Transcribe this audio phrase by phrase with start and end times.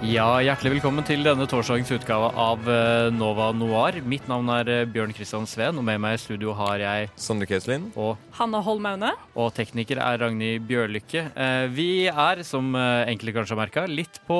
[0.00, 3.98] Ja, Hjertelig velkommen til denne torsdagens utgave av eh, Nova Noir.
[4.08, 7.44] Mitt navn er eh, Bjørn Kristian Sveen, og med meg i studio har jeg Sondre
[7.50, 7.90] Keslin.
[8.00, 9.10] og, Hanna Holm Aune.
[9.36, 11.26] og tekniker er Ragnhild Bjørlykke.
[11.36, 14.38] Eh, Vi er, som enkelte kanskje har merka, litt, på,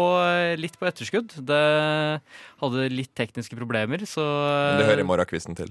[0.57, 1.37] litt på etterskudd.
[1.45, 1.63] Det
[2.65, 4.25] hadde litt tekniske problemer, så
[4.81, 5.69] Det hører morgenkvisten til.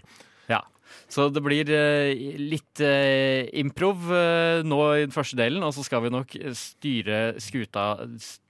[0.50, 0.62] Ja.
[1.10, 5.86] Så det blir eh, litt eh, improv eh, nå i den første delen, og så
[5.86, 7.92] skal vi nok styre skuta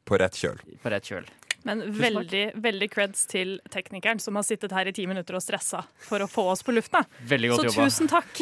[0.04, 0.60] På rett kjøl.
[0.84, 1.30] på rett kjøl.
[1.70, 5.84] Men veldig, veldig creds til teknikeren som har sittet her i ti minutter og stressa
[6.08, 7.04] for å få oss på lufta.
[7.30, 7.86] Veldig Så godt jobba.
[7.86, 8.42] tusen takk.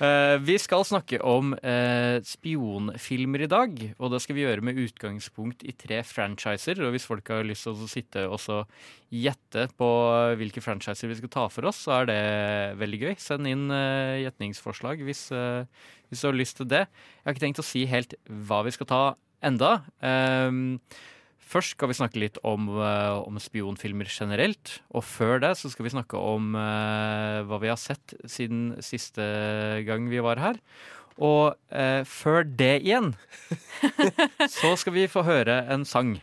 [0.00, 4.80] uh, vi skal snakke om uh, spionfilmer i dag, og det skal vi gjøre med
[4.80, 6.80] utgangspunkt i tre franchiser.
[6.86, 8.64] Og hvis folk har lyst til å sitte og
[9.10, 9.90] gjette på
[10.40, 12.20] hvilke franchiser vi skal ta for oss, så er det
[12.80, 13.14] veldig gøy.
[13.20, 15.28] Send inn uh, gjetningsforslag hvis,
[16.08, 16.86] hvis du har lyst til det.
[16.88, 19.02] Jeg har ikke tenkt å si helt hva vi skal ta
[19.44, 19.80] enda.
[20.04, 20.78] Ehm,
[21.50, 24.78] Først skal vi snakke litt om, eh, om spionfilmer generelt.
[24.94, 29.24] Og før det så skal vi snakke om uh, hva vi har sett siden siste
[29.82, 30.60] gang vi var her.
[31.18, 33.16] Og uh, før det igjen
[34.60, 36.20] så skal vi få høre en sang.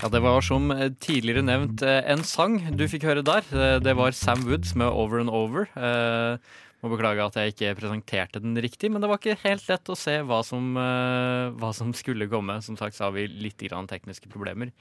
[0.00, 3.44] Ja, Det var som tidligere nevnt en sang du fikk høre der.
[3.80, 5.68] Det var Sam Woods med 'Over and Over'.
[5.76, 6.38] Eh,
[6.80, 9.98] må beklage at jeg ikke presenterte den riktig, men det var ikke helt lett å
[9.98, 12.56] se hva som, uh, hva som skulle komme.
[12.64, 14.72] Som sagt så har vi litt grann tekniske problemer.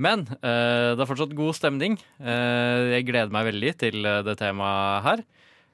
[0.00, 1.98] Men uh, det er fortsatt god stemning.
[2.22, 5.26] Uh, jeg gleder meg veldig til det temaet her.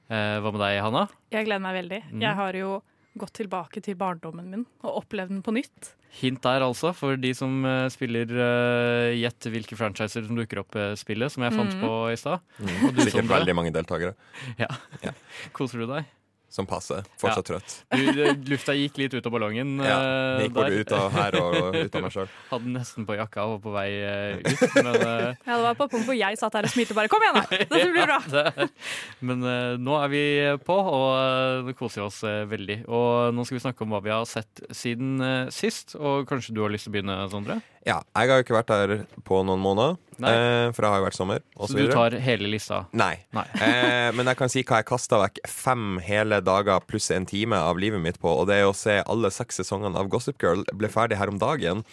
[0.09, 1.03] Hva med deg, Hanna?
[1.29, 1.97] Jeg gleder meg veldig.
[2.09, 2.21] Mm.
[2.23, 2.69] Jeg har jo
[3.17, 5.93] gått tilbake til barndommen min og opplevd den på nytt.
[6.19, 10.77] Hint der altså, for de som eh, spiller uh, Gjett hvilke franchiser som dukker opp
[10.77, 11.83] uh, spillet, som jeg fant mm.
[11.83, 12.45] på i stad.
[12.65, 14.15] Og du, Sikkert veldig mange deltakere.
[14.57, 14.71] Ja.
[15.05, 15.13] Ja.
[15.57, 16.09] Koser du deg?
[16.49, 17.03] Som passer.
[17.21, 17.73] Fortsatt trøtt.
[17.93, 19.75] Du, eh, lufta gikk litt ut av ballongen.
[19.85, 22.31] Ja, eh, Gikk både ut av her og ut av meg sjøl.
[22.49, 24.63] Hadde nesten på jakka og var på vei eh, ut.
[24.79, 27.11] Men, Ja, Det var på punkt hvor jeg satt her og smilte bare.
[27.13, 27.45] Kom igjen, da!
[27.53, 28.19] Dette blir bra!
[28.33, 28.67] ja,
[29.29, 29.45] men
[29.85, 30.23] nå er vi
[30.65, 32.79] på, og nå koser vi oss veldig.
[32.89, 35.21] Og nå skal vi snakke om hva vi har sett siden
[35.53, 35.93] sist.
[36.01, 37.59] Og kanskje du har lyst til å begynne, Sondre?
[37.87, 38.93] Ja, jeg har jo ikke vært der
[39.27, 41.43] på noen måneder, eh, for det har jo vært sommer.
[41.63, 42.83] Så du tar hele lista?
[42.91, 43.15] Nei.
[43.35, 43.45] Nei.
[43.69, 47.57] Eh, men jeg kan si hva jeg kasta vekk fem hele dager pluss en time
[47.59, 50.63] av livet mitt på, og det er å se alle seks sesongene av Gossip Girl.
[50.75, 51.83] Ble ferdig her om dagen.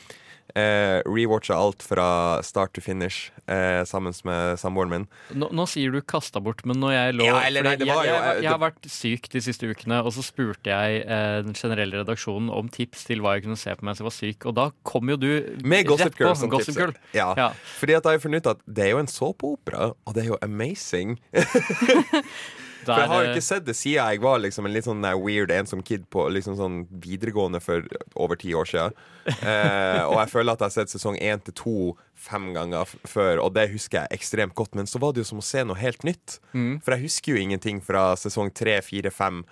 [0.56, 5.04] Eh, Rewatcha alt fra start to finish eh, sammen med samboeren min.
[5.36, 8.14] Nå, nå sier du 'kasta bort', men når jeg lå Ja, eller nei, var jeg,
[8.14, 12.00] jeg, jeg har vært syk de siste ukene, og så spurte jeg eh, den generelle
[12.00, 14.70] redaksjonen om tips til hva jeg kunne se på mens jeg var syk, og da
[14.82, 15.28] kom jo du
[15.60, 16.78] Med Gossip Girl som Gossip.
[16.78, 16.96] Girl.
[17.12, 17.34] Ja.
[17.36, 17.50] Ja.
[17.76, 20.32] Fordi at jeg har funnet ut at det er jo en såpeopera, og det er
[20.32, 21.18] jo amazing.
[22.86, 25.52] For jeg har jo ikke sett det siden jeg var liksom en litt sånn weird
[25.54, 28.98] ensom kid på liksom sånn videregående for over ti år siden.
[29.26, 31.76] Eh, og jeg føler at jeg har sett sesong én til to
[32.16, 34.76] fem ganger før, og det husker jeg ekstremt godt.
[34.78, 36.38] Men så var det jo som å se noe helt nytt.
[36.54, 36.78] Mm.
[36.84, 39.42] For jeg husker jo ingenting fra sesong tre, fire, fem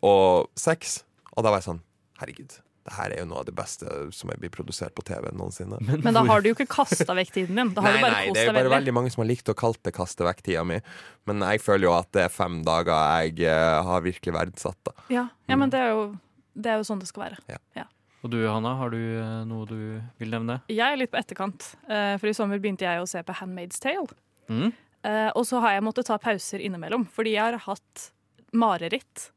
[0.00, 1.00] og seks.
[1.34, 1.82] Og da var jeg sånn
[2.16, 2.54] Herregud,
[2.86, 5.80] det her er jo noe av det beste som er blitt produsert på TV noensinne.
[6.04, 7.72] Men da har du jo ikke kasta vekk tiden din.
[7.74, 8.76] Da har Nei, du bare nei, kost det er jo bare veldig.
[8.76, 10.78] veldig mange som har likt å kalle det kaste vekk tida mi.
[11.26, 12.94] Men jeg føler jo at det er fem dager
[13.26, 14.78] jeg eh, har virkelig verdsatt.
[14.86, 16.06] da Ja, ja men det er, jo,
[16.54, 17.86] det er jo sånn det skal være.
[18.24, 19.76] Og du, Hanna, har du eh, noe du
[20.18, 20.60] vil nevne?
[20.72, 23.78] Jeg er litt på etterkant, eh, for i sommer begynte jeg å se på Handmaid's
[23.82, 24.08] Tale.
[24.50, 24.70] Mm?
[25.06, 28.08] Eh, Og så har jeg måttet ta pauser innimellom, fordi jeg har hatt
[28.56, 29.28] mareritt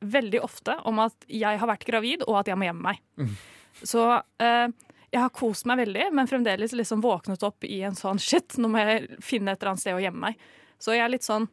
[0.00, 3.00] veldig ofte om at jeg har vært gravid, og at jeg må gjemme meg.
[3.18, 3.32] Mm.
[3.82, 4.68] Så eh,
[5.10, 8.70] jeg har kost meg veldig, men fremdeles liksom våknet opp i en sånn shit, nå
[8.72, 10.50] må jeg finne et eller annet sted å gjemme meg.
[10.78, 11.48] Så jeg er litt sånn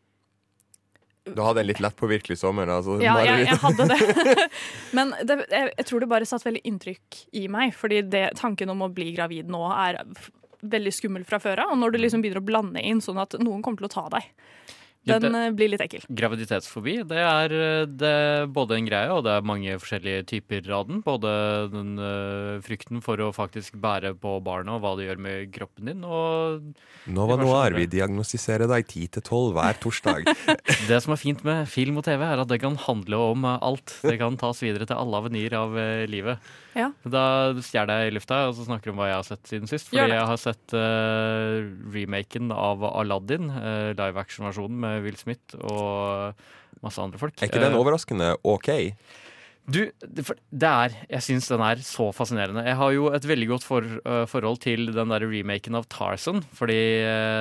[1.25, 2.69] Du hadde en litt lett påvirkelig sommer.
[2.69, 4.47] Altså, Ja, jeg, jeg hadde det.
[4.97, 8.73] Men det, jeg, jeg tror det bare satt veldig inntrykk i meg, fordi det, tanken
[8.75, 10.03] om å bli gravid nå er
[10.65, 11.73] veldig skummel fra før av.
[11.73, 14.05] Og når du liksom begynner å blande inn sånn at noen kommer til å ta
[14.17, 14.29] deg.
[15.05, 16.05] Den det- eh, blir litt ekkel.
[16.09, 20.69] Graviditetsfobi det er, eh, det er både en greie, og det er mange forskjellige typer
[20.71, 21.01] av den.
[21.05, 25.51] Både den uh, frykten for å faktisk bære på barnet og hva det gjør med
[25.53, 26.73] kroppen din, og
[27.05, 27.79] Nova Noir, andre.
[27.79, 30.25] vi diagnostiserer deg 10 til 12 hver torsdag.
[30.89, 33.99] Det som er fint med film og TV, er at det kan handle om alt.
[34.01, 36.41] Det kan tas videre til alle avenyer av uh, livet.
[36.75, 36.89] Ja.
[37.07, 39.87] Da stjeler jeg i lufta og så snakker om hva jeg har sett siden sist.
[39.91, 41.63] Fordi jeg har sett uh,
[41.93, 46.35] remaken av Aladdin, uh, live action-versjonen med Will Smith og
[46.83, 47.37] masse andre folk.
[47.39, 48.69] Er ikke den Eh, overraskende OK?
[49.65, 50.27] Du, det,
[50.61, 52.65] er Jeg syns den er så fascinerende.
[52.67, 56.43] Jeg har jo et veldig godt for, øh, forhold til den der remaken av Tarzan,
[56.53, 56.79] fordi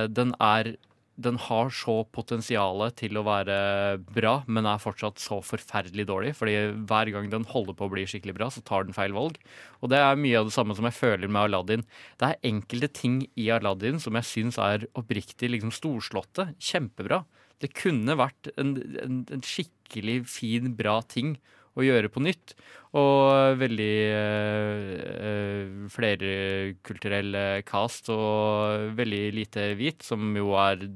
[0.08, 0.74] den er
[1.20, 3.56] den har så potensial til å være
[4.02, 6.34] bra, men er fortsatt så forferdelig dårlig.
[6.34, 6.56] fordi
[6.88, 9.38] hver gang den holder på å bli skikkelig bra, så tar den feil valg.
[9.80, 11.84] Og det er mye av det samme som jeg føler med Aladdin.
[12.18, 16.54] Det er enkelte ting i Aladdin som jeg syns er oppriktig liksom storslåtte.
[16.58, 17.22] Kjempebra.
[17.64, 21.34] Det kunne vært en, en, en skikkelig fin, bra ting
[21.74, 22.54] å gjøre på nytt.
[22.94, 30.86] Og veldig øh, flerkulturell eh, cast og veldig lite hvit, som jo er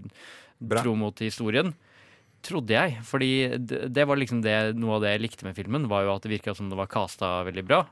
[0.59, 0.83] Bra.
[0.83, 1.73] tro mot historien.
[2.47, 3.01] Trodde jeg.
[3.07, 6.15] Fordi det, det var liksom det, noe av det jeg likte med filmen, var jo
[6.15, 7.83] at det virka som det var casta veldig bra.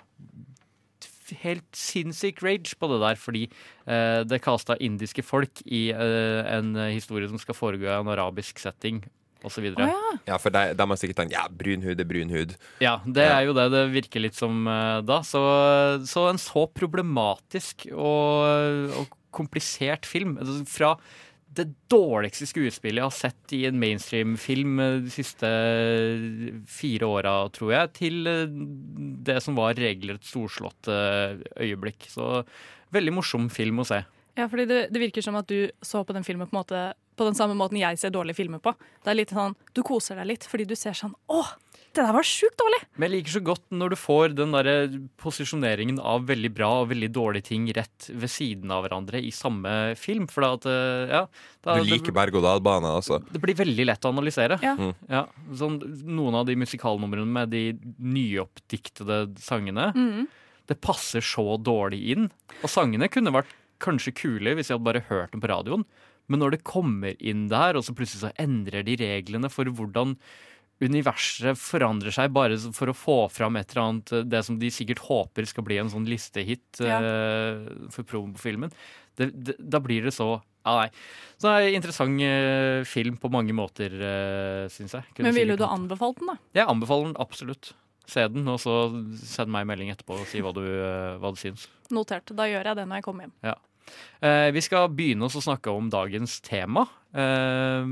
[1.43, 3.45] Helt sinnssyk rage på det der, fordi
[3.87, 8.59] eh, det kasta indiske folk i eh, en historie som skal foregå i en arabisk
[8.63, 9.03] setting,
[9.47, 9.67] osv.
[9.77, 9.91] oh, ja.
[10.27, 12.57] Ja, for da må man sikkert tenkt ja, brun hud er brun hud.
[12.83, 13.37] Ja, det Ja.
[13.41, 15.21] er jo det det virker litt som eh, da.
[15.27, 15.43] Så,
[16.09, 20.97] så en så problematisk og, og komplisert film Fra Fra
[21.59, 25.51] det dårligste skuespillet jeg har sett i en mainstream-film eh, de siste
[26.71, 28.45] fire åra, tror jeg, til eh,
[29.27, 32.09] det som var regelrett storslått eh, øyeblikk.
[32.13, 32.45] Så
[32.95, 34.03] veldig morsom film å se.
[34.37, 37.25] Ja, fordi det, det virker som at du så på den filmen på, måte, på
[37.25, 38.75] den samme måten jeg ser dårlige filmer på.
[39.05, 41.41] Det er litt sånn, Du koser deg litt fordi du ser sånn Å,
[41.97, 42.79] det der var sjukt dårlig!
[42.97, 44.69] Men jeg liker så godt når du får den der
[45.21, 49.73] posisjoneringen av veldig bra og veldig dårlige ting rett ved siden av hverandre i samme
[50.01, 50.29] film.
[50.31, 51.23] For da at, eh, ja,
[51.67, 53.21] da, Du liker berg-og-dal-bane, altså.
[53.25, 54.59] det, det blir veldig lett å analysere.
[54.65, 54.75] Ja.
[55.11, 55.27] Ja,
[55.57, 57.65] sånn, noen av de musikalnumrene med de
[57.99, 60.27] nyoppdiktede sangene, mm.
[60.71, 62.29] det passer så dårlig inn.
[62.63, 65.87] Og sangene kunne vært kanskje kule hvis jeg hadde bare hørt dem på radioen.
[66.31, 70.17] Men når det kommer inn der, og så plutselig så endrer de reglene for hvordan
[70.83, 74.69] universet forandrer seg bare for å få fram et eller annet eh, Det som de
[74.71, 76.99] sikkert håper skal bli en sånn listehit Ja.
[77.01, 78.69] uh, for promofilmen.
[79.17, 80.35] Det, det, da blir det så
[80.67, 80.91] Ja, nei.
[81.39, 85.05] Så det er en interessant uh, film på mange måter, uh, syns jeg.
[85.15, 86.37] Kunne Men ville du hatt- anbefalt den, da?
[86.59, 87.73] Jeg anbefaler den absolutt.
[88.07, 88.75] Se den, og så
[89.19, 91.69] send meg en melding etterpå og si hva du, uh, hva du syns.
[91.91, 92.35] Notert.
[92.37, 93.57] Da gjør jeg det når jeg kommer hjem.
[94.21, 96.83] Eh, vi skal begynne oss å snakke om dagens tema.
[97.15, 97.87] Eh,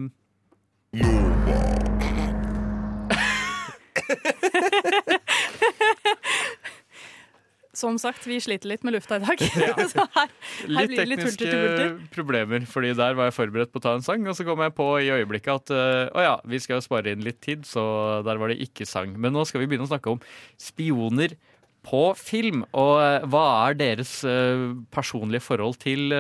[7.78, 9.40] Som sagt, vi sliter litt med lufta i dag.
[9.92, 10.30] Så her,
[10.64, 11.96] her blir det litt tekniske hulter til bulter.
[12.14, 14.76] problemer, fordi der var jeg forberedt på å ta en sang, og så kom jeg
[14.76, 17.84] på i øyeblikket at eh, å ja, vi skal spare inn litt tid, så
[18.26, 19.16] der var det ikke sang.
[19.18, 20.22] Men nå skal vi begynne å snakke om
[20.60, 21.36] spioner
[21.84, 22.62] på film.
[22.72, 26.14] Og eh, hva er deres eh, personlige forhold til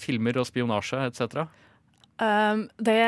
[0.00, 1.44] filmer og spionasje etc.?
[2.14, 3.00] Um, det,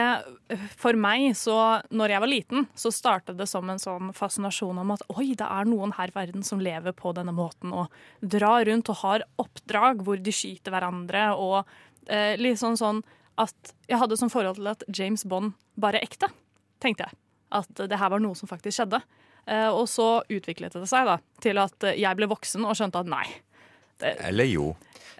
[0.74, 1.56] for meg, så
[1.94, 5.46] når jeg var liten, så startet det som en sånn fascinasjon om at oi, det
[5.46, 9.26] er noen her i verden som lever på denne måten og drar rundt og har
[9.42, 11.60] oppdrag hvor de skyter hverandre og
[12.10, 13.04] eh, litt sånn sånn
[13.38, 16.32] at jeg hadde sånn forhold til at James Bond bare ekte,
[16.82, 17.18] tenkte jeg.
[17.54, 19.04] At det her var noe som faktisk skjedde.
[19.46, 23.12] Eh, og så utviklet det seg da til at jeg ble voksen og skjønte at
[23.12, 23.26] nei.
[24.00, 24.74] Det, Eller jo.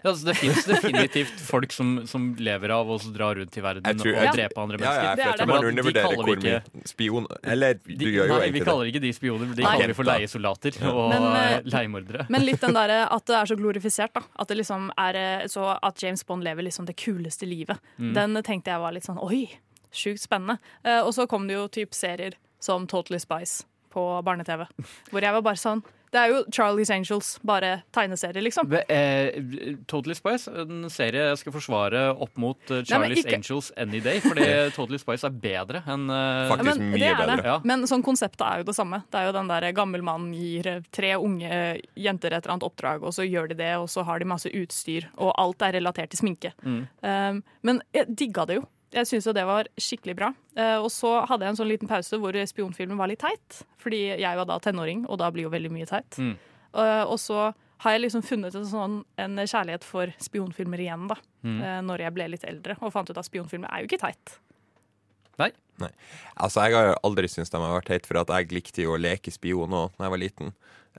[0.05, 3.99] Ja, altså, det fins definitivt folk som, som lever av å dra rundt i verden
[3.99, 4.33] tror- og ja.
[4.37, 5.09] drepe andre Ja, ja, mennesker.
[5.09, 5.47] jeg Det er det.
[5.49, 8.69] man undervurderer vi hvor mye spion Eller du De, gjør jo nei, vi egentlig det.
[8.69, 9.73] kaller ikke de spioner, de Nei.
[9.73, 12.27] kaller vi for leiesoldater og Men, eh, eh, leiemordere.
[12.31, 14.13] Men litt den der, at det er så glorifisert.
[14.15, 17.81] da At det liksom er eh, så at James Bond lever liksom det kuleste livet.
[17.99, 18.13] Mm.
[18.15, 19.49] Den tenkte jeg var litt sånn oi,
[19.91, 20.61] sjukt spennende.
[21.03, 24.67] Og så kom det jo typ serier som Totally Spice på barne-TV.
[25.11, 25.83] Hvor jeg var bare sånn
[26.17, 28.71] Det er jo Charlie's Angels, bare tegneserie, liksom.
[28.73, 33.37] Be- eh, Totally Spice, en serie jeg skal forsvare opp mot Charlies Nei, Charlie's ikke-
[33.37, 34.23] Angels Any Day.
[34.25, 34.47] Fordi
[34.79, 36.47] Totally Spice er bedre enn uh...
[36.55, 37.37] Faktisk Ja, men mye bedre.
[37.45, 37.57] Ja.
[37.69, 39.03] Men sånn konseptet er jo det samme.
[39.13, 41.51] Det er jo den der gammel mann gir eh, tre unge
[42.01, 44.49] jenter et eller annet oppdrag, og så gjør de det, og så har de masse
[44.49, 46.55] utstyr, og alt er relatert til sminke.
[46.65, 46.81] Mm.
[47.05, 48.65] Um, men jeg digga det jo.
[48.95, 50.33] Jeg syns jo det var skikkelig bra.
[50.57, 53.63] Eh, og så hadde jeg en sånn liten pause hvor spionfilmen var litt teit.
[53.83, 56.19] Fordi jeg var da tenåring, og da blir jo veldig mye teit.
[56.23, 56.37] Mm.
[56.77, 57.51] Eh, og så
[57.85, 61.19] har jeg liksom funnet en, sånn, en kjærlighet for spionfilmer igjen, da.
[61.43, 61.59] Mm.
[61.61, 64.39] eh, når jeg ble litt eldre og fant ut at spionfilmer er jo ikke teit.
[65.37, 65.51] Nei.
[65.83, 65.91] Nei.
[66.41, 68.95] Altså, jeg har jo aldri syntes de har vært teit, for at jeg likte jo
[68.95, 70.55] å leke spion òg da jeg var liten.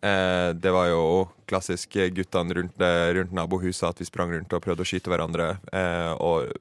[0.05, 1.01] Eh, det var jo
[1.49, 2.85] klassisk guttene rundt,
[3.17, 5.55] rundt nabohuset, at vi sprang rundt og prøvde å skyte hverandre.
[5.73, 6.53] Eh, og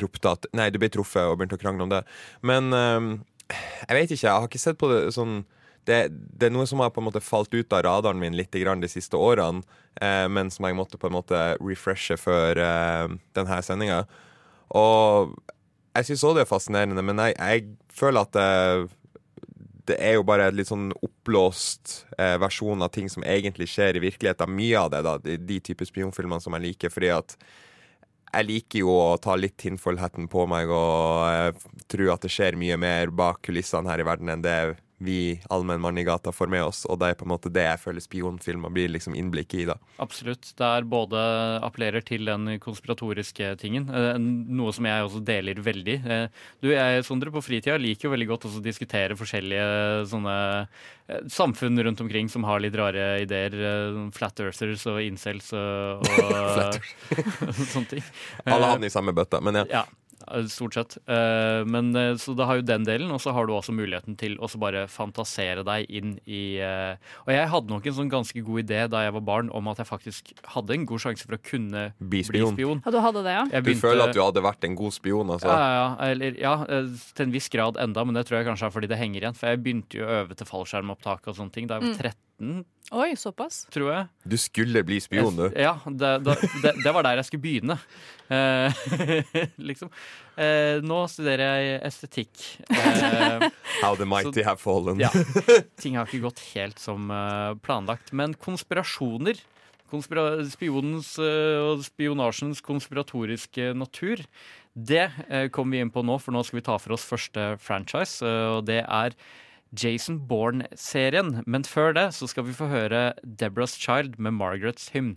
[0.00, 2.02] ropte at Nei, du ble truffet, og begynte å krangle om det.
[2.46, 3.10] Men eh,
[3.88, 5.42] jeg vet ikke, jeg har ikke sett på det sånn
[5.84, 8.52] det, det er noe som har på en måte falt ut av radaren min litt
[8.54, 9.62] de siste årene,
[10.00, 14.04] eh, men som jeg måtte på en måte refreshe før eh, denne sendinga.
[14.72, 15.34] Og
[15.94, 18.88] jeg syns òg det er fascinerende, men jeg, jeg føler at det,
[19.92, 23.98] det er jo bare en litt sånn oppblåst eh, versjon av ting som egentlig skjer
[23.98, 24.56] i virkeligheten.
[24.56, 27.36] Mye av det, da, de, de typer spionfilmene som jeg liker, fordi at
[28.34, 32.58] jeg liker jo å ta litt tinnfullheten på meg og eh, tro at det skjer
[32.60, 34.58] mye mer bak kulissene her i verden enn det
[35.04, 35.18] vi
[35.52, 37.80] allmenn mann i gata får med oss, og det er på en måte det jeg
[37.82, 39.66] føler spionfilmer blir liksom innblikket i.
[39.68, 39.76] da.
[40.02, 40.50] Absolutt.
[40.58, 41.20] Det er både
[41.64, 45.96] appellerer til den konspiratoriske tingen, eh, noe som jeg også deler veldig.
[46.04, 46.26] Eh,
[46.64, 50.36] Du, jeg, Sondre, på fritida liker jo veldig godt også å diskutere forskjellige sånne
[51.08, 53.54] eh, samfunn rundt omkring som har litt rare ideer.
[54.16, 56.80] Flat earthers og incels og, og
[57.74, 58.06] sånne ting.
[58.46, 59.66] Alle havner i samme bøtta, men ja.
[59.80, 59.84] Ja,
[60.48, 60.96] stort sett.
[61.06, 64.16] Eh, Men eh, Så da har jo den delen, og så har du også muligheten
[64.18, 68.42] til å bare fantasere deg inn i eh, Og jeg hadde nok en sånn ganske
[68.44, 71.36] god idé da jeg var barn om at jeg faktisk hadde en god sjanse for
[71.36, 72.54] å kunne Bli bli spion.
[72.54, 72.82] spion.
[72.84, 73.44] Ja, du hadde det, ja?
[73.52, 75.48] Jeg Du føler at du hadde vært en god spion, altså?
[75.48, 78.46] ja, ja, ja, eller, ja, eh, til en viss grad enda, men det tror jeg
[78.48, 79.34] kanskje er fordi det henger igjen.
[79.38, 82.20] For jeg begynte jo å øve til fallskjermopptak og sånne ting da jeg var 13,
[82.94, 83.62] Oi, såpass?
[83.72, 84.08] tror jeg.
[84.28, 85.46] Du skulle bli spion, du.
[85.56, 87.76] Ja, det, det, det var der jeg skulle begynne.
[88.28, 88.84] Eh,
[89.70, 89.90] liksom.
[90.36, 92.44] Eh, nå studerer jeg estetikk.
[92.74, 93.46] Eh,
[93.82, 95.00] How the mighty have fallen.
[95.00, 95.10] ja,
[95.80, 98.12] ting har ikke gått helt som eh, planlagt.
[98.12, 99.40] Men konspirasjoner,
[99.92, 104.24] konspira spionens eh, og spionasjens konspiratoriske natur,
[104.74, 107.54] det eh, kommer vi inn på nå, for nå skal vi ta for oss første
[107.62, 109.14] franchise, eh, og det er
[109.82, 111.42] Jason Bourne-serien.
[111.46, 115.16] Men før det så skal vi få høre Deborah's Child med Margaret's Hymn.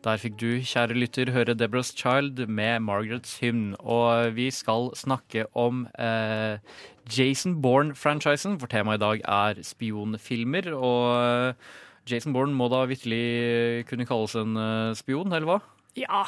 [0.00, 3.74] Der fikk du, kjære lytter, høre Deborah's Child med Margaret's Hymn.
[3.80, 6.56] Og vi skal snakke om eh,
[7.04, 10.70] Jason Bourne-franchisen, for temaet i dag er spionfilmer.
[10.72, 11.54] Og eh,
[12.08, 15.58] Jason Bourne må da vitterlig kunne kalles en eh, spion, eller hva?
[16.00, 16.24] Ja.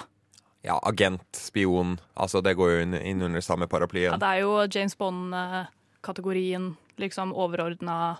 [0.62, 1.96] Ja, agent, spion.
[2.14, 4.16] Altså, det går jo inn, inn under samme ja.
[4.16, 8.18] Det er jo James Bond-kategorien, liksom overordna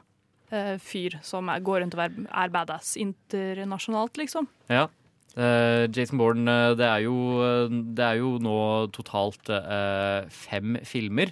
[0.50, 4.48] eh, fyr som er, går rundt og er, er badass internasjonalt, liksom.
[4.68, 4.88] Ja.
[5.36, 8.56] Eh, Jason Bourne, eh, det er, jo, eh, det er jo nå
[8.92, 11.30] totalt eh, fem filmer.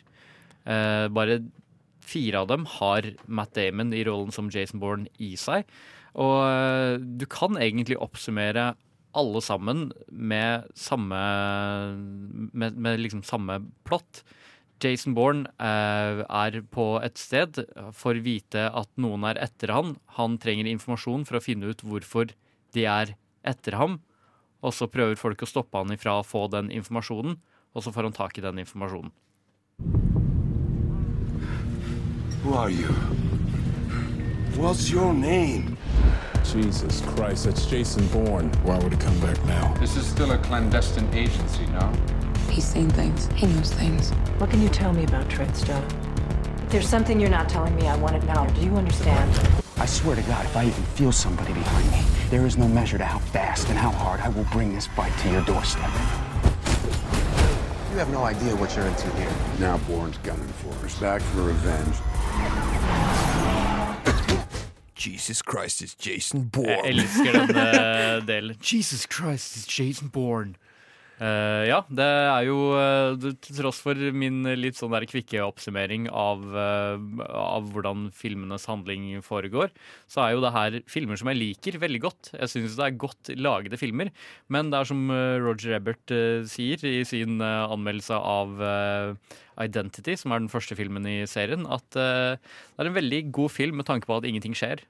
[0.64, 1.40] Eh, bare
[2.10, 5.66] fire av dem har Matt Damon i rollen som Jason Bourne i seg.
[6.18, 8.72] Og eh, du kan egentlig oppsummere
[9.16, 11.20] alle sammen med samme
[12.52, 14.22] Med, med liksom samme plott.
[14.80, 17.60] Jason Bourne eh, er på et sted,
[17.92, 19.96] får vite at noen er etter han.
[20.16, 22.32] Han trenger informasjon for å finne ut hvorfor
[22.74, 23.14] de er
[23.44, 23.98] etter ham.
[24.64, 27.36] Og så prøver folk å stoppe han ifra å få den informasjonen,
[27.76, 29.12] og så får han tak i den informasjonen.
[32.40, 32.88] Who are you?
[34.56, 35.76] What's your name?
[36.44, 38.48] Jesus Christ, that's Jason Bourne.
[38.64, 39.72] Why would he come back now?
[39.74, 41.92] This is still a clandestine agency, no?
[42.48, 43.28] He's seen things.
[43.34, 44.10] He knows things.
[44.38, 45.84] What can you tell me about Trenchtown?
[46.64, 48.46] If there's something you're not telling me, I want it now.
[48.46, 49.30] Do you understand?
[49.76, 52.98] I swear to God, if I even feel somebody behind me, there is no measure
[52.98, 55.90] to how fast and how hard I will bring this fight to your doorstep.
[57.90, 59.32] You have no idea what you're into here.
[59.58, 60.98] Now Bourne's gunning for us.
[60.98, 61.96] Back for revenge.
[65.06, 66.86] Jesus Christ, is Jason Jeg Bourne.
[66.86, 68.56] elsker denne delen.
[68.62, 70.54] Jesus Christ, is Jason Bourne.
[71.20, 73.12] Eh, ja, det er jo eh,
[73.44, 76.96] Til tross for min litt sånn der kvikke oppsummering av, uh,
[77.28, 79.68] av hvordan filmenes handling foregår,
[80.08, 82.30] så er jo det her filmer som jeg liker veldig godt.
[82.38, 84.12] Jeg syns det er godt lagede filmer,
[84.48, 85.02] men det er som
[85.44, 86.14] Roger Ebert
[86.48, 88.56] sier i sin anmeldelse av
[89.60, 93.80] Identity, som er den første filmen i serien, at det er en veldig god film
[93.80, 94.84] med tanke på at ingenting skjer.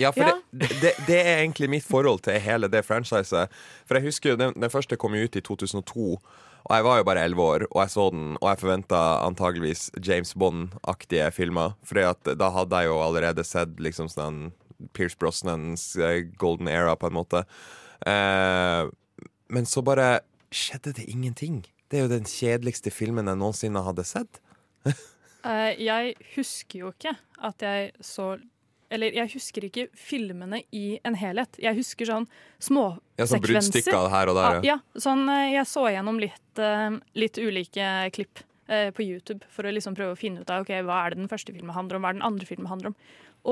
[0.00, 3.52] Ja, for Det, det, det er egentlig mitt forhold til hele det franchiset.
[3.86, 6.08] For jeg husker jo, den, den første kom jo ut i 2002,
[6.64, 9.90] og jeg var jo bare 11 år, og jeg så den, og jeg forventa antageligvis
[10.00, 11.74] James Bond-aktige filmer.
[11.84, 14.46] For da hadde jeg jo allerede sett liksom sånn
[14.96, 17.44] Pierce Brosnans eh, golden era, på en måte.
[18.08, 18.88] Eh,
[19.52, 20.24] men så bare
[20.54, 21.62] skjedde det ingenting.
[21.90, 24.40] Det er jo den kjedeligste filmen jeg noensinne hadde sett.
[25.44, 27.10] Eh, jeg husker jo ikke
[27.44, 28.30] at jeg så
[28.92, 31.58] Eller jeg husker ikke filmene i en helhet.
[31.62, 32.26] Jeg husker sånn
[32.62, 32.86] små
[33.18, 34.74] Ja, sånn bruddstykker her og der, ja.
[34.74, 39.66] ja sånn, eh, jeg så gjennom litt, eh, litt ulike klipp eh, på YouTube for
[39.66, 41.98] å liksom prøve å finne ut av okay, hva er det den første filmen handler
[41.98, 43.00] om, hva er den andre filmen handler om.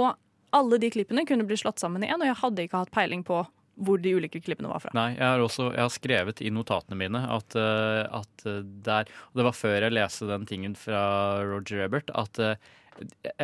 [0.02, 0.12] Og
[0.52, 3.24] alle de klippene kunne bli slått sammen i én, og jeg hadde ikke hatt peiling
[3.26, 3.40] på
[3.82, 4.92] hvor de ulike klippene var fra.
[4.92, 8.44] Nei, jeg har også jeg har skrevet i notatene mine at, at
[8.84, 11.00] der Og det var før jeg leste den tingen fra
[11.48, 12.36] Roger Ebert, at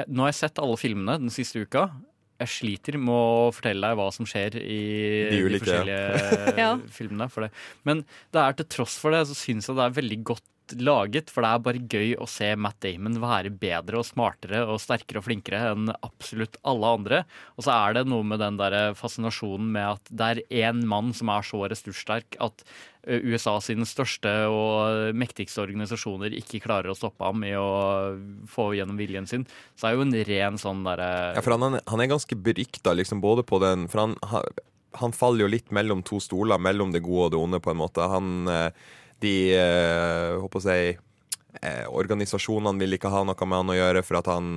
[0.08, 1.86] nå har jeg sett alle filmene den siste uka.
[2.38, 4.76] Jeg sliter med å fortelle deg hva som skjer i
[5.32, 6.68] De ulike, de forskjellige Ja.
[6.94, 7.26] filmene.
[7.34, 7.50] For det.
[7.88, 10.44] Men det er til tross for det, så syns jeg det er veldig godt
[10.78, 11.32] laget.
[11.32, 15.22] For det er bare gøy å se Matt Damon være bedre og smartere og sterkere
[15.22, 17.22] og flinkere enn absolutt alle andre.
[17.56, 21.14] Og så er det noe med den der fascinasjonen med at det er én mann
[21.16, 22.64] som er så ressurssterk at
[23.08, 27.68] USA sine største og mektigste organisasjoner ikke klarer å stoppe ham i å
[28.50, 29.46] få gjennom viljen sin.
[29.78, 33.22] Så er jo en ren sånn derre Ja, for han, han er ganske berykta, liksom,
[33.24, 34.44] både på den For han, han,
[35.00, 37.80] han faller jo litt mellom to stoler, mellom det gode og det onde, på en
[37.80, 38.08] måte.
[38.12, 38.88] Han eh,
[39.22, 44.04] De eh, håper å si eh, Organisasjonene vil ikke ha noe med han å gjøre
[44.06, 44.50] for at han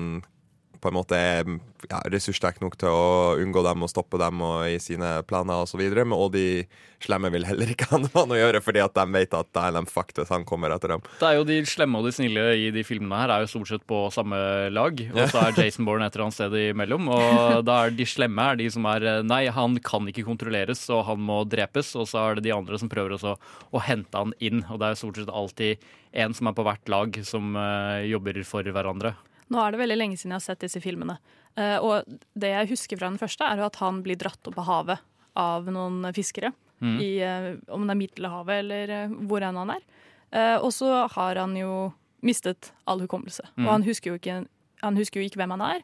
[0.81, 1.47] på en måte er
[1.89, 5.81] ja, ressurssterk nok til å unngå dem og stoppe dem og i sine planer osv.
[5.81, 6.45] Og de
[7.01, 9.77] slemme vil heller ikke ha noe å gjøre, fordi at de vet at det er
[9.77, 11.05] de hvis han kommer etter dem.
[11.21, 13.71] Det er jo De slemme og de snille i de filmene her er jo stort
[13.71, 14.41] sett på samme
[14.73, 15.05] lag.
[15.13, 17.09] Og så er Jason Bourne et eller annet sted imellom.
[17.13, 21.05] Og da er de slemme er de som er Nei, han kan ikke kontrolleres, og
[21.09, 21.93] han må drepes.
[21.99, 24.63] Og så er det de andre som prøver også å hente han inn.
[24.69, 28.07] Og det er jo stort sett alltid en som er på hvert lag, som eh,
[28.11, 29.15] jobber for hverandre.
[29.51, 31.17] Nå er det veldig lenge siden jeg har sett disse filmene.
[31.59, 32.07] Eh, og
[32.39, 35.07] det jeg husker fra den første, er at han blir dratt opp av havet
[35.39, 36.53] av noen fiskere.
[36.81, 36.95] Mm.
[37.03, 39.83] I, eh, om det er Middelhavet eller eh, hvor enn han er.
[40.63, 41.91] Og så har han jo
[42.23, 43.43] mistet all hukommelse.
[43.57, 43.65] Mm.
[43.65, 44.37] Og han husker, ikke,
[44.79, 45.81] han husker jo ikke hvem han er.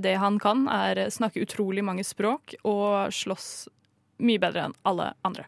[0.00, 3.66] Det han kan, er snakke utrolig mange språk og slåss
[4.24, 5.44] mye bedre enn alle andre.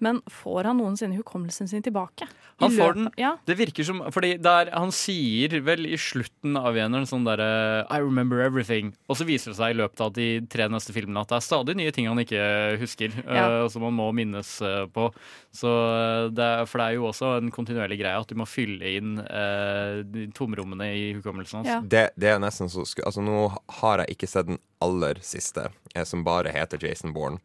[0.00, 2.28] Men får han noensinne hukommelsen sin tilbake?
[2.60, 3.08] Han får den.
[3.16, 7.86] Ja, Det virker som Fordi der, han sier vel i slutten av eneren sånn derre
[7.88, 8.92] I remember everything.
[9.08, 11.46] Og så viser det seg i løpet av de tre neste filmene at det er
[11.46, 12.42] stadig nye ting han ikke
[12.80, 13.14] husker.
[13.24, 13.64] Ja.
[13.64, 15.08] uh, som han må minnes uh, på.
[15.54, 18.94] Så eh, det, For det er jo også en kontinuerlig greie at du må fylle
[18.98, 21.70] inn uh, de tomrommene i hukommelsen hans.
[21.70, 21.80] Ja.
[21.82, 23.48] Det, det er nesten så Altså, nå
[23.80, 27.40] har jeg ikke sett den aller siste, eh, som bare heter Jason Bourne.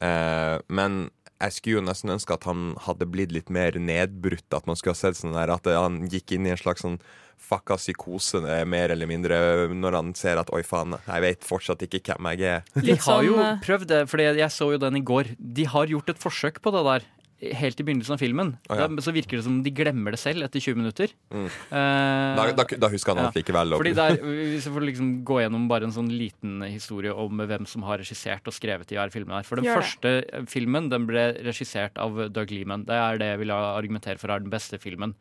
[0.00, 1.10] Eh, men
[1.42, 4.46] jeg skulle jo nesten ønske at han hadde blitt litt mer nedbrutt.
[4.54, 7.00] At man skulle ha sett sånn der At han gikk inn i en slags sånn
[7.44, 9.36] fucka psykose, eh, mer eller mindre,
[9.74, 12.62] når han ser at oi, faen, jeg vet fortsatt ikke hvem jeg er.
[12.78, 15.34] De har jo sånn, eh, prøvd det, for jeg så jo den i går.
[15.38, 17.08] De har gjort et forsøk på det der.
[17.42, 18.52] Helt i begynnelsen av filmen.
[18.70, 18.86] Å, ja.
[18.88, 21.08] Da- Så virker det som de glemmer det selv etter 20 minutter.
[21.30, 21.46] Mm.
[21.68, 23.42] Uh, Da, da, da husker han alt Ja.
[23.42, 23.74] likevel.
[23.76, 27.66] Fordi der, Hvis jeg får liksom gå gjennom bare en sånn liten historie om hvem
[27.66, 29.42] som har regissert og skrevet de her filmene her.
[29.42, 29.84] For den Gjør det.
[29.84, 32.84] første filmen den ble regissert av Doug Leeman.
[32.86, 35.14] Det er det jeg vil argumentere for er den beste filmen.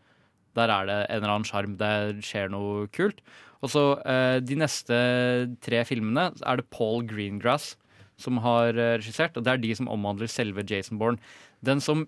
[0.56, 1.78] Der er det en eller annen sjarm.
[1.78, 3.20] Det skjer noe kult.
[3.64, 7.76] Og så uh, de neste tre filmene er det Paul Greengrass
[8.16, 9.36] som har eh, regissert.
[9.36, 11.18] Og det er de som omhandler selve Jason Bourne.
[11.64, 12.06] Den som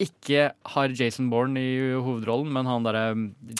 [0.00, 3.02] ikke har Jason Bourne i hovedrollen, men han derre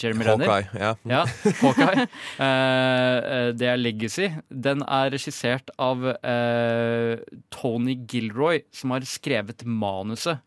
[0.00, 0.48] Jeremy Renner.
[0.48, 0.80] Hawkeye.
[0.80, 0.94] Ja.
[1.04, 1.24] Ja,
[1.60, 2.06] Hawkeye.
[2.40, 4.30] Eh, det er Legacy.
[4.48, 7.16] Den er regissert av uh,
[7.52, 10.40] Tony Gilroy, som har skrevet manuset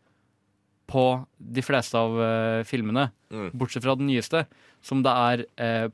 [0.90, 1.04] på
[1.38, 3.48] de fleste av uh, filmene, Mm.
[3.58, 4.44] bortsett fra den nyeste.
[4.84, 5.40] Som det er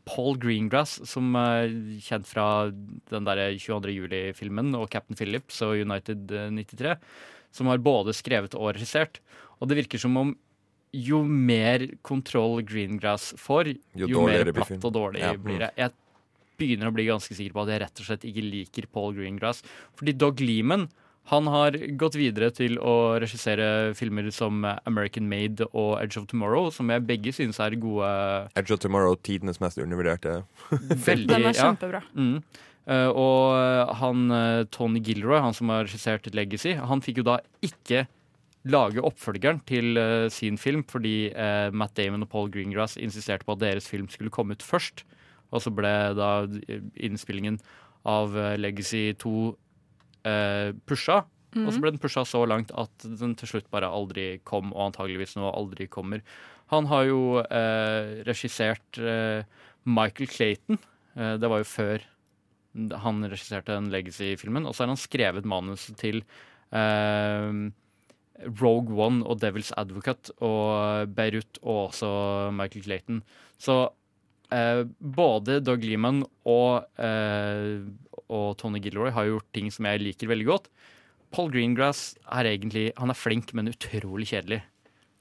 [0.04, 1.70] Paul Greengrass, som er
[2.04, 3.94] kjent fra den der 22.
[3.96, 6.98] juli-filmen og Captain Phillips og United eh, 93,
[7.54, 9.20] som har både skrevet og regissert.
[9.60, 10.34] Og det virker som om
[10.90, 15.62] jo mer kontroll Greengrass får, Jo jo, mer platt og dårlig Ja, blir mm.
[15.62, 15.70] det.
[15.78, 15.94] Jeg
[16.60, 19.62] begynner å bli ganske sikker på at jeg rett og slett ikke liker Paul Greengrass.
[19.98, 20.88] Fordi Dog Leeman
[21.30, 26.72] han har gått videre til å regissere filmer som American Made og Edge of Tomorrow,
[26.74, 28.08] som jeg begge synes er gode
[28.58, 30.40] Edge of Tomorrow, tidenes mest undervurderte.
[30.72, 31.68] veldig, Den er ja.
[31.68, 32.02] kjempebra.
[32.16, 32.40] Mm.
[32.88, 37.38] Eh, og han eh, Tony Gilroy, han som har regissert Legacy, han fikk jo da
[37.64, 38.06] ikke
[38.68, 43.56] lage oppfølgeren til eh, sin film fordi eh, Matt Damon og Paul Greengrass insisterte på
[43.56, 45.04] at deres film skulle komme ut først.
[45.50, 46.46] Og så ble da
[47.00, 47.58] innspillingen
[48.08, 49.34] av eh, Legacy 2
[50.28, 51.22] eh, pusha.
[51.58, 54.92] Og så ble den pusha så langt at den til slutt bare aldri kom, og
[54.92, 56.22] antageligvis nå aldri kommer.
[56.70, 59.42] Han har jo eh, regissert eh,
[59.82, 60.78] Michael Clayton.
[61.16, 62.04] Eh, det var jo før
[62.74, 64.66] han regisserte den Legacy-filmen.
[64.68, 66.22] Og så har han skrevet manus til
[66.70, 67.50] eh,
[68.60, 72.12] Rogue One og Devil's Advocate og Beirut og også
[72.56, 73.22] Michael Clayton.
[73.60, 73.82] Så
[74.54, 77.82] eh, både Doug Leeman og, eh,
[78.30, 80.72] og Tony Gilroy har gjort ting som jeg liker veldig godt.
[81.30, 84.64] Paul Greengrass er egentlig Han er flink, men utrolig kjedelig.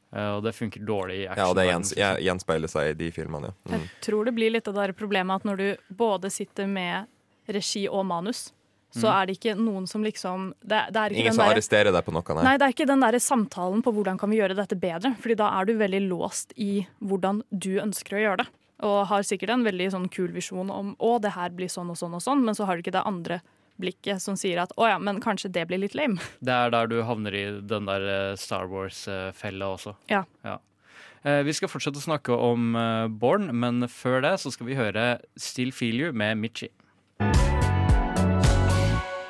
[0.09, 1.43] Uh, og det funker dårlig i action.
[1.43, 3.69] Ja, og det gjens, gjenspeiler seg i de filmene, ja.
[3.69, 3.83] Mm.
[3.83, 7.05] Jeg tror det blir litt av det der problemet at når du både sitter med
[7.53, 8.51] regi og manus,
[8.91, 9.13] så Mm.
[9.21, 11.91] er det ikke noen som liksom Det, det er ikke Ingen den som der- arresterer
[11.93, 12.43] deg på noe, nei.
[12.43, 15.15] Nei, det er ikke den der samtalen på hvordan kan vi gjøre dette bedre.
[15.21, 18.47] Fordi da er du veldig låst i hvordan du ønsker å gjøre det.
[18.81, 21.97] Og har sikkert en veldig sånn kul visjon om å, det her blir sånn og
[21.97, 23.41] sånn og sånn, men så har du ikke det andre
[23.79, 26.17] blikket som sier at å ja, men kanskje det blir litt lame.
[26.41, 29.95] Det er der du havner i den der eh, Star Wars-fella også.
[30.09, 30.23] Ja.
[30.43, 30.57] ja.
[31.23, 35.19] Vi skal fortsette å snakke om eh, Born, men før det så skal vi høre
[35.37, 36.69] Still Feel You med Mitchie.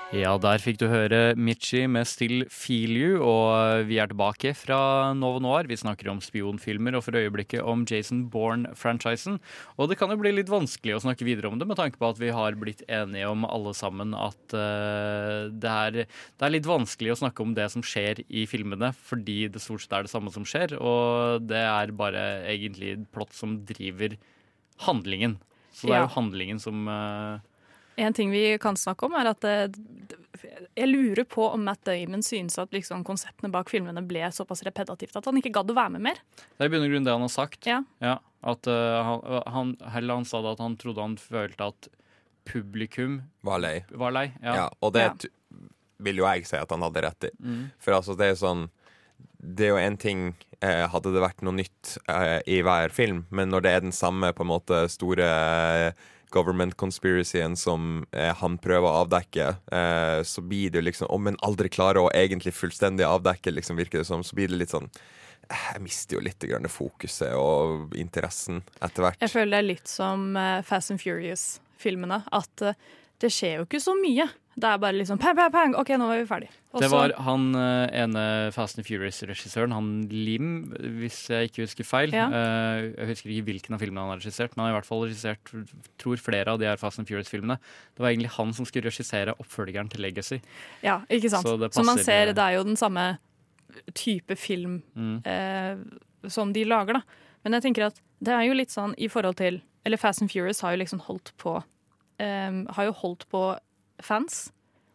[0.10, 5.12] Ja, der fikk du høre Mitchie med Still Feel You, og vi er tilbake fra
[5.14, 5.68] Novo Noir.
[5.70, 9.38] Vi snakker om spionfilmer og for øyeblikket om Jason Bourne-franchisen.
[9.78, 12.10] Og det kan jo bli litt vanskelig å snakke videre om det, med tanke på
[12.10, 16.72] at vi har blitt enige om alle sammen at uh, det, er, det er litt
[16.72, 20.14] vanskelig å snakke om det som skjer i filmene, fordi det stort sett er det
[20.16, 24.18] samme som skjer, og det er bare egentlig plott som driver
[24.90, 25.38] handlingen.
[25.70, 27.46] Så det er jo handlingen som eh,
[28.00, 29.44] En ting vi kan snakke om, er at
[30.78, 35.18] jeg lurer på om Matt Damon synes at liksom konseptene bak filmene ble såpass repetitivt
[35.20, 36.22] at han ikke gadd å være med mer.
[36.56, 37.68] Det er i bunn og grunn det han har sagt.
[37.68, 37.82] Ja.
[38.42, 41.90] at eh, han, han, Heller han sa det at han trodde han følte at
[42.50, 43.76] publikum Var lei.
[43.92, 44.28] var lei.
[44.42, 44.56] Ja.
[44.56, 45.14] Ja, og det Ja.
[45.14, 45.28] t-
[46.00, 47.32] vil jo jeg si at han hadde rett i.
[47.44, 47.72] Mm.
[47.80, 48.70] For altså, det er sånn
[49.42, 50.22] Det er jo en ting
[50.62, 53.92] eh, hadde det vært noe nytt eh, i hver film, men når det er den
[53.96, 55.94] samme på en måte store eh,
[56.34, 61.32] government conspiracyen som eh, han prøver å avdekke, eh, så blir det jo liksom Om
[61.32, 64.76] en aldri klarer å egentlig fullstendig avdekke, liksom, virker det som, så blir det litt
[64.76, 64.90] sånn
[65.50, 69.22] eh, Jeg mister jo litt grann fokuset og interessen etter hvert.
[69.22, 72.24] Jeg føler det er litt som eh, Fast and Furious-filmene.
[72.36, 72.78] At eh,
[73.20, 74.30] det skjer jo ikke så mye.
[74.60, 76.48] Det er bare liksom pang, pang, pang, OK, nå er vi ferdig.
[76.76, 80.50] Og Det var han eh, ene Fast and Furious-regissøren, han Lim,
[81.00, 82.12] hvis jeg ikke husker feil.
[82.16, 82.26] Ja.
[82.28, 84.90] Eh, Jeg husker ikke hvilken av filmene han har regissert, men han har i hvert
[84.90, 85.54] fall regissert
[86.02, 87.56] tror flere av de her Fast and Furious-filmene.
[87.96, 90.42] Det var egentlig han som skulle regissere oppfølgeren til Legacy.
[90.84, 91.48] Ja, ikke sant.
[91.48, 93.18] Så Så, man ser eh, det er jo den samme
[93.96, 95.22] type film Mm.
[95.26, 97.02] eh, som de lager, da.
[97.46, 100.30] Men jeg tenker at det er jo litt sånn i forhold til Eller Fast and
[100.32, 101.62] Furious har jo liksom holdt på
[102.20, 103.44] eh, Har jo holdt på
[104.04, 104.50] fans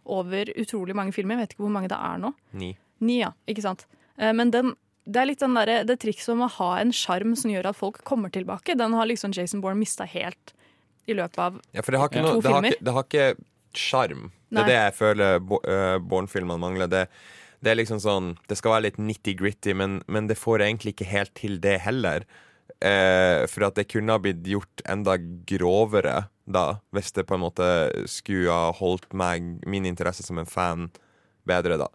[0.04, 1.38] over utrolig mange filmer.
[1.38, 2.32] Jeg vet ikke hvor mange det er nå.
[2.52, 2.74] Ni.
[3.04, 3.32] Ni, ja.
[3.50, 3.86] Ikke sant.
[4.18, 7.34] Eh, men den det er litt den der, det trikset om å ha en sjarm
[7.36, 8.76] som gjør at folk kommer tilbake.
[8.80, 10.54] Den har liksom Jason Bourne mista helt
[11.04, 13.04] i løpet av Ja, for det har ikke, to noe, det har ikke, det har
[13.08, 13.26] ikke
[13.76, 14.22] sjarm.
[14.48, 16.88] Det er det jeg føler eh, Bourne-filmene mangler.
[16.88, 17.02] Det,
[17.60, 21.10] det er liksom sånn Det skal være litt nitty-gritty, men, men det får egentlig ikke
[21.10, 22.24] helt til det heller.
[22.84, 25.16] Eh, for at det kunne ha blitt gjort enda
[25.48, 27.66] grovere da, hvis det på en måte
[28.10, 30.90] skulle ha holdt meg, min interesse som en fan,
[31.48, 31.88] bedre da.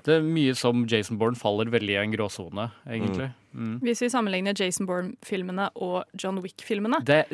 [0.00, 3.26] Det er mye som Jason Bourne faller veldig i en gråsone, egentlig.
[3.52, 3.74] Mm.
[3.84, 7.24] Hvis vi sammenligner Jason Bourne-filmene og John Wick-filmene Det,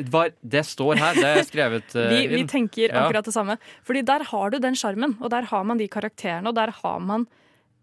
[0.41, 3.05] det står her, det er skrevet uh, vi, vi tenker Ja.
[3.05, 3.55] akkurat det samme.
[3.87, 6.99] Fordi der har du den sjarmen, og der har man de karakterene, og der har
[6.99, 7.27] man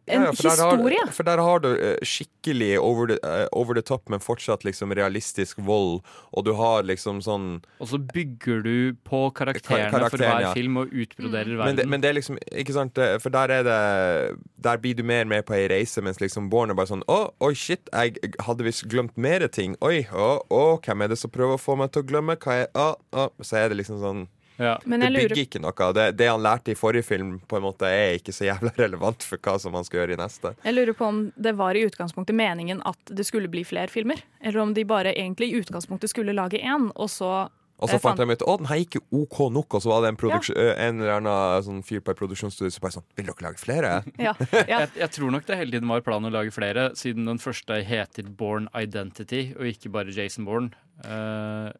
[0.06, 1.12] en Ja, ja, for der har- historie.
[1.12, 4.92] for der har du eh, skikkelig over the, eh, over the top, men fortsatt liksom
[4.92, 10.18] realistisk vold, og du har liksom sånn Og så bygger du på karakterene for karakteren,
[10.20, 10.52] hver ja.
[10.52, 11.58] film og utbroderer mm.
[11.58, 11.76] verden.
[11.76, 12.94] det, men det er liksom Ikke sant?
[12.94, 16.70] For der er det Der blir du mer med på ei reise, mens liksom Born
[16.70, 19.76] er bare sånn Å, oi, shit, jeg hadde visst glemt mer ting.
[19.80, 22.36] Oi, å, å, hvem er det som prøver å få meg til å glemme?
[22.36, 23.28] Hva er å, å.
[23.42, 24.26] Så er det liksom sånn
[24.58, 25.88] Men Det bygger ikke noe.
[25.96, 29.22] Det, det han lærte i forrige film, på en måte er ikke så jævla relevant
[29.26, 30.54] for hva som han skal gjøre i neste.
[30.64, 34.22] Jeg lurer på om det var i utgangspunktet meningen at det skulle bli flere filmer,
[34.40, 37.48] eller om de bare egentlig i utgangspunktet skulle lage én, og så
[37.82, 39.90] Og så eh, fant de ut at den her gikk jo OK nok, og så
[39.90, 42.94] var det en, produksjon- eh, en eller annen sånn fyr på et produksjonsstudio som bare
[42.94, 43.90] sånn Vil dere lage flere?
[44.28, 44.34] Ja,
[44.70, 47.80] Jeg, jeg tror nok det hele tiden var planen å lage flere, siden den første
[47.82, 50.70] heter Born Identity, og ikke bare Jason Bourne.
[51.02, 51.72] Eh,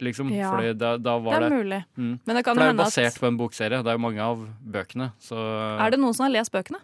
[0.00, 1.80] liksom, Ja, fordi da, da var det er det mulig.
[1.96, 2.20] Mm.
[2.26, 3.82] Men det kan For det er jo jo at- basert på en bokserie.
[3.82, 5.12] Det er jo mange av bøkene.
[5.20, 5.36] Så
[5.80, 6.80] Er det noen som har lest bøkene?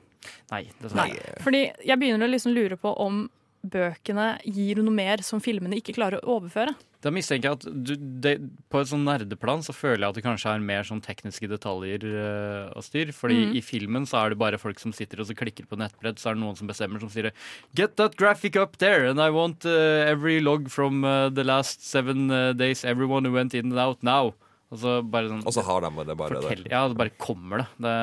[0.51, 0.65] Nei.
[0.81, 1.43] dessverre.
[1.45, 3.29] Fordi jeg begynner å liksom lure på om
[3.65, 6.75] bøkene gir noe mer som filmene ikke klarer å overføre.
[7.05, 7.93] Da mistenker jeg at du,
[8.25, 8.35] det,
[8.73, 12.07] på et sånn nerdeplan så føler jeg at det kanskje er mer sånn tekniske detaljer
[12.09, 13.13] uh, å styre.
[13.13, 13.53] Fordi mm.
[13.61, 16.33] i filmen så er det bare folk som sitter og så klikker på nettbrett, så
[16.33, 17.33] er det noen som bestemmer som sier
[17.77, 21.85] Get that graphic up there, and I want uh, every log from uh, the last
[21.85, 24.33] seven uh, days, everyone who went in and out now.
[24.33, 24.41] Og
[24.75, 26.67] Og så bare sånn Og så har de det bare der.
[26.67, 27.69] Ja, det bare kommer det.
[27.85, 27.95] det.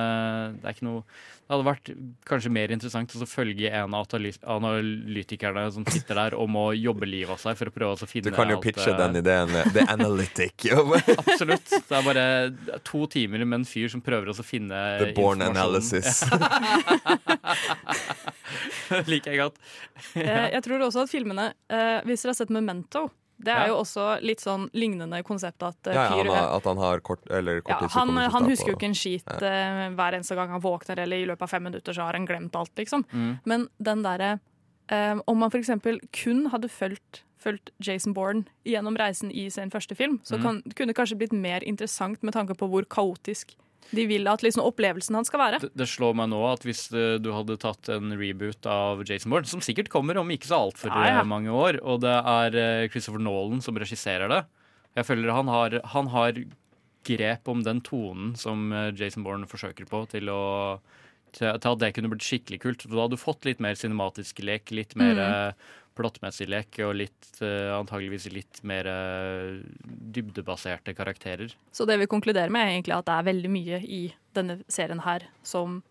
[0.62, 1.04] Det er ikke noe
[1.52, 1.90] Det hadde vært
[2.30, 7.34] kanskje mer interessant å følge en av analytikerne som sitter der og må jobbe livet
[7.36, 9.52] av seg for å prøve å finne Du kan jo alt, pitche eh, den ideen.
[9.76, 10.64] The Analytic.
[11.18, 11.68] Absolutt.
[11.68, 12.24] Det er bare
[12.88, 15.44] to timer med en fyr som prøver å finne The Born.
[15.44, 16.24] Analysis.
[19.12, 19.60] Liker jeg godt.
[20.16, 23.10] Eh, Jeg tror også at filmene, eh, hvis dere har sett Memento,
[23.43, 23.67] det er Ja.
[23.71, 26.99] jo også litt sånn lignende konsept at uh, Ja, fyr han har, at han har
[26.99, 30.62] kort, eller ja, han, han husker jo ikke en skit uh, hver eneste gang han
[30.62, 33.04] våkner, eller i løpet av fem minutter så har han glemt alt, liksom.
[33.12, 33.34] Mm.
[33.45, 34.39] Men den derre
[34.91, 39.95] eh, Om man eksempel kun hadde fulgt, fulgt Jason Bourne gjennom reisen i sin første
[39.95, 40.41] film, så Mm.
[40.43, 43.56] kan, kunne det kanskje blitt mer interessant med tanke på hvor kaotisk
[43.91, 45.60] de vil at liksom, opplevelsen hans skal være.
[45.63, 49.34] Det, det slår meg nå at hvis eh, du hadde tatt en reboot av Jason
[49.34, 51.24] Bourne, som sikkert kommer om ikke så altfor Ja, ja.
[51.28, 54.41] mange år, og det er eh, Christopher Nolan som regisserer det
[55.00, 56.39] Jeg føler han har, han har
[57.08, 60.80] grep om den tonen som eh, Jason Bourne forsøker på, til, å,
[61.34, 62.86] til, til at det kunne blitt skikkelig kult.
[62.88, 65.70] Da hadde du fått litt mer cinematisk lek, litt mer Mm.
[65.97, 69.60] Plottmessig lek, og litt, eh, antageligvis litt mer eh,
[70.15, 71.54] dybdebaserte karakterer.
[71.71, 74.01] Så det vi konkluderer med, er egentlig at det er veldig mye i
[74.36, 75.82] denne serien her som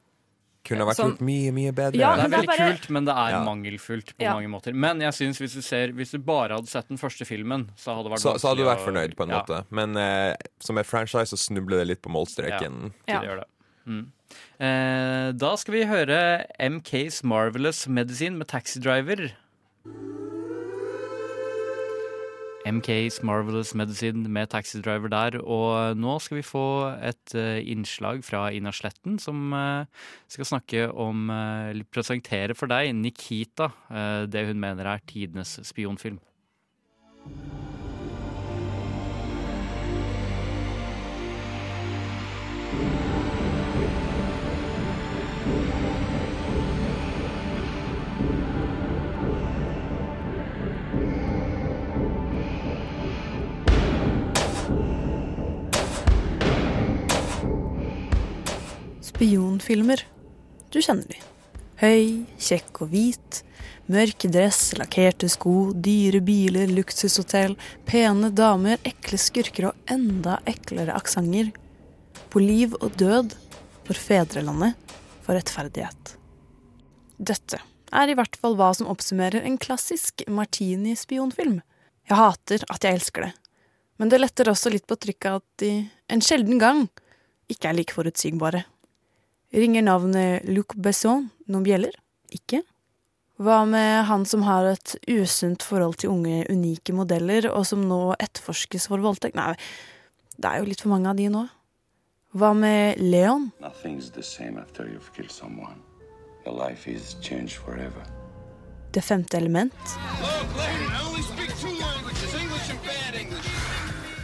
[0.60, 1.96] Kunne vært gjort mye, mye bedre.
[1.96, 3.44] Ja, det er veldig bare- kult, men det er Ja.
[3.44, 4.34] mangelfullt på Ja.
[4.34, 4.74] mange måter.
[4.74, 7.94] Men jeg synes hvis du, ser, hvis du bare hadde sett den første filmen, så
[7.96, 9.64] hadde det vært så, så hadde du vært fornøyd på en ja, måte.
[9.70, 12.92] Men eh, som et franchise så snubler det litt på målstreken.
[13.08, 13.46] Ja, det gjør det.
[13.86, 14.12] Mm.
[14.60, 19.32] Eh, da skal vi høre MKs Marvelous Medicine med Taxi Driver.
[22.70, 25.38] MKs Marvelous Medicine med Taxi Driver der.
[25.40, 26.64] Og nå skal vi få
[27.02, 29.86] et eh, innslag fra Ina Sletten, som eh,
[30.28, 33.70] skal snakke om eh, Presentere for deg Nikita,
[34.30, 36.20] det hun mener er tidenes spionfilm.
[59.20, 60.00] Spionfilmer.
[60.72, 61.18] Du kjenner de.
[61.82, 62.04] Høy,
[62.40, 63.40] kjekk og hvit.
[63.92, 67.52] Mørk dress, lakkerte sko, dyre biler, luksushotell,
[67.84, 71.52] pene damer, ekle skurker og enda eklere aksenter.
[72.32, 73.36] På liv og død
[73.90, 76.16] for fedrelandet, for rettferdighet.
[77.20, 77.60] Dette
[77.92, 81.60] er i hvert fall hva som oppsummerer en klassisk Martini-spionfilm.
[82.08, 83.32] Jeg hater at jeg elsker det,
[84.00, 85.74] men det letter også litt på trykket at de
[86.08, 86.86] en sjelden gang
[87.52, 88.64] ikke er like forutsigbare.
[89.52, 91.94] Ringer navnet Luc Besson noen bjeller?
[92.30, 92.60] Ikke.
[93.40, 98.12] Hva med han som har et usunt forhold til unge, unike modeller, og som nå
[98.22, 99.34] etterforskes for voldtekt?
[99.34, 99.56] Nei,
[100.38, 101.42] det er jo litt for mange av de nå.
[102.38, 103.48] Hva med Leon?
[103.58, 105.82] Nothing's the same after you've killed someone.
[106.46, 108.06] Your life is changed forever.
[108.94, 109.74] Det femte element?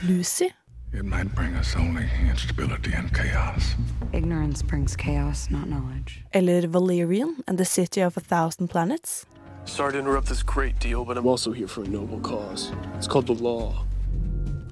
[0.07, 0.53] Lucy?
[0.97, 3.75] It might bring us only instability and chaos.
[4.13, 6.25] Ignorance brings chaos, not knowledge.
[6.33, 9.27] Eller Valerian and the City of a Thousand Planets?
[9.67, 12.73] Sorry to interrupt this great deal, but I'm also here for a noble cause.
[12.97, 13.85] It's called the law.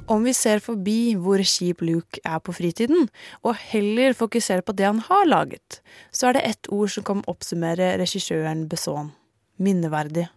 [0.06, 3.08] Om vi ser forbi hvor kjip Luke er på fritiden,
[3.42, 5.82] og heller fokuserer på det han har laget,
[6.12, 9.12] så er det ett ord som kan oppsummere regissøren Besson–
[9.64, 10.30] minneverdig.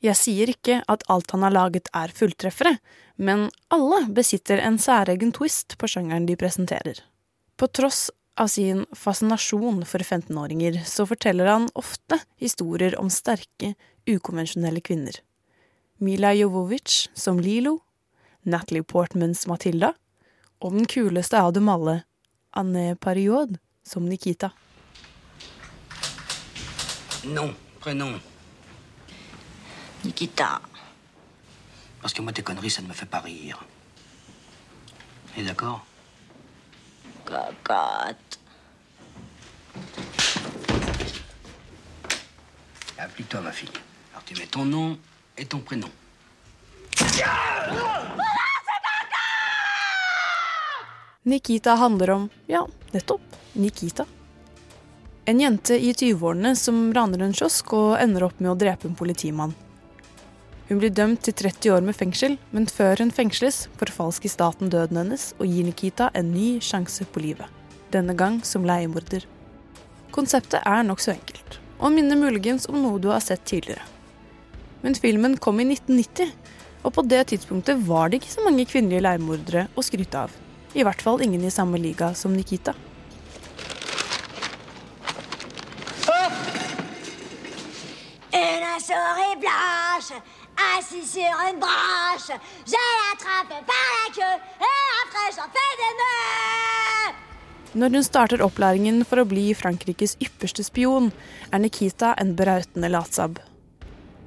[0.00, 2.78] Jeg sier ikke at alt han har laget er fulltreffere,
[3.20, 7.02] men alle besitter en særegen twist på sjangeren de presenterer.
[7.60, 8.08] På tross
[8.40, 13.74] av sin fascinasjon for 15-åringer, så forteller han ofte historier om sterke,
[14.08, 15.20] ukonvensjonelle kvinner.
[16.00, 17.82] Mila Jovovic som Lilo,
[18.48, 19.92] Natalie Portmans Matilda,
[20.64, 22.00] og den kuleste av dem alle,
[22.56, 24.54] Anne Pariod som Nikita.
[27.28, 27.52] Nom,
[27.84, 28.16] prénom.
[30.04, 30.60] Nikita.
[32.00, 33.58] Parce que moi, tes conneries, ça ne me fait pas rire.
[35.36, 35.84] Et d'accord?
[37.24, 38.38] Cocotte.
[42.98, 43.70] Applique-toi, ma fille.
[44.12, 44.98] Alors, tu mets ton nom
[45.36, 45.90] et ton prénom.
[51.22, 53.20] Nikita handler om, ja, nettopp,
[53.52, 54.06] Nikita.
[55.26, 58.96] En jente i 20-årene som raner en kiosk og ender opp med å drepe en
[58.96, 59.52] politimann.
[60.70, 65.00] Hun blir dømt til 30 år med fengsel, men før hun fengsles, forfalsker staten døden
[65.00, 67.48] hennes og gir Nikita en ny sjanse på livet.
[67.90, 69.26] Denne gang som leiemorder.
[70.14, 73.82] Konseptet er nokså enkelt, og minner muligens om noe du har sett tidligere.
[74.84, 76.30] Men filmen kom i 1990,
[76.84, 80.38] og på det tidspunktet var det ikke så mange kvinnelige leiemordere å skryte av.
[80.78, 82.78] I hvert fall ingen i samme liga som Nikita.
[88.30, 88.70] Une
[90.78, 92.30] assise sur une branche.
[92.66, 97.14] Je l'attrape par la queue et après j'en fais des nœuds.
[97.74, 101.12] Når hun starter opplæringen for å bli Frankrikes ypperste spion,
[101.52, 103.38] er Nikita en brautende latsabb.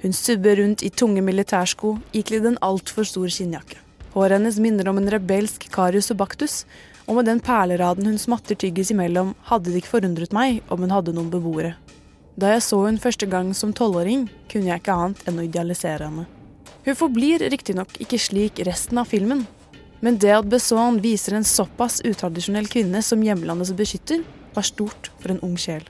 [0.00, 3.76] Hun subber rundt i tunge militærsko, ikledd en altfor stor skinnjakke.
[4.14, 6.62] Håret hennes minner om en rebelsk Karius og Baktus,
[7.04, 10.94] og med den perleraden hun smatter tyggis imellom, hadde det ikke forundret meg om hun
[10.94, 11.74] hadde noen beboere.
[12.34, 16.08] Da jeg så hun første gang som tolvåring, kunne jeg ikke annet enn å idealisere
[16.08, 16.24] henne.
[16.84, 19.44] Hun forblir riktignok ikke slik resten av filmen,
[20.02, 25.30] men det at Besson viser en såpass utradisjonell kvinne som hjemlandets beskytter, var stort for
[25.30, 25.86] en ung sjel.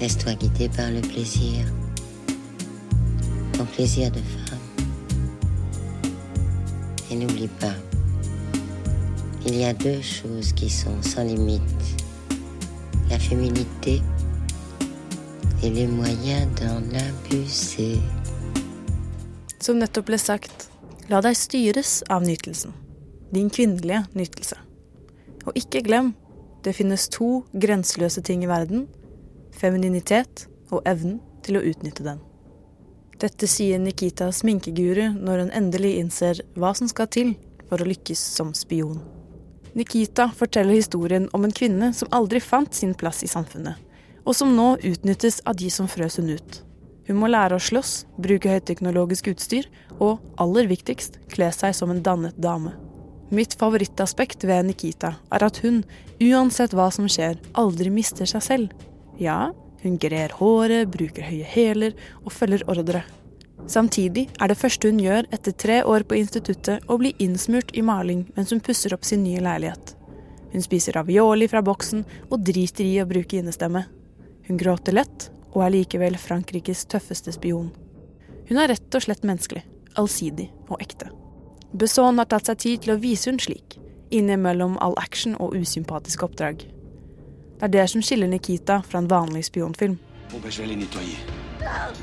[0.00, 1.70] Laisse-toi guider par le plaisir.
[3.54, 4.58] Ton plaisir de femme.
[7.10, 7.76] Et n'oublie pas,
[9.46, 11.62] il y a deux choses qui sans limite.
[13.08, 14.02] La féminité
[15.62, 18.00] et les moyens d'en abuser.
[19.60, 20.68] Som nettopp ble sagt,
[21.08, 22.74] la deg styres av nytelsen.
[23.34, 24.58] Din kvinnelige nytelse.
[25.46, 26.12] Og ikke glem,
[26.64, 28.86] det finnes to grenseløse ting i verden.
[29.52, 32.20] Femininitet og evnen til å utnytte den.
[33.20, 37.34] Dette sier Nikita sminkeguru når hun endelig innser hva som skal til
[37.68, 38.98] for å lykkes som spion.
[39.74, 43.78] Nikita forteller historien om en kvinne som aldri fant sin plass i samfunnet,
[44.24, 46.60] og som nå utnyttes av de som frøs hun ut.
[47.08, 52.02] Hun må lære å slåss, bruke høyteknologisk utstyr og, aller viktigst, kle seg som en
[52.04, 52.72] dannet dame.
[53.34, 55.82] Mitt favorittaspekt ved Nikita er at hun,
[56.22, 58.86] uansett hva som skjer, aldri mister seg selv.
[59.20, 63.02] Ja, hun grer håret, bruker høye hæler og følger ordre.
[63.68, 67.84] Samtidig er det første hun gjør etter tre år på instituttet å bli innsmurt i
[67.84, 69.94] maling mens hun pusser opp sin nye leilighet.
[70.52, 73.84] Hun spiser ravioli fra boksen og driter i å bruke innestemme.
[74.46, 77.70] Hun gråter lett og er likevel Frankrikes tøffeste spion.
[78.48, 79.62] Hun er rett og slett menneskelig,
[80.00, 81.08] allsidig og ekte.
[81.72, 83.78] Besson har tatt seg tid til å vise hun slik,
[84.14, 86.66] innimellom all action og usympatiske oppdrag.
[87.54, 89.96] Det er det som skiller Nikita fra en vanlig spionfilm.
[90.30, 91.94] Bon, ben, je vais les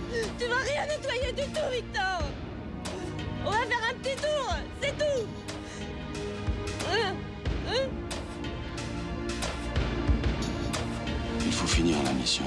[11.52, 12.46] Il faut finir la mission.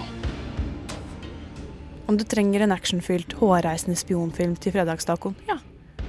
[2.06, 5.58] Om du trenger en actionfylt, hårreisende spionfilm til fredagstacoen, ja,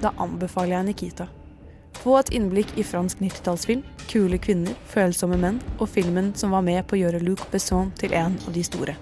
[0.00, 1.26] da anbefaler jeg Nikita.
[2.00, 6.88] Få et innblikk i fransk 90-tallsfilm, kule kvinner, følsomme menn og filmen som var med
[6.88, 8.96] på å gjøre Luc Besson til en av de store.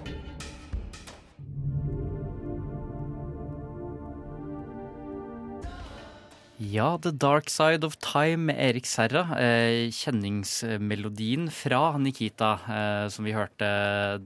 [6.55, 9.25] Ja, The Dark Side of Time med Erik Serra.
[9.35, 13.67] Eh, kjenningsmelodien fra Nikita eh, som vi hørte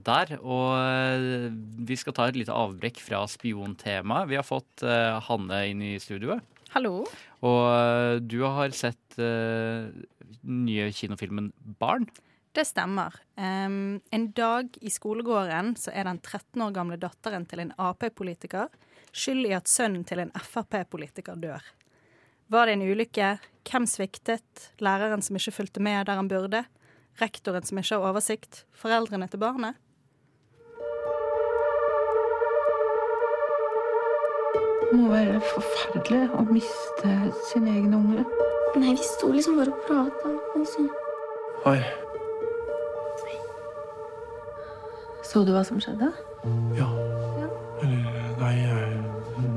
[0.06, 0.36] der.
[0.38, 1.48] Og eh,
[1.90, 4.30] vi skal ta et lite avbrekk fra spiontemaet.
[4.30, 4.84] Vi har fått
[5.26, 6.46] Hanne inn i studioet.
[6.70, 7.02] Hallo.
[7.42, 11.50] Og du har sett den nye kinofilmen
[11.82, 12.06] Barn.
[12.54, 13.14] Det stemmer.
[13.34, 18.70] Um, en dag i skolegården så er den 13 år gamle datteren til en Ap-politiker
[19.10, 21.62] skyld i at sønnen til en Frp-politiker dør.
[22.50, 23.26] Var det en ulykke?
[23.70, 24.72] Hvem sviktet?
[24.82, 26.64] Læreren som ikke fulgte med der han burde?
[27.20, 28.64] Rektoren som ikke har oversikt?
[28.74, 29.78] Foreldrene til barnet?
[34.82, 37.14] Det må være forferdelig å miste
[37.52, 38.26] sin egen unge.
[38.74, 40.88] Nei, vi sto liksom bare og prata, Altså.
[41.70, 41.78] Oi.
[45.22, 46.10] Så du hva som skjedde?
[46.74, 46.90] Ja.
[47.78, 49.02] Eller nei, jeg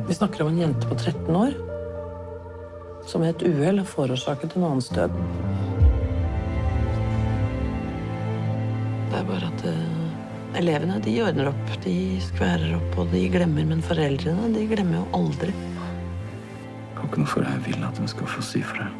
[0.06, 1.72] Vi snakker om en jente på 13 år
[3.10, 5.16] som ved et uhell har forårsaket en annens død.
[9.12, 13.68] Det er bare at uh, elevene de ordner opp, de skværer opp, og de glemmer.
[13.70, 15.52] Men foreldrene de glemmer jo aldri.
[15.54, 18.92] Det er ikke noe for jeg vil at hun skal få si for det.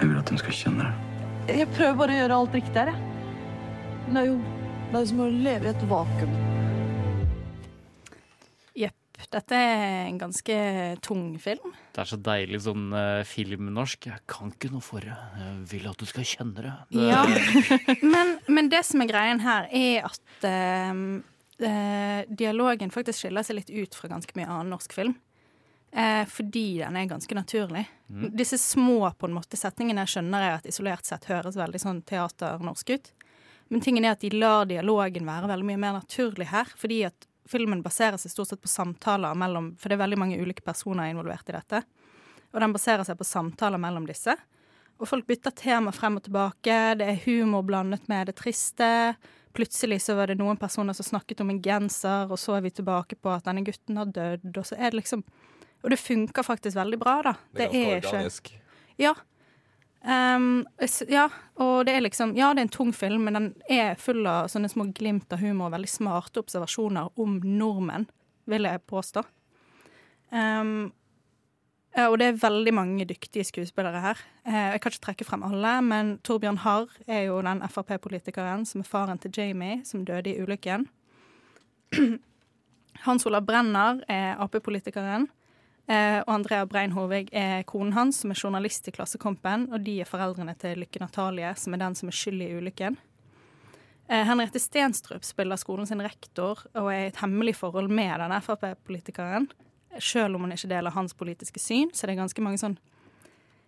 [0.00, 1.58] Jeg vil at hun skal kjenne det.
[1.58, 3.00] Jeg prøver bare å gjøre alt riktig her, jeg.
[4.04, 4.36] Men det er jo
[4.92, 6.53] det er som å leve i et vakuum.
[9.32, 10.56] Dette er en ganske
[11.04, 11.72] tung film.
[11.94, 14.08] Det er så deilig sånn uh, filmnorsk.
[14.10, 15.14] Jeg kan ikke noe for det.
[15.40, 16.74] Jeg vil at du skal kjenne det.
[16.92, 17.22] det Ja.
[18.14, 21.04] men, men det som er greien her, er at uh,
[21.64, 25.16] uh, dialogen faktisk skiller seg litt ut fra ganske mye annen norsk film.
[25.94, 27.84] Eh, fordi den er ganske naturlig.
[28.10, 28.36] Mm.
[28.36, 32.90] Disse små på en måte setningene skjønner jeg at isolert sett høres veldig sånn teaternorsk
[32.96, 33.12] ut.
[33.70, 36.72] Men tingen er at de lar dialogen være veldig mye mer naturlig her.
[36.80, 40.40] Fordi at filmen baserer seg stort sett på samtaler mellom For det er veldig mange
[40.40, 41.84] ulike personer involvert i dette.
[42.54, 44.36] og den baserer seg på samtaler mellom disse.
[45.02, 46.76] Og folk bytter tema frem og tilbake.
[47.00, 49.16] Det er humor blandet med det triste.
[49.54, 52.72] Plutselig så var det noen personer som snakket om en genser, og så er vi
[52.74, 55.24] tilbake på at denne gutten har dødd, og så er det liksom
[55.84, 57.32] Og det funker faktisk veldig bra, da.
[57.52, 58.54] Det er ganske organisk.
[58.96, 59.12] Ja.
[60.04, 63.94] S- ja, og det er liksom Ja, det er en tung film, men den er
[63.96, 68.04] full av sånne små glimt av humor og veldig smarte observasjoner om nordmenn,
[68.46, 69.24] vil jeg påstå.
[70.30, 70.92] Um,
[71.94, 74.18] og det er veldig mange dyktige skuespillere her.
[74.44, 78.82] Eh, jeg kan ikke trekke frem alle, men Torbjørn Harr er jo den Frp-politikeren som
[78.82, 80.88] er faren til Jamie, som døde i ulykken.
[83.06, 85.28] Hans Olav Brenner er Ap-politikeren.
[85.86, 89.66] Eh, og Andrea Brein Hovig er konen hans, som er journalist i Klassekampen.
[89.72, 92.96] Og de er foreldrene til Lykke Natalie, som er den som er skyld i ulykken.
[94.08, 98.40] Eh, Henriette Stenstrup spiller skolen sin rektor og er i et hemmelig forhold med denne
[98.44, 99.50] Frp-politikeren.
[100.00, 102.78] Selv om hun ikke deler hans politiske syn, så det er ganske mange sånn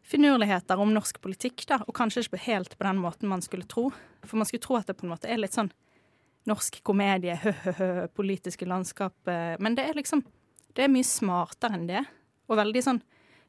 [0.07, 3.89] finurligheter om norsk politikk, da, og kanskje ikke helt på den måten man skulle tro.
[4.27, 5.73] For man skulle tro at det på en måte er litt sånn
[6.47, 9.17] norsk komedie, hø-hø-hø, politiske landskap.
[9.27, 10.23] eh, Men det er liksom
[10.77, 12.05] Det er mye smartere enn det.
[12.47, 13.03] Og veldig sånn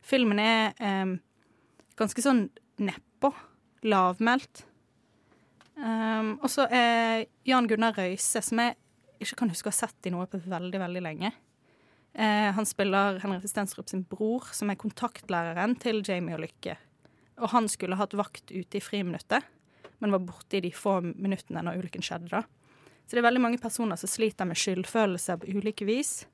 [0.08, 1.18] Filmen er eh,
[2.00, 2.46] ganske sånn
[2.80, 3.34] nedpå.
[3.88, 4.64] Lavmælt.
[5.78, 8.78] Um, og så er Jan Gunnar Røise, som jeg
[9.22, 11.34] ikke kan huske å ha sett i noe på veldig, veldig lenge.
[12.18, 16.78] Eh, han spiller Henriette Stenstrup sin bror, som er kontaktlæreren til Jamie og Lykke.
[17.44, 19.46] Og han skulle hatt vakt ute i friminuttet,
[20.02, 22.32] men var borte i de få minuttene når ulykken skjedde.
[22.34, 22.42] da.
[23.06, 26.26] Så det er veldig mange personer som sliter med skyldfølelse på ulike vis.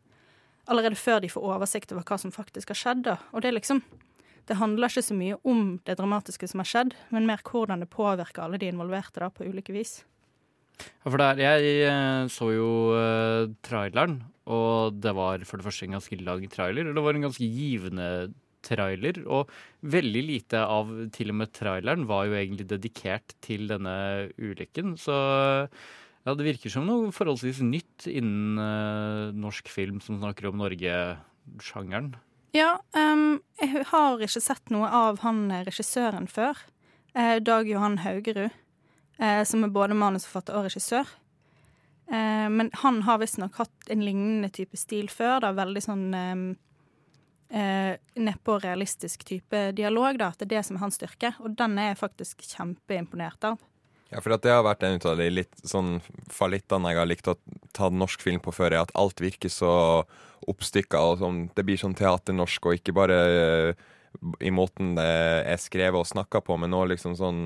[0.72, 3.10] Allerede før de får oversikt over hva som faktisk har skjedd.
[3.34, 3.84] Og det liksom
[4.50, 7.92] det handler ikke så mye om det dramatiske som har skjedd, men mer hvordan det
[7.94, 10.02] påvirker alle de involverte da, på ulike vis.
[10.82, 14.20] Ja, for der, jeg eh, så jo uh, traileren,
[14.52, 16.90] og det var for det første en ganske lang trailer.
[16.90, 18.10] Og det var en ganske givende
[18.64, 19.52] trailer, og
[19.94, 23.96] veldig lite av til og med traileren var jo egentlig dedikert til denne
[24.40, 24.96] ulykken.
[25.00, 25.16] Så
[26.24, 32.14] ja, det virker som noe forholdsvis nytt innen uh, norsk film som snakker om Norge-sjangeren.
[32.54, 36.60] Ja, um, jeg har ikke sett noe av han eh, regissøren før.
[37.18, 38.54] Eh, Dag Johan Haugerud,
[39.18, 41.10] eh, som er både manusforfatter og regissør.
[42.12, 45.40] Eh, men han har visstnok hatt en lignende type stil før.
[45.42, 46.48] Da, veldig sånn ehm,
[47.50, 50.22] eh, nedpå realistisk type dialog.
[50.22, 51.34] Da, at det er det som er hans styrke.
[51.42, 53.62] Og den er jeg faktisk kjempeimponert av.
[54.14, 55.96] Ja, for at det har vært en av de litt sånn
[56.30, 57.38] fallittene jeg har likt å
[57.74, 59.72] ta norsk film på før, er at alt virker så
[60.50, 63.84] oppstykka, og sånn, det blir sånn teaternorsk, og ikke bare eh,
[64.44, 65.08] i måten det
[65.50, 67.46] er skrevet og snakka på, men òg liksom sånn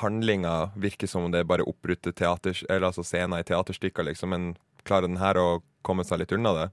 [0.00, 4.34] Handlinga virker som om det er bare oppbrutte teater, eller altså scener i teaterstykker, liksom,
[4.34, 4.48] men
[4.82, 5.48] klarer den her å
[5.86, 6.68] komme seg litt unna det?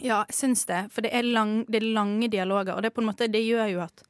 [0.00, 0.86] Ja, jeg syns det.
[0.92, 4.04] For det er, lang, det er lange dialoger, og det, måte, det gjør jo at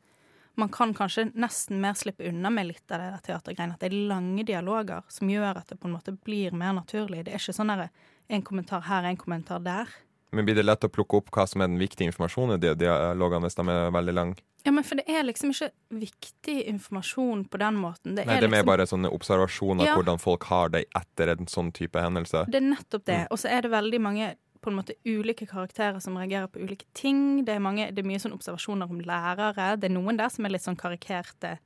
[0.57, 3.77] man kan kanskje nesten mer slippe unna med litt av det der teatergreiene.
[3.77, 7.25] At det er lange dialoger som gjør at det på en måte blir mer naturlig.
[7.27, 7.89] Det er ikke sånn der
[8.29, 9.93] en kommentar her, en kommentar der.
[10.35, 12.75] Men blir det lett å plukke opp hva som er den viktige informasjonen i de
[12.83, 14.43] dialogene hvis de er veldig lange?
[14.67, 18.17] Ja, men for det er liksom ikke viktig informasjon på den måten.
[18.17, 19.95] Det Nei, er det er mer liksom, bare sånne observasjoner Ja.
[19.95, 22.43] hvordan folk har det etter en sånn type hendelse.
[22.51, 23.21] Det er nettopp det.
[23.23, 23.31] Mm.
[23.31, 26.87] Og så er det veldig mange på en måte ulike karakterer som reagerer på ulike
[26.97, 27.45] ting.
[27.47, 29.75] Det er, mange, det er mye sånn observasjoner om lærere.
[29.81, 31.57] Det er noen der som er litt sånn karikerte.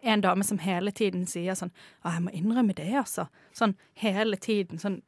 [0.00, 1.72] En dame som hele tiden sier sånn
[2.04, 3.26] Å, jeg må innrømme det, altså.
[3.56, 4.78] Sånn hele tiden.
[4.82, 5.02] Sånn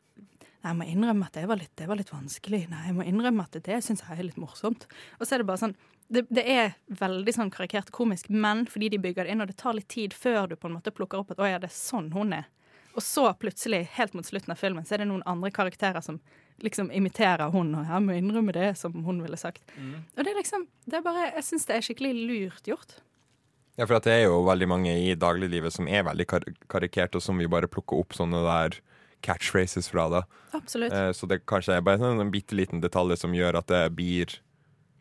[0.60, 2.66] Nei, jeg må innrømme at det var litt, det var litt vanskelig.
[2.68, 4.82] Nei, jeg må innrømme at det syns jeg er litt morsomt.
[5.16, 5.72] Og så er det bare sånn
[6.10, 9.56] det, det er veldig sånn karikert komisk, men fordi de bygger det inn, og det
[9.60, 11.76] tar litt tid før du på en måte plukker opp at å ja, det er
[11.76, 12.48] sånn hun er.
[12.98, 16.18] Og så plutselig, helt mot slutten av filmen, så er det noen andre karakterer som
[16.66, 19.62] liksom imiterer hun, og jeg må innrømme det, som hun ville sagt.
[19.78, 22.98] Og det er liksom det er bare, Jeg syns det er skikkelig lurt gjort.
[23.78, 27.16] Ja, for at det er jo veldig mange i dagliglivet som er veldig kar karikert,
[27.16, 28.80] og som vi bare plukker opp sånne der
[29.24, 30.08] catchphrases fra.
[30.12, 30.22] da.
[30.56, 30.92] Absolutt.
[30.92, 33.82] Eh, så det kanskje er bare en, en bitte liten detalj som gjør at det
[33.96, 34.40] blir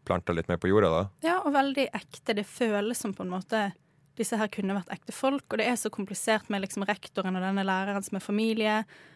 [0.07, 0.89] planta litt mer på jorda.
[0.89, 1.03] da.
[1.25, 2.35] Ja, og veldig ekte.
[2.37, 3.69] Det føles som på en måte
[4.19, 7.45] disse her kunne vært ekte folk, og det er så komplisert med liksom rektoren og
[7.45, 8.75] denne læreren som er familie,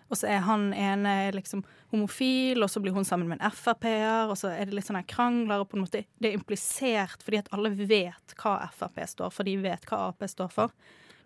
[0.10, 4.32] og så er han ene liksom homofil, og så blir hun sammen med en Frp-er,
[4.32, 7.42] og så er det litt sånne krangler, og på en måte det er implisert fordi
[7.42, 10.76] at alle vet hva Frp står for, de vet hva Ap står for.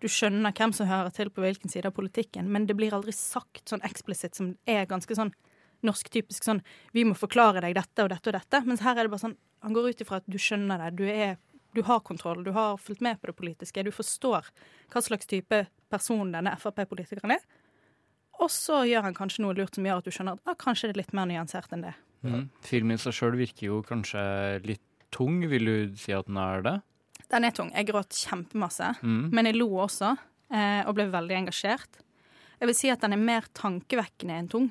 [0.02, 3.16] Du skjønner hvem som hører til på hvilken side av politikken, men det blir aldri
[3.16, 5.34] sagt sånn eksplisitt som er ganske sånn
[5.86, 6.62] norsk-typisk sånn
[6.94, 9.38] 'Vi må forklare deg dette og dette og dette', mens her er det bare sånn
[9.64, 11.38] Han går ut ifra at du skjønner det, du er
[11.78, 14.50] du har kontroll, du har fulgt med på det politiske, du forstår
[14.94, 15.64] hva slags type
[15.94, 17.46] person denne Frp-politikeren er.
[18.42, 20.90] Og så gjør han kanskje noe lurt som gjør at du skjønner at ah, kanskje
[20.90, 21.94] det er litt mer nyansert enn det.
[22.26, 22.44] Mm.
[22.66, 24.22] Filmen i seg sjøl virker jo kanskje
[24.66, 25.40] litt tung?
[25.50, 26.76] Vil du si at den er det?
[27.32, 27.72] Den er tung.
[27.74, 29.30] Jeg gråt kjempemasse, Mm.
[29.34, 30.18] men jeg lo også,
[30.52, 32.02] eh, og ble veldig engasjert.
[32.60, 34.70] Jeg vil si at den er mer tankevekkende enn tung.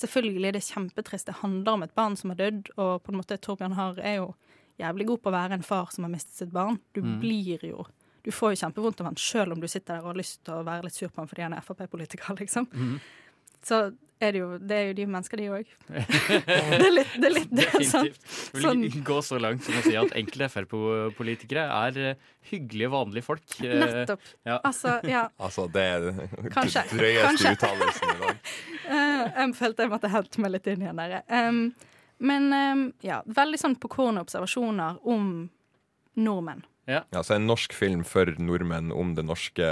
[0.00, 1.26] Selvfølgelig er det kjempetrist.
[1.26, 4.16] Det handler om et barn som har dødd, og på en måte Torbjørn Harr er
[4.16, 4.34] jo
[4.80, 6.78] jævlig god på å være en far som har mistet sitt barn.
[6.94, 7.18] Du Mm.
[7.22, 7.86] blir jo
[8.22, 10.52] Du får jo kjempevondt av han sjøl om du sitter der og har lyst til
[10.52, 12.66] å være litt sur på han fordi han er Frp-politiker, liksom.
[12.68, 12.98] Mm.
[13.64, 13.78] Så
[14.20, 15.66] er det jo Det er jo de mennesker, de òg.
[15.88, 17.24] det er litt det.
[17.30, 18.52] Er litt, det er sånn, Definitivt.
[18.52, 22.14] Vil sånn ikke gå så langt som å si at enkelte Frp-politikere er eh,
[22.50, 23.42] hyggelige, vanlige folk.
[23.64, 24.20] Eh, Nettopp.
[24.44, 24.58] Ja.
[24.68, 25.24] Altså, ja.
[25.40, 26.20] Altså, det er den
[26.92, 28.36] drøyeste uttalelsen i dag.
[28.90, 31.20] Eh, jeg følte jeg måtte hente meg litt inn igjen der.
[31.30, 31.58] Um,
[32.20, 35.48] men um, ja, veldig sånn på kornet observasjoner om
[36.20, 36.64] nordmenn.
[36.90, 37.04] Ja.
[37.14, 39.66] Altså en norsk film for nordmenn om det norske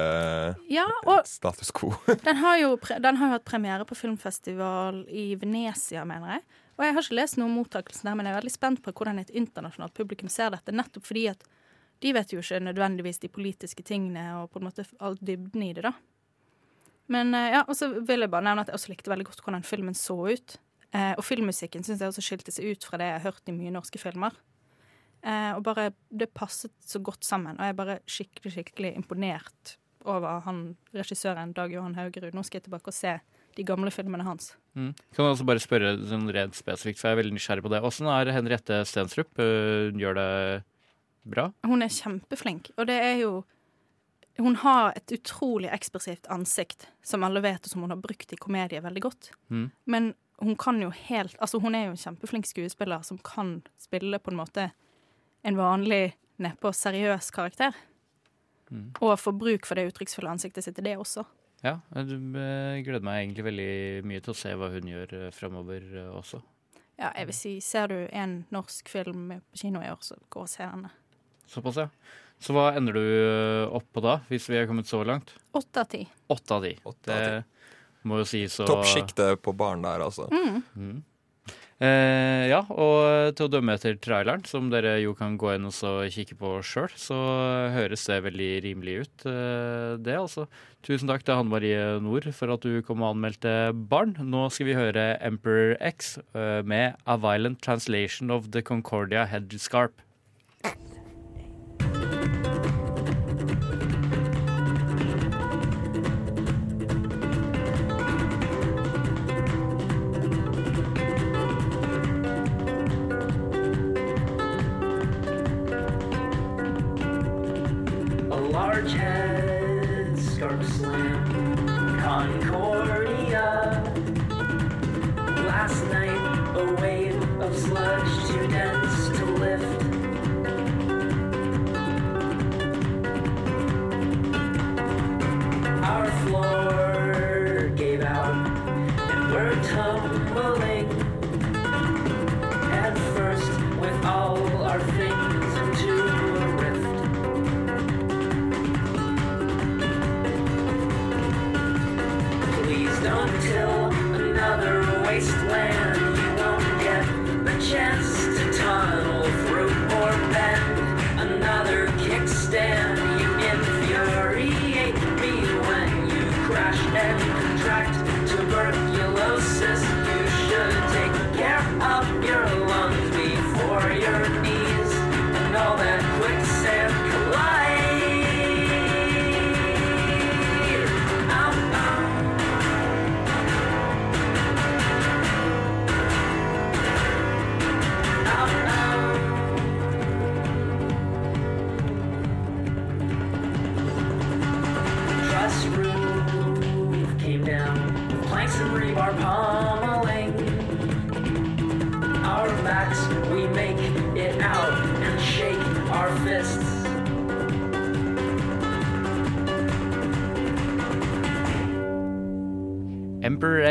[0.71, 1.91] Ja, og status quo.
[2.27, 6.45] den har jo, pre den har jo hatt premiere på filmfestival i Venezia, mener jeg.
[6.79, 8.95] Og jeg har ikke lest noe om mottakelsen der, men jeg er veldig spent på
[8.95, 10.75] hvordan et internasjonalt publikum ser dette.
[10.75, 11.43] Nettopp fordi at
[12.05, 15.73] de vet jo ikke nødvendigvis de politiske tingene og på en måte all dybden i
[15.75, 15.97] det, da.
[17.11, 19.43] Men eh, ja, og så vil jeg bare nevne at jeg også likte veldig godt
[19.43, 20.59] hvordan filmen så ut.
[20.97, 23.57] Eh, og filmmusikken syns jeg også skilte seg ut fra det jeg har hørt i
[23.57, 24.37] mye norske filmer.
[25.21, 29.77] Eh, og bare Det passet så godt sammen, og jeg er bare skikkelig, skikkelig imponert
[30.09, 32.33] over han regissøren Dag Johan Haugerud.
[32.33, 33.19] Nå skal jeg tilbake og se
[33.59, 34.53] de gamle filmene hans.
[34.79, 34.93] Mm.
[35.13, 37.83] Kan jeg også bare spørre sånn rent spesifikt, for jeg er veldig nysgjerrig på det.
[37.85, 39.33] Åssen er Henriette Stensrup?
[39.37, 40.29] Hun Gjør det
[41.29, 41.49] bra?
[41.67, 43.33] Hun er kjempeflink, og det er jo
[44.39, 48.37] Hun har et utrolig ekspressivt ansikt, som alle vet, og som hun har brukt i
[48.39, 49.33] komedie veldig godt.
[49.51, 49.65] Mm.
[49.91, 54.21] Men hun kan jo helt Altså, hun er jo en kjempeflink skuespiller som kan spille
[54.23, 54.71] på en måte
[55.47, 57.75] en vanlig nedpå seriøs karakter.
[58.71, 58.93] Mm.
[59.01, 61.25] Og få bruk for det uttrykksfulle ansiktet sitt i det også.
[61.65, 63.73] Ja, jeg eh, gleder meg egentlig veldig
[64.07, 66.43] mye til å se hva hun gjør framover fremover eh, også.
[66.99, 70.43] Ja, jeg vil si, ser du en norsk film på kino i år, så gå
[70.43, 70.91] og se henne.
[71.51, 71.89] Såpass, ja.
[72.43, 75.33] Så hva ender du eh, opp på da, hvis vi er kommet så langt?
[75.59, 76.05] Åtte av ti.
[76.31, 76.75] Åtte av ti.
[78.09, 80.29] Må jo sies så Toppsjiktet på barn der, altså.
[80.33, 80.63] Mm.
[80.75, 80.99] Mm.
[81.79, 85.75] Eh, ja, og til å dømme etter traileren, som dere jo kan gå inn og
[85.77, 87.19] så kikke på sjøl, så
[87.71, 90.49] høres det veldig rimelig ut, eh, det altså.
[90.83, 93.55] Tusen takk til Hanne Marie Nord for at du kom og anmeldte
[93.91, 94.17] barn.
[94.19, 100.03] Nå skal vi høre Emperor X eh, med A Violent Translation of the Concordia Headscarp.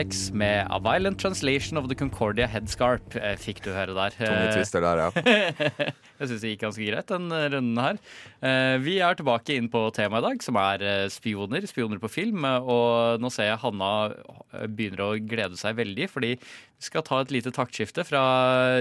[0.07, 4.13] Emperor X med A Violent Translation of the Concordia Headscarp eh, fikk du høre der.
[4.15, 5.11] Tunge twister der, ja.
[6.19, 7.99] Jeg syns det gikk ganske greit, den eh, runden her.
[8.41, 11.67] Eh, Vi er tilbake inn på temaet i dag, som er eh, spioner.
[11.69, 12.45] Spioner på film.
[12.47, 17.03] eh, Og nå ser jeg Hanna eh, begynner å glede seg veldig, fordi vi skal
[17.05, 18.23] ta et lite taktskifte fra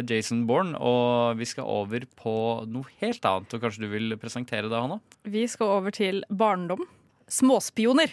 [0.07, 2.37] Jason Bourne, og vi skal over på
[2.71, 3.53] noe helt annet.
[3.57, 5.01] Og kanskje du vil presentere det, Hanna?
[5.27, 6.87] Vi skal over til barndom.
[7.27, 8.13] Småspioner.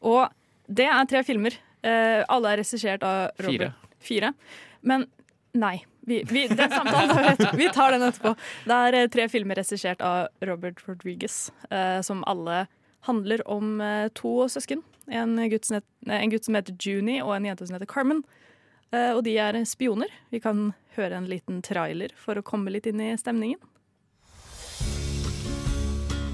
[0.00, 0.30] Og
[0.70, 1.58] det er tre filmer.
[1.82, 3.78] Eh, alle er regissert av Robert.
[4.00, 4.32] Fire.
[4.32, 4.32] Fire.
[4.80, 5.06] Men
[5.52, 5.78] nei.
[6.08, 8.34] vi, vi, den samtalen tar vi, vi tar den etterpå.
[8.66, 12.64] Det er eh, tre filmer regissert av Robert Rodriguez, uh, som alle
[13.08, 14.82] handler om uh, to søsken.
[15.10, 18.22] En gutt, som heter, en gutt som heter Junie, og en jente som heter Carmen.
[18.90, 20.10] Eh, og de er spioner.
[20.30, 23.60] Vi kan høre en liten trailer for å komme litt inn i stemningen.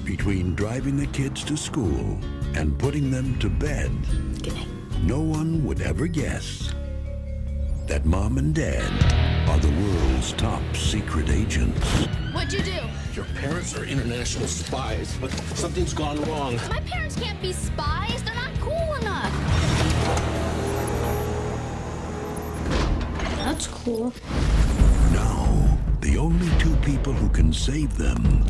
[0.07, 2.17] Between driving the kids to school
[2.55, 3.91] and putting them to bed,
[5.03, 6.73] no one would ever guess
[7.87, 8.91] that mom and dad
[9.49, 12.05] are the world's top secret agents.
[12.33, 12.79] What'd you do?
[13.13, 16.57] Your parents are international spies, but something's gone wrong.
[16.69, 18.23] My parents can't be spies.
[18.23, 19.31] They're not cool enough.
[23.37, 24.13] That's cool.
[25.13, 28.45] Now, the only two people who can save them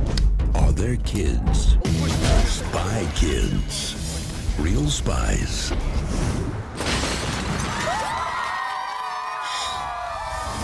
[0.55, 1.77] are their kids.
[2.45, 4.06] Spy kids.
[4.57, 5.71] Real spies.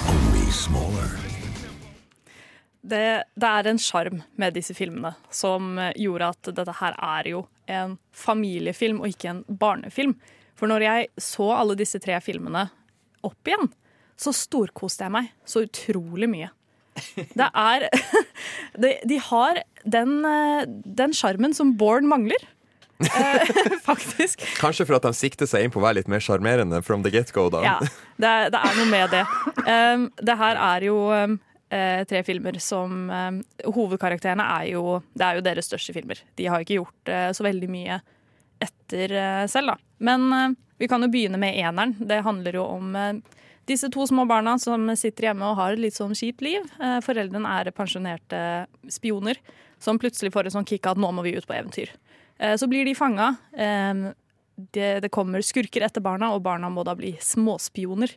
[0.10, 1.12] Only smaller.
[2.82, 7.44] Det, det er en sjarm med disse filmene som gjorde at dette her er jo
[7.70, 10.18] en familiefilm og ikke en barnefilm.
[10.58, 12.66] For når jeg så alle disse tre filmene
[13.24, 13.70] opp igjen,
[14.18, 16.50] så storkoste jeg meg så utrolig mye.
[17.34, 17.88] Det er
[18.84, 22.41] De, de har den eh, sjarmen som Born mangler.
[23.00, 24.41] Eh, faktisk.
[24.60, 27.12] Kanskje for at de sikter seg inn på å være litt mer sjarmerende from the
[27.14, 27.64] get-go, da.
[27.66, 27.76] Ja,
[28.22, 29.24] det er, det er noe med det.
[29.66, 31.38] Um, det her er jo um,
[32.10, 36.22] tre filmer som um, Hovedkarakterene er jo Det er jo deres største filmer.
[36.38, 38.02] De har ikke gjort uh, så veldig mye
[38.64, 39.96] etter uh, selv, da.
[40.04, 41.96] Men uh, vi kan jo begynne med eneren.
[42.00, 42.96] Det handler jo om
[43.70, 46.66] disse to små barna som sitter hjemme og har et litt sånn kjipt liv.
[47.06, 48.39] Foreldrene er pensjonerte
[48.91, 49.39] spioner
[49.80, 51.94] som plutselig får et sånn kick at nå må vi ut på eventyr.
[52.39, 53.36] Eh, Så blir de fanga.
[54.55, 58.11] Det, det kommer skurker etter barna, og barna må da bli småspioner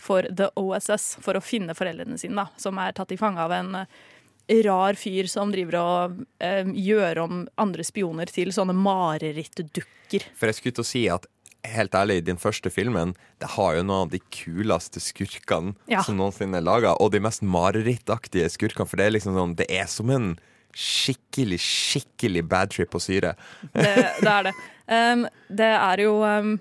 [0.00, 3.52] for The OSS for å finne foreldrene sine, da, som er tatt i fange av
[3.52, 10.26] en eh, rar fyr som driver og eh, gjør om andre spioner til sånne marerittdukker.
[10.38, 11.28] For jeg skulle til å si at
[11.76, 16.00] helt ærlig, i den første filmen Det har jo noen av de kuleste skurkene Ja.
[16.02, 18.88] som noensinne er laga, og de mest marerittaktige skurkene.
[18.88, 20.32] For det er liksom sånn Det er som en
[20.72, 23.34] skikkelig, skikkelig bad trip på syre.
[23.72, 24.52] Det, det er det.
[24.92, 26.56] Um, det er jo um,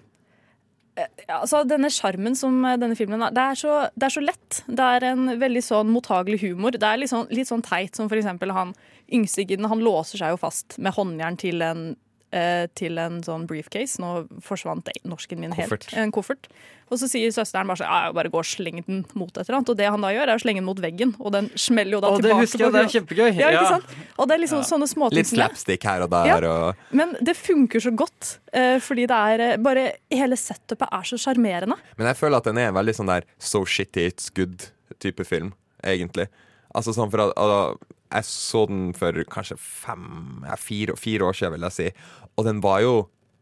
[0.99, 3.47] eh, altså Denne sjarmen som eh, denne filmen har, det
[3.95, 4.61] det er så lett.
[4.67, 6.75] Det er en veldig sånn mottagelig humor.
[6.75, 8.75] Det er litt sånn, litt sånn teit som for eksempel han
[9.11, 9.67] yngstingen.
[9.71, 11.91] Han låser seg jo fast med håndjern til en,
[12.31, 14.01] eh, til en sånn briefcase.
[14.01, 15.89] Nå forsvant norsken min Koffert.
[15.91, 15.97] helt.
[16.01, 16.49] En koffert.
[16.91, 19.61] Og så sier søsteren bare sånn ja, bare gå og sleng den mot et eller
[19.61, 19.69] annet.
[19.71, 22.01] Og det han da gjør, er å slenge den mot veggen, og den smeller jo
[22.03, 23.29] da Å, det husker jeg, det er kjempegøy.
[23.39, 23.93] Ja, ikke sant?
[24.17, 26.27] Og det er liksom sånne småting Litt slapstick her og der.
[26.33, 26.39] Ja.
[26.51, 31.07] Og Men det funker så godt, eh, fordi det er eh, bare Hele setupet er
[31.07, 31.79] så sjarmerende.
[31.95, 35.53] Men jeg føler at den er en veldig sånn der so shitty it's good-type film,
[35.87, 36.27] egentlig.
[36.75, 37.79] Altså sånn for at altså,
[38.11, 41.89] Jeg så den for kanskje fem, ja, fire, fire år siden, vil jeg si.
[42.37, 42.95] Og den var jo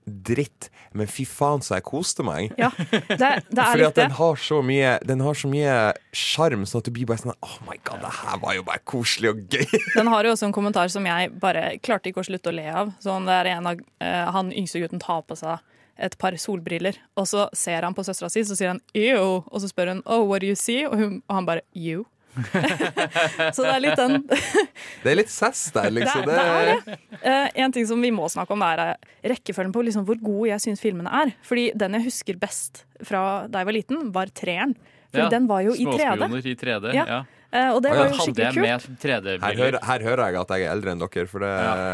[0.10, 2.54] dritt, men fy faen så jeg koste meg.
[2.58, 4.18] Ja, det, er Fordi litt at den det.
[4.18, 5.76] har så mye Den har så mye
[6.16, 8.82] sjarm, sånn at du blir bare sånn Oh my god, det her var jo bare
[8.90, 9.68] koselig og gøy.
[9.98, 12.66] Den har jo også en kommentar som jeg bare klarte ikke å slutte å le
[12.70, 12.94] av.
[13.04, 15.60] Sånn det er en av uh, Han yngste gutten tar på seg
[16.00, 19.58] et par solbriller, og så ser han på søstera si, så sier han 'ew', og
[19.60, 22.06] så spør hun 'oh, what do you see?' og, hun, og han bare 'you'.
[23.56, 24.20] så det er litt den
[25.04, 26.28] Det er litt sass der, liksom.
[26.28, 27.00] Det, det er det.
[27.20, 30.52] Eh, en ting som vi må snakke om, er eh, rekkefølgen på liksom hvor gode
[30.52, 31.34] jeg syns filmene er.
[31.46, 34.76] Fordi den jeg husker best fra da jeg var liten, var treeren.
[35.10, 36.16] Fordi Ja, den var jo i 3D.
[36.16, 36.94] Småspioner i 3D.
[36.94, 37.06] Ja.
[37.10, 37.20] Ja.
[37.50, 39.06] Eh, og det var jo skikkelig kult.
[39.42, 41.50] Her hører, her hører jeg at jeg er eldre enn dere, for det,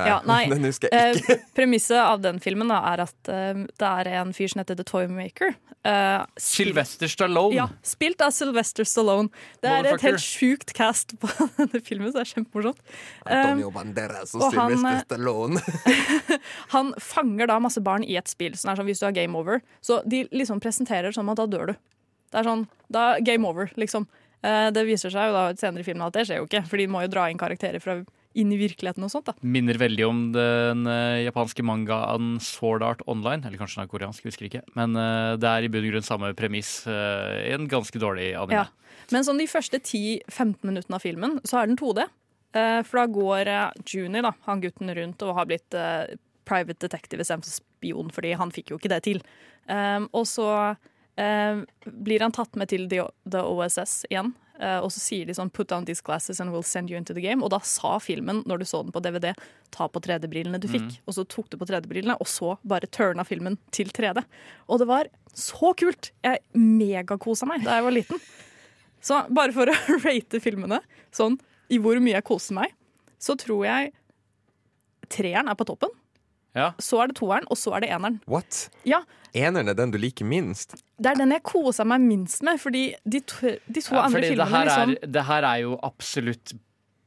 [0.10, 1.38] Ja, nei, den husker jeg ikke.
[1.38, 4.76] eh, Premisset av den filmen da, er at eh, det er en fyr som heter
[4.80, 5.56] The Toymaker.
[5.86, 7.54] Uh, Sylvester Stallone.
[7.54, 9.30] Ja, spilt av Sylvester Stallone.
[9.62, 11.30] Det er et helt sjukt cast på
[11.60, 12.82] denne filmen, så det er kjempemorsomt.
[13.24, 15.62] Antonio Banderas og og han, Sylvester Stallone.
[16.74, 18.58] Han fanger da masse barn i et spill.
[18.58, 21.46] Sånn er sånn, hvis du har game over Så de liksom presenterer som at da
[21.54, 21.76] dør du.
[22.34, 24.10] Det er sånn, da Game over, liksom.
[24.46, 26.82] Eh, det viser seg jo da senere i filmen at det skjer jo ikke, for
[26.82, 27.98] de må jo dra inn karakterer fra
[28.36, 29.30] inn i virkeligheten og sånt.
[29.30, 29.34] da.
[29.48, 33.46] Minner veldig om den eh, japanske mangaen Sword Art Online.
[33.48, 34.62] Eller kanskje den er koreansk, husker ikke.
[34.76, 36.74] Men eh, det er i bunn og grunn samme premiss.
[36.86, 38.66] i en ganske dårlig anime.
[38.66, 39.06] Ja.
[39.14, 42.06] Men som de første 10-15 minuttene av filmen, så er den 2D.
[42.60, 43.52] Eh, For da går
[43.88, 45.80] Juni, da, han gutten rundt, og har blitt
[46.46, 49.24] private detective istedenfor spion, fordi han fikk jo ikke det til.
[50.14, 50.76] Og så
[51.16, 54.34] blir han tatt med til The, the OSS igjen.
[54.60, 57.14] eh, og så sier de sånn 'put down these glasses and we'll send you into
[57.14, 57.44] the game'.
[57.44, 59.34] Og da sa filmen, når du så den på DVD,
[59.72, 61.00] 'ta på 3D-brillene du fikk'.
[61.00, 61.04] Mm.
[61.08, 64.24] Og så tok du på 3D-brillene, og så bare turna filmen til 3D.
[64.70, 66.12] Og det var så kult!
[66.24, 68.20] Jeg megakosa meg da jeg var liten.
[69.02, 69.76] Så bare for å
[70.08, 70.80] rate filmene
[71.12, 71.40] sånn
[71.70, 72.74] i hvor mye jeg koser meg,
[73.20, 73.94] så tror jeg
[75.10, 75.90] treeren er på toppen.
[76.56, 76.72] Ja.
[76.80, 78.22] Så er det toeren, og så er det eneren.
[78.32, 78.70] What?
[78.88, 79.04] Ja,
[79.36, 80.78] Eneren er den du liker minst?
[80.96, 84.22] det er den jeg kosa meg minst med, fordi de to, de to Ja, andre
[84.22, 86.54] fordi det filmene liksom det her er jo absolutt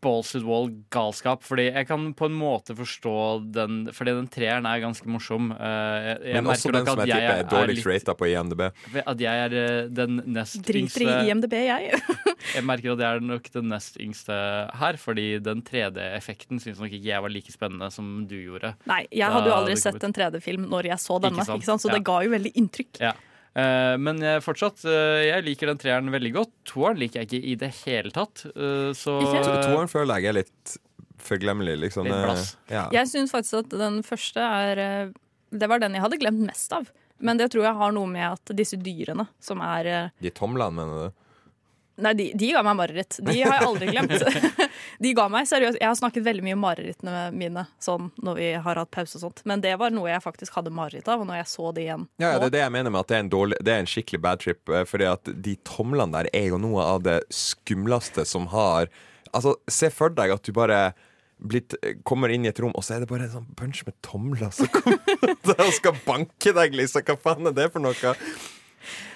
[0.05, 1.42] balls to the wall galskap.
[1.46, 3.14] Fordi jeg kan på en måte forstå
[3.55, 5.51] den Fordi den treeren er ganske morsom.
[5.53, 8.62] Eh, Jeg, jeg Men også den som jeg tipper er dårligst rata på IMDb.
[9.05, 12.03] At jeg er eh, den nest Driter i yngste IMDb, jeg.
[12.55, 14.32] Jeg merker at jeg er nok den nest yngste
[14.78, 18.70] her, fordi den 3D-effekten syns nok ikke jeg var like spennende som du gjorde.
[18.88, 21.61] Nei, jeg hadde jo aldri sett en 3D-film når jeg så denne, Ikke sant?
[21.64, 21.82] ikke sant?
[21.84, 23.01] så det ga jo veldig inntrykk.
[23.03, 23.12] Ja.
[23.55, 26.53] Eh, men jeg fortsatt, eh, jeg liker den treeren veldig godt.
[26.68, 28.44] Toeren liker jeg ikke i det hele tatt.
[28.53, 30.76] eh, så Toeren føler jeg er litt
[31.18, 32.07] forglemmelig, liksom.
[32.07, 32.57] Litt blass.
[32.70, 32.88] Ja.
[32.94, 35.12] Jeg syns faktisk at den første er
[35.51, 36.90] Det var den jeg hadde glemt mest av.
[37.18, 41.09] Men det tror jeg har noe med at disse dyrene som er De tomlene, mener
[41.09, 41.24] du?
[41.99, 43.16] Nei, de, de ga meg mareritt.
[43.26, 44.12] De har jeg aldri glemt.
[45.03, 48.46] De ga meg, seriøst, Jeg har snakket veldig mye om marerittene mine sånn når vi
[48.66, 49.42] har hatt pause og sånt.
[49.51, 52.07] Men det var noe jeg faktisk hadde mareritt av, og når jeg så det igjen
[52.22, 53.82] Ja, ja, det er det jeg mener med at det er en, dårlig, det er
[53.82, 54.62] en skikkelig bad trip.
[54.70, 58.90] eh, Fordi at de tomlene der er jo noe av det skumleste som har
[59.28, 60.92] Altså, se for deg at du bare
[61.38, 61.74] blitt,
[62.09, 64.49] kommer inn i et rom, og så er det bare en sånn bunch med tomler
[64.57, 65.34] som kommer
[65.66, 67.05] og skal banke deg, liksom.
[67.05, 68.14] Hva faen er det for noe?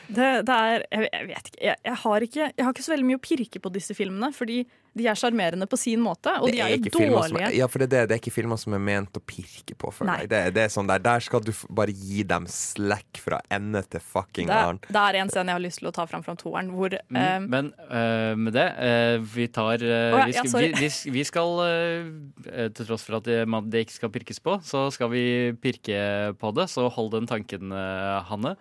[0.08, 2.94] Det, det er Jeg, jeg vet ikke jeg, jeg, har ikke jeg har ikke så
[2.94, 6.50] veldig mye å pirke på disse filmene, fordi de er sjarmerende på sin måte, og
[6.50, 7.28] Det de er jo dårlige.
[7.30, 9.76] som ja, for det, er det, det er ikke filmer som er ment å pirke
[9.78, 9.92] på.
[9.94, 10.28] føler jeg.
[10.28, 14.04] Det, det er sånn der, der skal du bare gi dem slack fra ende til
[14.04, 14.82] fucking arn.
[14.84, 17.16] det er en scene jeg har lyst til å ta fram fra toeren, hvor Mm,
[17.16, 20.72] eh, Men uh, med det uh, Vi tar uh, oh, ja, vi, ja, skal, sorry.
[20.76, 21.62] vi, vi, vi skal
[22.76, 25.24] Til tross for at det, man, det ikke skal pirkes på, så skal vi
[25.62, 26.68] pirke på det.
[26.72, 27.72] Så hold den tanken,
[28.28, 28.56] Hanne.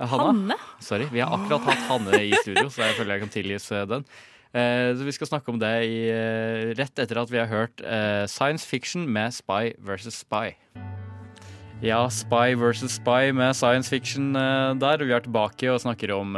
[0.00, 0.32] Eh, Hanna?
[0.32, 0.56] Hanne?
[0.80, 1.06] Sorry.
[1.12, 4.06] Vi har akkurat hatt Hanne i studio, så jeg føler jeg kan tilgis eh, den.
[4.50, 7.84] Eh, så Vi skal snakke om det i, eh, rett etter at vi har hørt
[7.84, 10.56] eh, Science Fiction med Spy versus Spy.
[11.80, 15.00] Ja, Spy versus Spy med science fiction der.
[15.00, 16.36] Og vi er tilbake og snakker om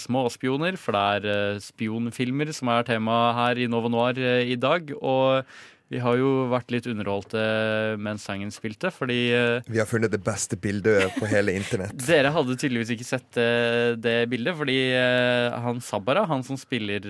[0.00, 4.88] småspioner, for det er spionfilmer som er tema her i Nova Noir i dag.
[5.02, 5.44] Og
[5.88, 7.40] vi har jo vært litt underholdte
[8.04, 11.96] mens sangen spilte, fordi eh, Vi har funnet det beste bildet på hele internett.
[12.10, 17.08] dere hadde tydeligvis ikke sett eh, det bildet, fordi eh, han Sabara, han som spiller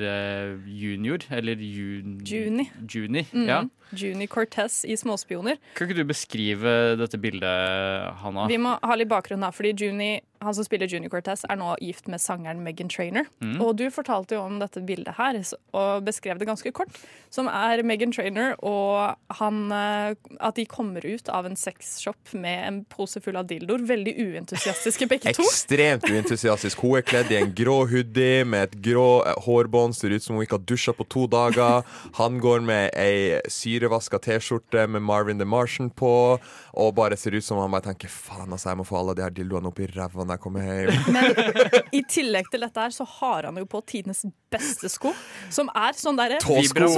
[0.63, 2.21] junior, eller jun...
[2.23, 2.69] Juni.
[2.87, 3.65] Juni, mm, ja.
[3.99, 5.59] Juni Cortez i Småspioner.
[5.75, 8.47] Kan ikke du beskrive dette bildet, Hanna?
[8.47, 11.75] Vi må ha litt bakgrunn da, fordi Juni, han som spiller Junior Cortez, er nå
[11.83, 13.27] gift med sangeren Megan Trainer.
[13.43, 13.59] Mm.
[13.65, 15.39] Og du fortalte jo om dette bildet her,
[15.77, 16.95] og beskrev det ganske kort.
[17.35, 22.63] Som er Megan Trainer og han eh, At de kommer ut av en sexshop med
[22.65, 23.83] en pose full av dildoer.
[23.89, 25.45] Veldig uentusiastiske begge to.
[25.45, 26.81] Ekstremt uentusiastisk.
[26.81, 29.97] Hun er kledd i en grå hoodie med et grå eh, hårbånd.
[29.99, 31.85] Ser ut som hun ikke har dusja på to dager.
[32.21, 36.39] Han går med ei syrevaska T-skjorte med Marvin the Martian på,
[36.79, 39.25] og bare ser ut som han bare tenker faen, altså, jeg må få alle de
[39.25, 41.19] her dildoene opp i ræva når jeg kommer hjem.
[41.99, 45.13] I tillegg til dette her så har han jo på tidenes beste sko,
[45.53, 46.89] som er sånn derre Tåsko.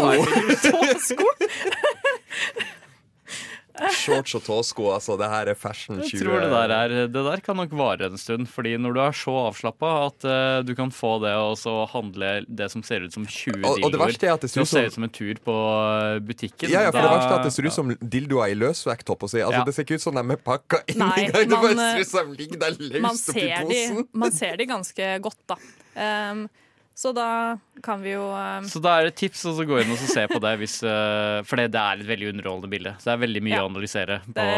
[0.66, 1.31] Tåsko.
[3.95, 5.16] Shorts og tåsko, altså.
[5.20, 8.07] Det her er fashion 20 Jeg tror det der, er, det der kan nok vare
[8.11, 8.47] en stund.
[8.49, 12.45] Fordi når du er så avslappa at uh, du kan få det og så handle
[12.49, 14.68] det som ser ut som 20 Og- og det dildoer er at det ser ut
[14.68, 17.39] som- ser ut som en tur på eh, butikken Ja, ja, for det verste er
[17.39, 19.07] at det ser ut som dildoer i løsvekt.
[19.09, 19.39] holdt på å si.
[19.41, 19.64] Altså, Ja.
[19.64, 21.49] Det ser ikke ut som de er pakka inn Nei, engang.
[21.49, 24.09] Det bare ser ut som de ligger der man løst oppi posen.
[24.12, 25.57] man ser de ganske godt, da.
[26.31, 26.49] Um,
[26.95, 29.93] så da kan vi jo um, Så da er det et tips å gå inn
[29.95, 32.93] og så se på det, hvis, uh, for det, det er et veldig underholdende bilde.
[33.01, 33.62] Så det er veldig mye Ja.
[33.64, 34.49] å analysere på Det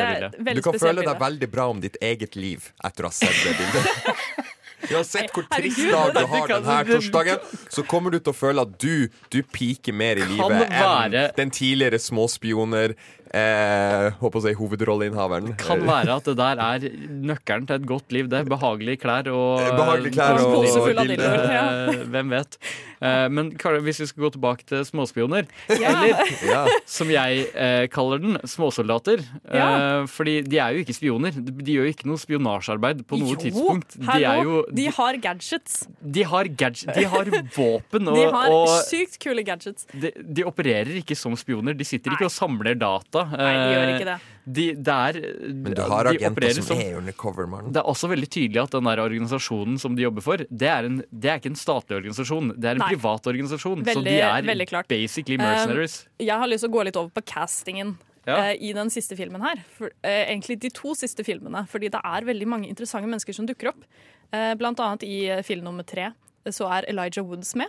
[0.00, 0.08] det
[0.40, 0.58] bildet.
[0.58, 3.54] Du kan føle deg veldig bra om ditt eget liv etter å ha sett det
[3.60, 4.42] bildet.
[4.84, 7.38] Du har sett hvor trist Herregud, dag du har denne torsdagen,
[7.72, 11.52] så kommer du til å føle at du, du piker mer i livet enn den
[11.54, 12.92] tidligere småspioner,
[13.34, 15.54] eh, håper å si hovedrolleinnehaveren.
[15.60, 16.86] Kan være at det der er
[17.30, 18.28] nøkkelen til et godt liv.
[18.30, 21.64] Det er behagelige klær og Behagelige klær og- og- Pose og- dildoer, ja.
[21.90, 22.58] eh, Hvem vet.
[23.02, 25.88] Eh, Men hvis vi skal gå tilbake til småspioner, Ja.
[25.90, 26.66] eller Ja.
[26.86, 29.24] som jeg eh, kaller den, småsoldater.
[29.52, 30.00] Ja.
[30.00, 31.32] Eh, fordi de er jo ikke spioner.
[31.34, 33.98] De, gjør jo ikke noe spionasjearbeid på noe jo, tidspunkt.
[33.98, 35.86] De, er jo, de har gadgets.
[36.00, 37.24] de har gadget, de har
[37.56, 39.86] våpen og, De har og sykt kule gadgets.
[39.92, 41.74] de, de opererer ikke som spioner.
[41.76, 42.30] De sitter ikke Nei.
[42.30, 43.23] og samler data.
[43.30, 44.16] Nei, de gjør ikke det.
[44.44, 45.18] De, det er,
[45.54, 47.70] Men du har agenter opererer som er undercover, mann.
[47.72, 50.84] det er også veldig tydelig at den der organisasjonen som de jobber for, det er,
[50.84, 52.50] en, det er ikke en statlig organisasjon.
[52.60, 52.88] Det er en Nei.
[52.92, 53.84] privat organisasjon.
[53.88, 54.88] så de er klart.
[54.88, 56.02] basically mercenaries.
[56.20, 57.96] Uh, jeg har lyst til å gå litt over på castingen
[58.26, 58.36] Ja.
[58.50, 59.62] eh, i den siste filmen her.
[59.78, 63.46] For, eh, egentlig de to siste filmene, fordi det er veldig mange interessante mennesker som
[63.46, 63.84] dukker opp.
[64.32, 66.12] Eh, blant annet i eh, film nummer tre.
[66.46, 67.68] så er Elijah Woods med.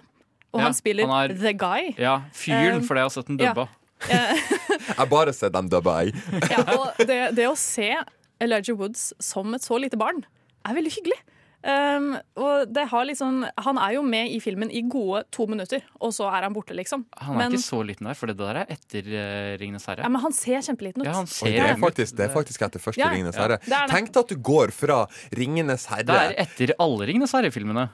[0.53, 1.95] Og Ja, han spiller han er- The Guy.
[1.97, 3.53] Ja, fyren, Um, for jeg har sett den ja.
[4.10, 6.16] Jeg bare sett dem dubba, jeg.
[6.53, 7.91] Ja, og det, det å se
[8.41, 10.24] Elijah Woods som et så lite barn,
[10.66, 11.22] er veldig hyggelig.
[11.66, 15.82] Um, og det har liksom, han er jo med i filmen i gode to minutter,
[15.97, 17.08] og så er han borte, liksom.
[17.18, 20.06] Han er men, ikke så liten der, for det der er etter uh, Ringenes herre.
[20.06, 21.10] ja, men han ser kjempeliten ut.
[21.10, 23.58] Ja, han ser det, er faktisk, det er faktisk etter første Ja, Ringenes herre.
[23.66, 23.89] Det er.
[23.89, 24.99] Tenk deg at du går fra
[25.34, 27.88] Ringenes herre Det er etter alle Ringenes herre-filmene.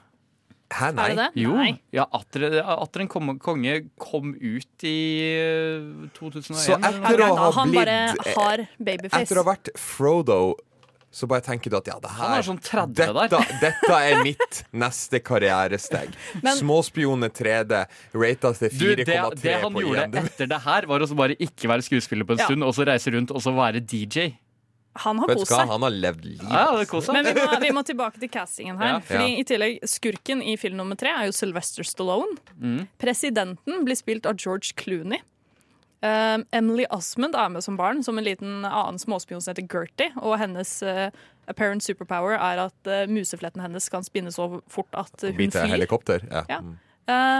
[0.72, 1.28] Hæ, Er det det?
[1.42, 1.54] Jo.
[1.58, 1.72] Nei.
[1.92, 4.96] Ja, Atter, at en konge kom ut i
[5.28, 6.58] eh, 2001.
[6.64, 7.96] Så etter å ha blitt han bare
[8.34, 9.22] har babyface.
[9.26, 10.42] Etter å ha vært Frodo
[11.12, 13.50] så bare tenker du at ja, det her Han er sånn 30 dette, der.
[13.60, 16.14] dette er mitt neste karrieresteg.
[16.44, 17.82] Men- Småspioner 3D,
[18.16, 19.42] rata til 4,3 på igjen.
[19.42, 22.46] det han gjorde etter det her, var å bare ikke være skuespiller på en Ja.
[22.48, 24.30] stund, og så reise rundt og så være DJ.
[24.94, 25.68] Han har kost seg.
[25.70, 26.50] han har levd livet.
[26.52, 28.98] Ja, Men vi må, vi må tilbake til castingen her.
[28.98, 28.98] Ja.
[29.00, 29.40] Fordi Ja.
[29.40, 32.36] i tillegg, Skurken i film nummer tre er jo Sylvester Stallone.
[32.60, 32.88] Mm.
[33.00, 35.18] Presidenten blir spilt av George Clooney.
[36.02, 40.10] Um, Emily Osmond er med som barn, som en liten annen småspion som heter Gertie.
[40.20, 41.08] Og hennes uh,
[41.48, 45.70] apparent superpower er at uh, musefletten hennes kan spinne så fort at hun Bite flyr.
[45.76, 46.26] helikopter.
[46.28, 46.42] Ja.
[46.50, 46.58] Ja.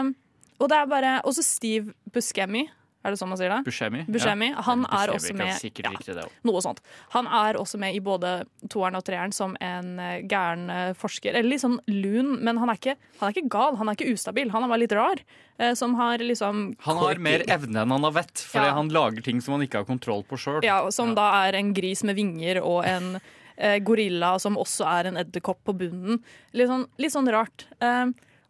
[0.00, 0.14] Um,
[0.62, 2.68] og det er bare Også Steve Buscemi.
[3.04, 3.60] Er det sånn man sier det?
[3.66, 4.04] Buscemi.
[4.06, 4.48] Buscemi.
[4.54, 6.26] Han er Buscemi også med også.
[6.46, 6.80] noe sånt.
[7.16, 11.34] Han er også med i både toeren og treeren som en eh, gæren eh, forsker.
[11.34, 14.12] Eller litt sånn lun, men han er, ikke, han er ikke gal, han er ikke
[14.14, 14.52] ustabil.
[14.54, 15.24] Han er bare litt rar.
[15.58, 18.74] eh, Som har liksom Han har mer evne enn han har vett, fordi Ja.
[18.78, 20.62] han lager ting som han ikke har kontroll på sjøl.
[20.62, 23.20] Ja, som da er en gris med vinger og en
[23.84, 26.22] gorilla som også er en edderkopp på bunnen.
[26.54, 27.66] Litt sånn, litt sånn rart.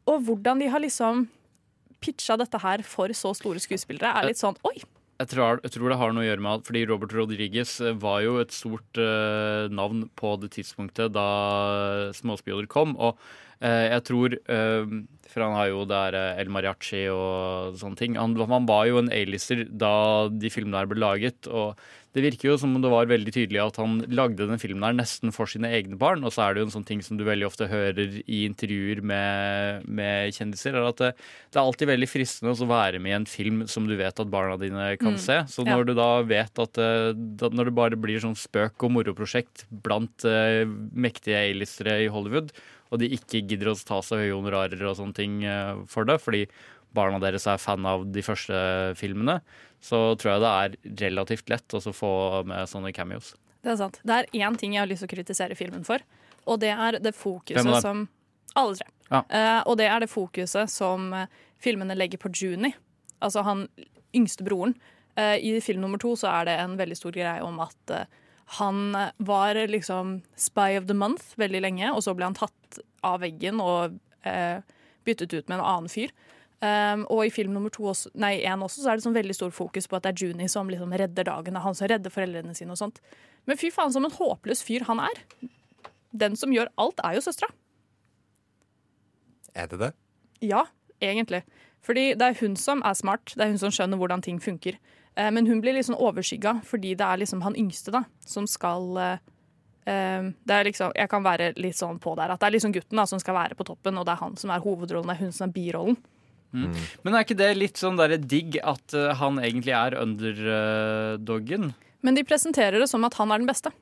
[0.07, 1.27] Og hvordan de har liksom
[2.03, 4.81] pitcha dette her for så store skuespillere, er litt sånn oi!
[5.23, 7.95] Jeg tror, jeg tror det har noe å gjøre med at fordi Robert Rodriguez eh,
[8.03, 11.27] var jo et stort uh, navn på det tidspunktet da
[12.17, 12.97] Småspioner kom.
[12.99, 13.21] Og
[13.63, 14.97] uh, jeg tror uh,
[15.29, 18.19] For han har jo der eh, El Mariachi og sånne ting.
[18.19, 19.93] Han, han var jo en A-lister da
[20.33, 21.47] de filmene her ble laget.
[21.47, 21.79] Og
[22.13, 24.97] det virker jo som om det var veldig tydelig at han lagde den filmen her
[24.97, 26.21] nesten for sine egne barn.
[26.27, 29.01] Og så er det jo en sånn ting som du veldig ofte hører i intervjuer
[29.01, 31.13] med, med kjendiser, er at det,
[31.49, 34.33] det er alltid veldig fristende å være med i en film som du vet at
[34.33, 35.35] barna dine kan Mm, se.
[35.53, 35.75] Så ja.
[35.75, 39.67] når du da vet at eh, da, når det bare blir sånn spøk og moroprosjekt
[39.85, 42.53] blant uh, mektige A-listere i Hollywood,
[42.93, 46.17] og de ikke gidder å ta seg høye honorarer og sånne ting uh, for det,
[46.25, 46.47] fordi
[46.97, 48.57] barna deres er fan av de første
[49.01, 49.39] filmene,
[49.83, 50.75] så tror jeg det er
[51.09, 52.13] relativt lett å få
[52.47, 53.33] med sånne cameos.
[53.63, 53.99] Det er sant.
[54.07, 56.03] Det er én ting jeg har lyst til å kritisere filmen for,
[56.47, 57.83] og det er det fokuset er det?
[57.85, 58.07] som
[58.59, 58.89] Alle tre.
[59.13, 59.21] Ja.
[59.27, 61.31] Uh, og det er det fokuset som eh,
[61.61, 62.73] filmene legger på Juni,
[63.21, 63.67] altså han
[64.17, 64.75] yngste broren.
[65.19, 68.05] Uh, I film nummer to så er det en veldig stor greie om at uh,
[68.59, 68.93] han
[69.25, 73.63] var liksom spy of the month veldig lenge, og så ble han tatt av veggen
[73.63, 73.95] og
[75.07, 76.13] byttet ut med en annen fyr.
[76.63, 79.35] Um, og i film nummer to også, nei, en også, så er det sånn veldig
[79.35, 81.57] stor fokus på at det er Juni som liksom redder dagen.
[81.57, 83.01] Det er han som redder foreldrene sine og sånt.
[83.51, 85.25] Men fy faen, som en håpløs fyr han er.
[86.15, 87.51] Den som gjør alt, er jo søstera.
[89.59, 89.91] Er det det?
[90.47, 90.65] Ja,
[91.03, 91.43] egentlig.
[91.83, 94.79] Fordi det er hun som er smart, det er hun som skjønner hvordan ting funker.
[95.17, 98.97] Eh, men hun blir liksom overskygga fordi det er liksom han yngste da, som skal
[99.03, 99.19] eh,
[99.91, 102.73] eh, det er liksom, Jeg kan være litt sånn på der at det er liksom
[102.73, 105.19] gutten da, som skal være på toppen, og det er han som er hovedrollen, det
[105.19, 105.99] er hun som er birollen.
[106.53, 106.75] Mm.
[107.05, 111.73] Men er ikke det litt sånn der digg at uh, han egentlig er underdoggen?
[112.05, 113.73] Men de presenterer det som at han er den beste.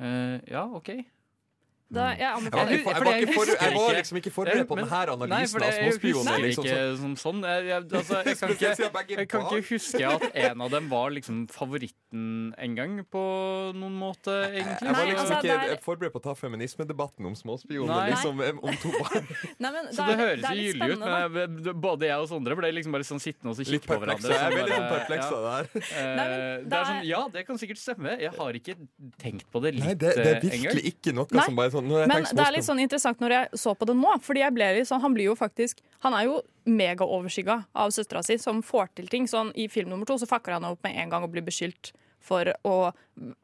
[0.00, 0.94] Uh, ja, OK.
[1.86, 4.74] Da, jeg Jeg var, ikke, jeg, var ikke for, jeg var liksom ikke forberedt på
[4.74, 6.38] denne analysen av småspioner.
[6.42, 7.44] Liksom, ikke som sånn.
[7.46, 8.70] Jeg, jeg, altså, jeg, kan ikke,
[9.20, 11.94] jeg kan ikke huske at en av dem var liksom favoritten
[12.56, 13.22] en gang, på
[13.76, 14.86] noen måte, egentlig.
[14.86, 18.42] Jeg var Nei, liksom altså, ikke er- forberedt på å ta feminismedebatten om småspioner liksom,
[18.62, 19.28] om to barn.
[19.64, 22.24] Nei, men Så det, det høres er jo gyldig ut, med men jeg, både jeg
[22.24, 24.32] og Sondre ble liksom bare sånn sittende og så kikke på hverandre.
[24.34, 25.30] Jeg er veldig sånn perpleks ja.
[25.36, 25.70] av det her.
[25.76, 28.16] Eh, Nei, men det det er er- sånn, ja, det kan sikkert stemme.
[28.26, 28.76] Jeg har ikke
[29.22, 31.72] tenkt på det litt Nei, det, det er eh, virkelig ikke noe Nei, som bare
[31.74, 34.12] sånn Når jeg Men det er litt sånn interessant når jeg så på det nå,
[34.24, 38.22] fordi jeg ble litt sånn, han blir jo faktisk Han er jo megaoverskygga av søstera
[38.26, 39.28] si, som får til ting.
[39.30, 41.92] Sånn, I film nummer to så fucker han opp med en gang og blir beskyldt
[42.26, 42.76] for å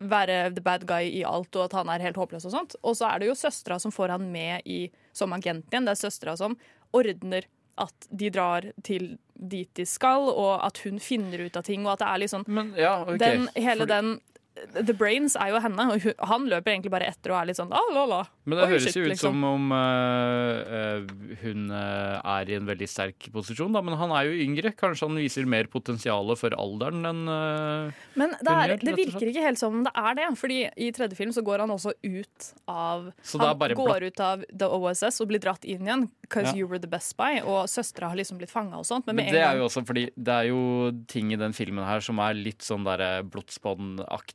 [0.03, 2.77] være the bad guy i alt, og at han er helt håpløs og sånt.
[2.83, 4.85] Og så er det jo søstera som får han med i,
[5.17, 5.87] som agent igjen.
[5.89, 6.59] Det er søstera som
[6.93, 7.47] ordner
[7.81, 11.95] at de drar til dit de skal, og at hun finner ut av ting, og
[11.95, 13.17] at det er liksom Men ja, okay.
[13.23, 14.13] den, Hele Fordi- den
[14.53, 17.71] The Brains er jo henne, og han løper egentlig bare etter og er litt sånn
[17.73, 18.21] ah, la, la.
[18.45, 19.39] Men det Oi, høres jo ut liksom.
[19.39, 21.07] som om uh,
[21.41, 23.81] hun øh, er i en veldig sterk posisjon, da.
[23.85, 24.75] Men han er jo yngre.
[24.77, 29.31] Kanskje han viser mer potensial for alderen enn uh, Men det, er, gjør, det virker
[29.31, 30.29] ikke helt som om det er det.
[30.43, 34.45] Fordi i tredje film så går han også ut av Han går går ut av
[34.51, 36.07] The OSS og blir dratt inn igjen.
[36.21, 36.59] Because Ja.
[36.61, 37.41] you were the best spy.
[37.41, 39.07] Og søstera har liksom blitt fanga og sånt.
[39.07, 42.05] Men, Men det er jo også fordi det er jo ting i den filmen her
[42.05, 43.23] som er litt sånn derre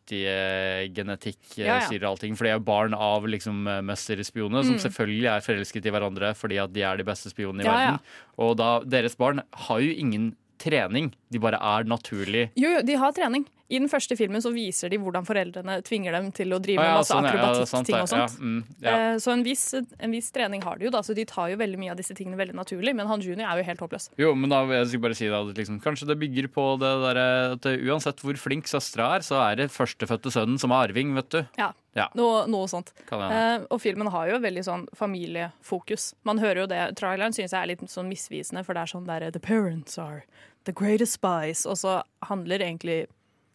[0.08, 1.88] blodsbåndaktige genetikk, eh, Ja, ja.
[1.88, 2.36] sier allting.
[2.36, 4.80] For de er barn av liksom eh, mesterspioner, som Mm.
[4.80, 7.72] selvfølgelig er forelsket i hverandre fordi at de er de beste spionene i ja.
[7.72, 8.00] verden.
[8.40, 12.50] Og da, deres barn har jo ingen trening, de bare er naturlig.
[12.60, 13.46] Jo, jo, de har trening.
[13.68, 16.88] I den første filmen så viser de hvordan foreldrene tvinger dem til å drive med
[16.88, 18.38] ja, masse sånn, akrobatikk-ting ja, og sånt.
[18.38, 18.94] Ja, mm, ja.
[18.94, 21.58] Eh, Så en viss, en viss trening har de jo, da, så de tar jo
[21.60, 22.94] veldig mye av disse tingene veldig naturlig.
[22.96, 24.08] Men han junior er jo helt håpløs.
[24.24, 26.94] Jo, men da jeg jeg bare si da, at liksom, Kanskje det bygger på det
[27.04, 27.28] derre
[27.58, 31.30] at uansett hvor flink søstera er, så er det førstefødte sønnen som er arving, vet
[31.36, 31.42] du.
[31.60, 32.08] Ja, Ja.
[32.18, 32.92] Noe, noe sånt.
[33.12, 36.12] Eh, og filmen har jo veldig sånn familiefokus.
[36.28, 39.08] Man hører jo det, Traileren synes jeg er litt sånn misvisende, for det er sånn
[39.10, 40.24] der The parents are
[40.70, 41.66] the greatest spies.
[41.66, 43.08] Og så handler egentlig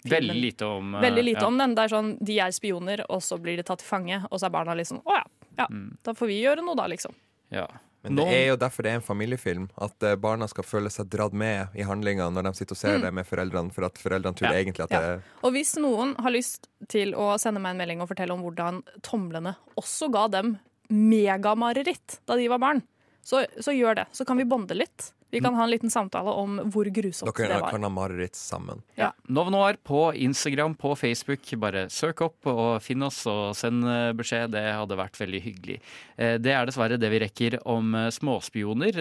[0.03, 1.47] filmen Veldig lite om eh, veldig lite ja.
[1.53, 1.77] om den.
[1.79, 4.49] Det er sånn, De er spioner, og så blir de tatt til fange, og så
[4.49, 5.25] er barna liksom Å ja,
[5.61, 5.97] ja, Mm.
[6.03, 7.15] da får vi gjøre noe, da, liksom.
[7.55, 7.67] Ja.
[8.05, 9.69] Men det er jo derfor det er en familiefilm.
[9.79, 12.97] At eh, barna skal føle seg dratt med i handlinga når de sitter og ser
[12.99, 13.03] Mm.
[13.03, 14.59] det med foreldrene, for at foreldrene tror Ja.
[14.59, 15.01] egentlig at Ja.
[15.01, 18.43] det Og hvis noen har lyst til å sende meg en melding og fortelle om
[18.43, 20.59] hvordan tomlene også ga dem
[20.91, 22.83] megamareritt da de var barn,
[23.23, 24.07] så, så gjør det.
[24.13, 25.13] Så kan vi bonde litt.
[25.33, 27.63] Vi kan ha en liten samtale om hvor grusomt Dere det var.
[27.63, 28.83] Dere kan ha mareritt sammen.
[29.01, 29.07] Ja.
[29.33, 31.47] Nova Noir på Instagram, på Facebook.
[31.63, 34.53] Bare søk opp og finn oss og send eh, beskjed.
[34.53, 35.79] Det hadde vært veldig hyggelig.
[36.21, 39.01] Eh, Det er dessverre det vi rekker om eh, småspioner.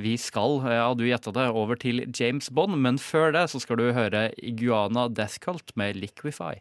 [0.00, 3.76] Vi skal, ja du gjetta det, over til James Bond, men før det så skal
[3.82, 6.54] du høre Iguana Death Cult med Liquify.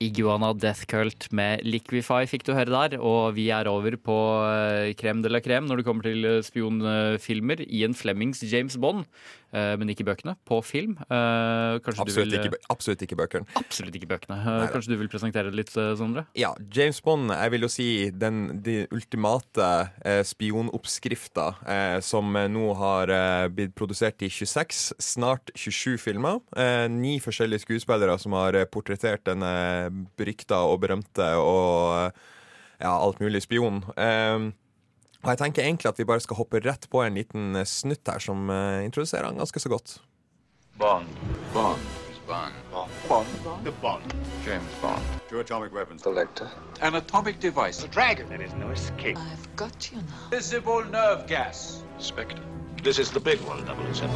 [0.00, 4.16] Iguana Death Cult med Liquify fikk du høre der, og vi er over på
[4.48, 7.60] eh, crème de la crème når det kommer til eh, spionfilmer.
[7.68, 10.36] Ian Flemings James Bond, eh, men ikke bøkene.
[10.46, 10.96] På film.
[11.10, 13.46] Eh, Absolutt du vil ikke, absolutt ikke bøkene.
[13.58, 14.36] Absolutt ikke bøkene.
[14.38, 16.26] Eh, Kanskje du vil presentere det litt, eh, Sondre?
[16.38, 19.68] Ja, James Bond, jeg vil jo si den de ultimate
[20.04, 26.40] eh, spionoppskrifta eh, som eh, nå har eh, blitt produsert i 26, snart 27 filmer.
[26.56, 29.90] Eh, ni forskjellige skuespillere som har eh, portrettert den eh,
[30.20, 32.26] berykta og berømte og eh,
[32.80, 33.82] ja, alt mulig spion.
[33.98, 34.50] Eh,
[35.22, 38.08] og jeg tenker egentlig at vi bare skal hoppe rett på en liten eh, snutt
[38.08, 39.98] her som uh, introduserer han ganske så godt.
[40.80, 41.08] Bond.
[41.52, 41.80] Bond.
[42.26, 42.54] Bond.
[43.08, 43.26] Bond.
[43.64, 44.14] The Bond.
[44.46, 45.02] James Bond.
[45.28, 46.02] Two atomic weapons.
[46.02, 46.48] Collector.
[46.80, 47.84] An atomic device.
[47.84, 48.28] A dragon.
[48.28, 49.18] There is no escape.
[49.18, 50.30] I've got you now.
[50.30, 51.82] Visible nerve gas.
[51.98, 52.42] Spectre.
[52.82, 54.08] This is the big one, 007.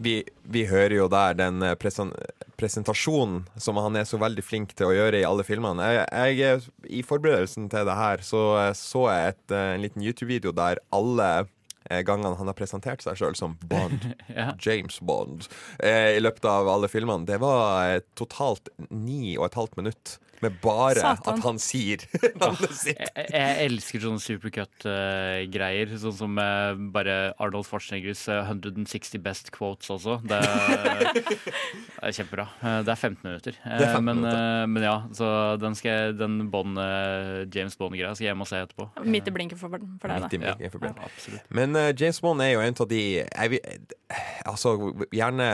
[0.00, 0.14] vi,
[0.48, 2.12] vi hører jo der den eh, presen
[2.60, 5.86] presentasjonen som han er så veldig flink til å gjøre i alle filmene.
[5.96, 10.04] Jeg, jeg, I forberedelsen til det her så eh, så jeg et, eh, en liten
[10.04, 11.30] YouTube-video der alle
[12.06, 14.04] gangene han har presentert seg sjøl som Bond,
[14.38, 14.52] Ja.
[14.62, 15.48] James Bond,
[15.82, 20.12] eh, i løpet av alle filmene, det var totalt ni og et halvt minutt
[20.42, 21.34] med bare Satan.
[21.38, 22.02] at han sier
[22.40, 22.98] navnet sitt.
[23.00, 25.92] Jeg, jeg elsker sånne supercut-greier.
[26.00, 30.18] sånn som eh, bare Arnold Schwarzeneggers eh, 160 best quotes også.
[30.24, 31.10] Det er,
[32.08, 32.46] er kjempebra.
[32.62, 33.58] Eh, Det er 15 minutter.
[33.64, 34.38] Eh, er 15 men, minutter.
[34.40, 35.30] eh, men ja, så
[35.60, 38.88] den, skal jeg, den Bond, eh, James Bond-greia skal jeg hjem og se etterpå.
[39.10, 40.56] Midt i blinken for, for deg, Midt i da.
[40.60, 40.70] Ja.
[40.72, 41.44] for absolutt.
[41.54, 43.60] Men uh, James Bond er jo en av de jeg
[44.48, 44.72] Altså,
[45.14, 45.46] gjerne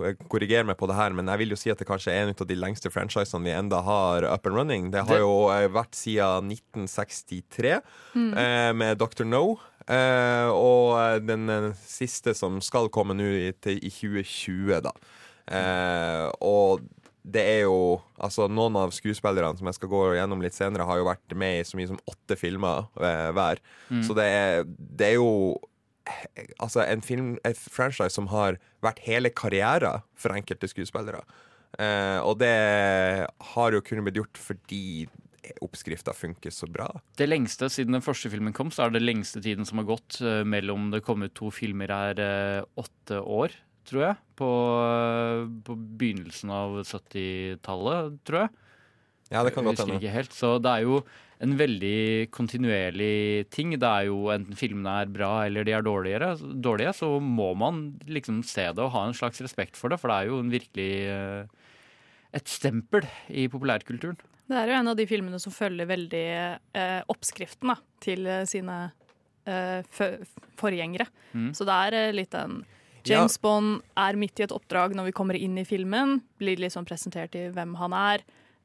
[0.00, 2.22] eh, korriger meg på det her, men jeg vil jo si at det kanskje er
[2.28, 4.90] en av de lengste franchisene vi enda har up and running.
[4.94, 7.80] Det har jo eh, vært siden 1963
[8.14, 8.32] Mm.
[8.36, 9.24] eh, med Dr.
[9.24, 9.58] No.
[9.88, 14.92] Eh, og den siste som skal komme nå i, i 2020, da.
[15.50, 16.84] Eh, og
[17.24, 21.00] det er jo Altså, noen av skuespillerne som jeg skal gå gjennom litt senere, har
[21.00, 23.58] jo vært med i så mye som åtte filmer hver.
[23.90, 24.02] Mm.
[24.06, 25.58] Så det er, det er jo
[26.58, 31.22] Altså en film, et franchise som har vært hele karrieren for enkelte skuespillere.
[31.80, 32.52] Eh, og det
[33.54, 35.06] har jo kunnet blitt gjort fordi
[35.62, 36.88] oppskrifta funker så bra.
[37.18, 40.20] Det lengste siden den første filmen kom, så er det lengste tiden som har gått
[40.22, 43.54] eh, mellom det kom ut to filmer her eh, åtte år,
[43.88, 44.18] tror jeg.
[44.38, 44.50] På,
[44.86, 48.54] eh, på begynnelsen av 70-tallet, tror jeg.
[49.32, 49.98] Ja, det kan godt hende.
[49.98, 50.34] ikke helt.
[50.36, 51.02] Så det er jo
[51.42, 53.74] en veldig kontinuerlig ting.
[53.74, 57.82] Det er jo enten filmene er bra eller de er dårligere, dårlige, så må man
[58.06, 60.52] liksom se det og ha en slags respekt for det, for det er jo en
[60.52, 61.72] virkelig eh,
[62.32, 64.20] et stempel i populærkulturen.
[64.52, 66.26] Det er jo en av de filmene som følger veldig
[66.76, 68.76] eh, oppskriften da, til eh, sine
[69.48, 69.80] eh,
[70.60, 71.08] forgjengere.
[71.32, 71.50] Mm.
[71.56, 72.62] Så det er litt litt en
[73.02, 73.16] Ja.
[73.18, 76.20] James Bond er midt i et oppdrag når vi kommer inn i filmen.
[76.38, 78.22] Blir liksom presentert i hvem han er.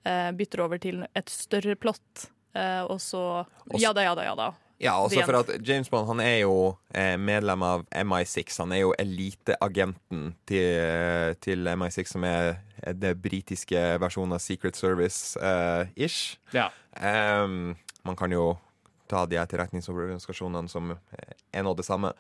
[0.08, 2.30] Eh, bytter over til et større plott.
[2.56, 3.46] eh, og så
[3.78, 4.48] ja da, ja da, ja da.
[4.80, 8.60] Ja, også for at James Bond han er jo eh, medlem av MI6.
[8.62, 12.60] Han er jo eliteagenten til, til MI6, som er
[12.94, 16.38] det britiske versjonen av Secret Service-ish.
[16.54, 16.70] Ja.
[18.06, 18.58] man kan jo
[19.10, 20.94] ta de etterretningsorganisasjonene som
[21.56, 22.14] er nå det samme.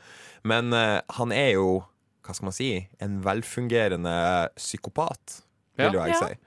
[0.47, 1.83] Men eh, han er jo,
[2.25, 2.71] hva skal man si,
[3.03, 4.17] en velfungerende
[4.57, 5.41] psykopat,
[5.77, 5.93] vil Ja.
[5.93, 6.27] jo jeg Ja.
[6.27, 6.37] si.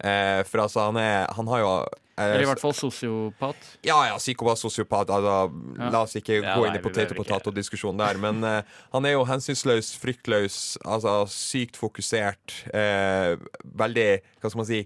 [0.00, 1.70] Eh, for altså, han er Han har jo
[2.16, 3.56] eh, Eller i hvert fall sosiopat.
[3.84, 5.34] ja, ja, psykopat, sosiopat altså,
[5.78, 5.90] Ja.
[5.92, 8.20] La oss ikke Ja, gå nei, inn i potet-potet-diskusjonen der.
[8.20, 8.62] Men eh,
[8.94, 12.62] han er jo hensynsløs, fryktløs, altså sykt fokusert.
[12.72, 13.36] Eh,
[13.76, 14.08] veldig,
[14.40, 14.82] hva skal man si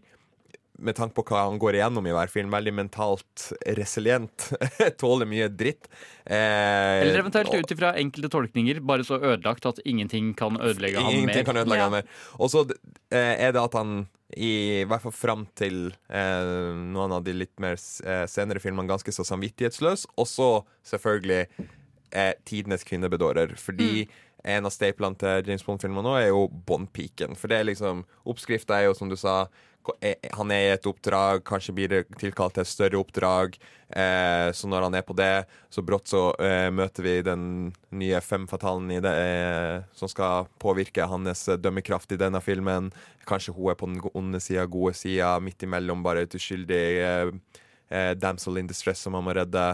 [0.84, 3.44] med tanke på hva han går igjennom i hver film, veldig mentalt
[3.78, 4.48] resilient.
[5.00, 5.86] Tåler mye dritt.
[6.26, 11.12] Eh, Eller eventuelt ut ifra enkelte tolkninger, bare så ødelagt at ingenting kan ødelegge han
[11.14, 11.46] Ingenting mer.
[11.46, 12.10] kan ødelegge han mer.
[12.42, 12.64] Og så
[13.14, 13.94] eh, er det at han
[14.36, 19.14] i, hvert fall fram til eh, noen av de litt mer eh, senere filmene ganske
[19.14, 20.06] så samvittighetsløs.
[20.20, 20.48] Og så
[20.90, 21.42] selvfølgelig
[22.10, 23.56] eh, tidenes kvinnebedårer.
[23.60, 24.06] Fordi
[24.44, 27.36] en av staplene til James Bond-filmer nå er jo Bond-piken.
[27.38, 29.44] For det er liksom Oppskrifta er jo, som du sa
[30.32, 33.58] han er i et oppdrag, kanskje blir det tilkalt til et større oppdrag.
[33.94, 37.44] Eh, så når han er på det, så brått så eh, møter vi den
[37.94, 42.88] nye femfatalen i det, eh, som skal påvirke hans eh, dømmekraft i denne filmen.
[43.28, 47.34] Kanskje hun er på den onde sida, gode sida, midt imellom, bare et uskyldig eh,
[47.94, 49.68] eh, damsel in distress som han må redde.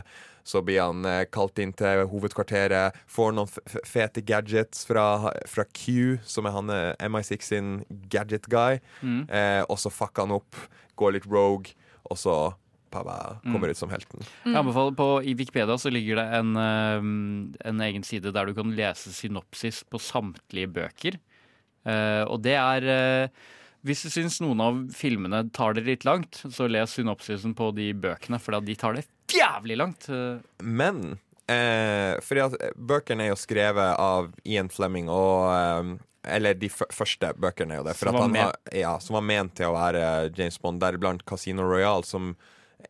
[0.45, 5.31] Så blir han eh, kalt inn til hovedkvarteret, får noen f f- fete gadgets fra,
[5.47, 9.27] fra Q, som er han eh, MI6 sin gadget guy, Mm.
[9.31, 10.57] eh, og så fucker han opp,
[10.97, 11.75] går litt rogue,
[12.11, 12.55] og så
[12.91, 13.71] Pava kommer Mm.
[13.71, 14.25] ut som helten.
[14.45, 18.55] Jeg anbefaler på, I Wikipedia så ligger det en, eh, en egen side der du
[18.55, 21.21] kan lese synopsis på samtlige bøker.
[21.87, 23.29] Uh, og det er eh,
[23.87, 27.91] Hvis du syns noen av filmene tar det litt langt, så les synopsisen på de
[27.97, 30.09] bøkene, for de tar det jævlig langt.
[30.13, 31.19] Eh, Men
[31.49, 35.91] eh, fordi at bøkene er jo skrevet av Ian Fleming og eh,
[36.37, 37.97] Eller de første bøkene er jo det.
[37.97, 40.03] Som var har, ja, som var ment til å være
[40.37, 42.35] James Bond, deriblant Casino Royale, som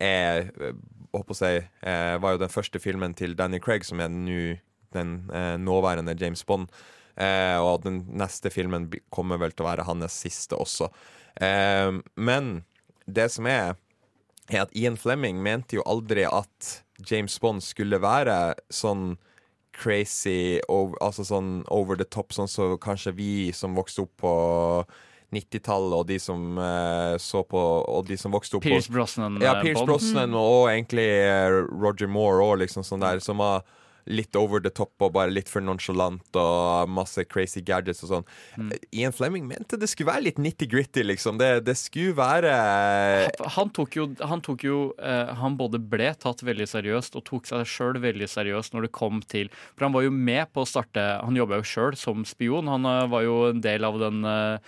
[0.01, 0.75] er eh,
[1.15, 1.53] håper å si,
[1.87, 4.57] eh, var jo den første filmen til Danny Craig, som er nu,
[4.95, 6.69] den eh, nåværende James Bond.
[7.21, 10.89] Eh, og den neste filmen kommer vel til å være hans siste også.
[11.37, 12.53] Eh, men
[13.07, 13.77] det som er
[14.51, 19.15] er at Ian Fleming mente jo aldri at James Bond skulle være sånn
[19.77, 24.35] crazy, over, altså sånn over the top, sånn som kanskje vi som vokste opp på
[25.31, 29.55] 90-tallet, og de som eh, så på Og de som vokste opp Pierce Brosnan, Ja,
[29.61, 29.93] eh, Pierce Bond.
[29.93, 33.63] Brosnan og egentlig eh, Roger Moore og liksom sånn der, som var
[34.09, 38.29] litt over the top og bare litt for nonchalant og masse crazy gadgets og sånn.
[38.57, 38.71] Mm.
[39.03, 41.41] Ian Fleming mente det skulle være litt nitty-gritty, liksom.
[41.41, 42.53] Det, det skulle være
[43.57, 47.51] Han tok jo, han, tok jo uh, han både ble tatt veldig seriøst og tok
[47.51, 50.69] seg sjøl veldig seriøst når det kom til For han var jo med på å
[50.69, 52.71] starte Han jobba jo sjøl som spion.
[52.71, 54.61] Han uh, var jo en del av den ja,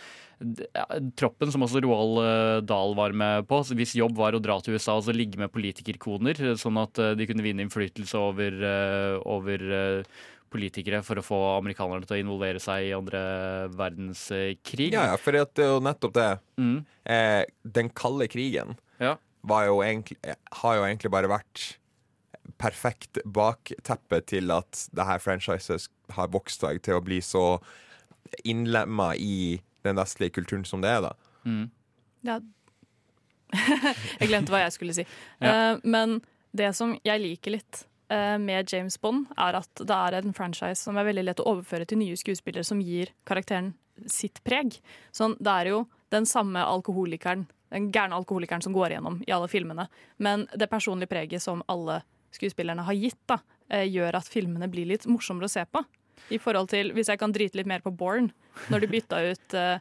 [1.18, 3.60] troppen som også Roald eh, Dahl var med på.
[3.78, 7.00] Hvis jobb var å dra til USA og så ligge med politikerkoner, eh, sånn at
[7.02, 8.56] eh, de kunne vinne innflytelse over,
[9.28, 9.66] over
[10.52, 13.20] politikere for å få amerikanerne til å involvere seg i andre
[13.72, 14.90] verdenskrig.
[14.94, 16.30] Ja, ja, for det er jo nettopp det.
[16.60, 16.80] Mm.
[17.08, 17.42] Eh,
[17.78, 19.16] den kalde krigen Ja.
[19.42, 20.18] var jo egentlig,
[20.62, 21.78] har jo egentlig bare vært
[22.60, 27.60] perfekt bakteppe til at det her franchiset har vokst til å bli så
[28.44, 31.14] innlemma i den vestlige kulturen som det er, da.
[31.44, 31.64] Mm.
[32.26, 32.40] Ja.
[34.20, 35.06] jeg glemte hva jeg skulle si.
[35.42, 35.74] Ja.
[35.74, 36.20] Uh, men
[36.56, 40.80] det som jeg liker litt uh, med James Bond, er at det er en franchise
[40.80, 43.72] som er veldig lett å overføre til nye skuespillere som gir karakteren
[44.10, 44.78] sitt preg.
[45.14, 49.48] Sånn, det er jo den samme alkoholikeren, den gærne alkoholikeren som går igjennom i alle
[49.48, 49.88] filmene.
[50.22, 52.02] Men det personlige preget som alle
[52.32, 55.84] skuespillerne har gitt, da, eh, gjør at filmene blir litt morsommere å se på.
[56.30, 58.30] I forhold til, Hvis jeg kan drite litt mer på Born,
[58.70, 59.78] når de bytta ut uh,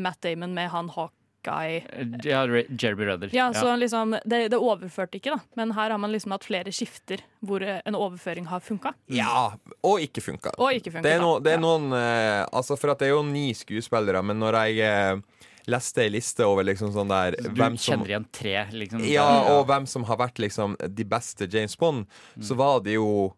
[0.00, 1.82] Matt Damon med han Hawkeye
[2.24, 3.30] Ja, Jeremy Renner.
[3.32, 5.40] ja, så liksom, det, det overførte ikke, da.
[5.56, 8.92] Men her har man liksom hatt flere skifter hvor eh, en overføring har funka.
[9.06, 10.52] Ja, og ikke funka.
[10.58, 13.14] Og ikke funka, Det er, no, det er noen uh, Altså, for at det er
[13.16, 17.50] jo ni skuespillere, men når jeg uh, leste ei liste over liksom sånn der Du
[17.54, 19.04] hvem som kjenner igjen tre, liksom.
[19.08, 22.06] Ja, og hvem som har vært liksom de beste James Bond,
[22.40, 23.30] så var det jo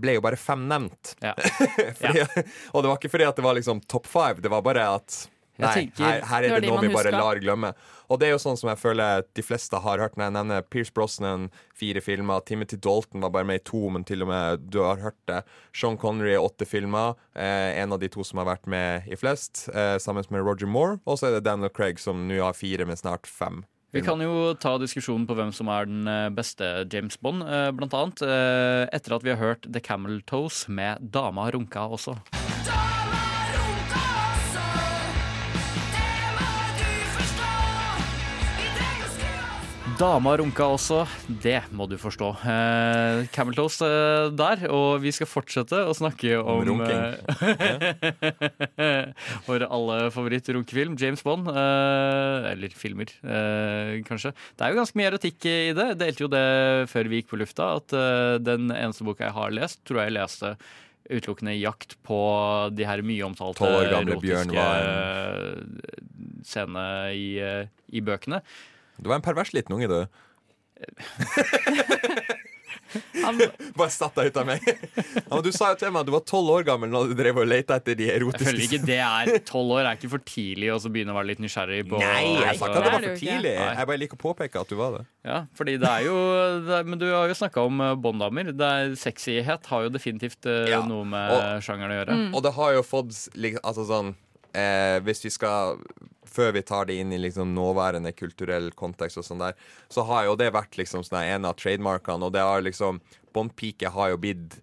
[0.00, 1.14] ble jo bare fem nevnt.
[2.00, 2.24] fordi,
[2.74, 5.22] Og det var ikke fordi at det var liksom top five, det var bare at
[5.56, 7.14] Nei, tenker- her, her er det, det noe vi bare husker.
[7.20, 7.68] lar glemme.
[8.10, 10.64] Og det er jo sånn som jeg føler de fleste har hørt når jeg nevner
[10.66, 11.44] Pierce Brosnan,
[11.78, 12.42] fire filmer.
[12.44, 15.38] Timothy Dalton var bare med i to, men til og med du har hørt det.
[15.72, 17.14] Sean Connery, åtte filmer.
[17.38, 20.66] Eh, en av de to som har vært med i flest, eh, sammen med Roger
[20.68, 20.98] Moore.
[21.06, 23.62] Og så er det Daniel Craig, som nå har fire, men snart fem.
[23.94, 27.70] Vi kan jo ta diskusjonen på hvem som er den eh, beste James Bond, eh,
[27.70, 28.24] blant annet.
[28.26, 32.18] eh, Etter at vi har hørt The Camel Toes med Dama runka også.
[39.94, 41.04] Dama runka også,
[41.44, 42.28] det må du forstå.
[42.50, 47.04] Eh, Camel Toes eh, der, og vi skal fortsette å snakke om, Runking.
[48.74, 49.12] eh,
[49.46, 51.46] Vår alle favoritt-runkefilm, James Bond.
[51.52, 54.34] Eh, eller filmer, eh, kanskje.
[54.58, 55.86] Det er jo ganske mye erotikk i det.
[55.94, 56.44] Det delte jo det
[56.90, 60.10] før vi gikk på lufta, at eh, den eneste boka jeg har lest, tror jeg
[60.10, 60.56] jeg leste
[61.04, 62.18] utelukkende jakt på
[62.74, 64.68] de her mye omtalte erotiske
[66.44, 68.42] scenene i, eh, i bøkene.
[68.98, 70.00] Du var en pervers liten unge, du.
[73.74, 74.62] Bare satt deg ut av meg.
[74.66, 74.72] Ja,
[75.32, 77.40] men du sa jo til meg at du var tolv år gammel når du drev
[77.42, 80.22] og lette etter de erotiske Jeg føler ikke det er Tolv år er ikke for
[80.28, 83.06] tidlig å begynne å være litt nysgjerrig på Nei, jeg sa ikke at det var
[83.08, 83.54] for tidlig.
[83.58, 83.72] Nei.
[83.80, 85.02] Jeg bare liker å påpeke at du var det.
[85.26, 86.16] Ja, fordi det er jo
[86.68, 88.02] det er, Men du har jo snakka om bånddamer.
[88.04, 88.44] Bond-damer.
[88.60, 92.18] Det er- Sexyhet har jo definitivt eh, Ja, noe med og- sjangeren å gjøre.
[92.36, 93.10] Og det har jo fått
[93.64, 94.12] Altså sånn
[94.54, 95.80] eh, Hvis vi skal
[96.34, 99.54] Før vi tar det inn i liksom nåværende kulturell kontekst og sånn der,
[99.92, 103.00] så har jo det vært liksom sånn en av trademarkene, og det har liksom
[103.34, 104.58] Bond-pike har jo blitt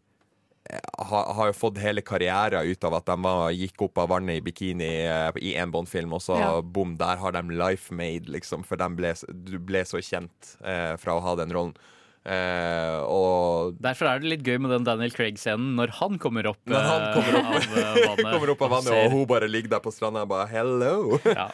[0.70, 0.80] eh,
[1.10, 4.40] har, har jo fått hele karrieren ut av at de var, gikk opp av vannet
[4.40, 6.52] i bikini eh, i en Bond-film, og så Ja.
[6.62, 10.96] bom, der har de life made, liksom, for de ble, du ble så kjent eh,
[11.02, 11.76] fra å ha den rollen.
[12.22, 16.62] Eh, og Derfor er det litt gøy med den Daniel Craig-scenen når han kommer opp,
[16.70, 18.30] Når han eh, kommer opp, av eh, vannet.
[18.30, 21.20] kommer opp av vannet, og hun bare ligger der på stranda og bare 'hello'.
[21.42, 21.50] Ja.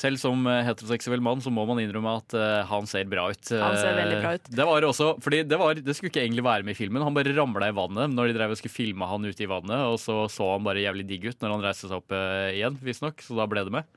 [0.00, 3.42] Selv som heteroseksuell mann så må man innrømme at uh, han ser bra ut.
[3.50, 4.46] Han ser veldig bra ut.
[4.46, 7.02] Det var også, fordi det, var, det skulle ikke egentlig være med i filmen.
[7.02, 9.82] Han bare ramla i vannet når de drev og skulle filme han ute i vannet.
[9.90, 12.78] Og så så han bare jævlig digg ut når han reiste seg opp uh, igjen,
[12.86, 13.18] visstnok.
[13.26, 13.90] Så da ble det med.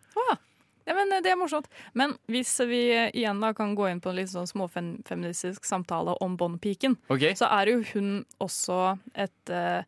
[0.86, 1.70] Ja, men eh, Det er morsomt.
[1.94, 6.18] Men hvis vi eh, igjen da kan gå inn på en litt sånn småfeministisk samtale
[6.24, 7.38] om Bond-piken, okay.
[7.40, 8.12] så er jo hun
[8.44, 9.82] også et uh,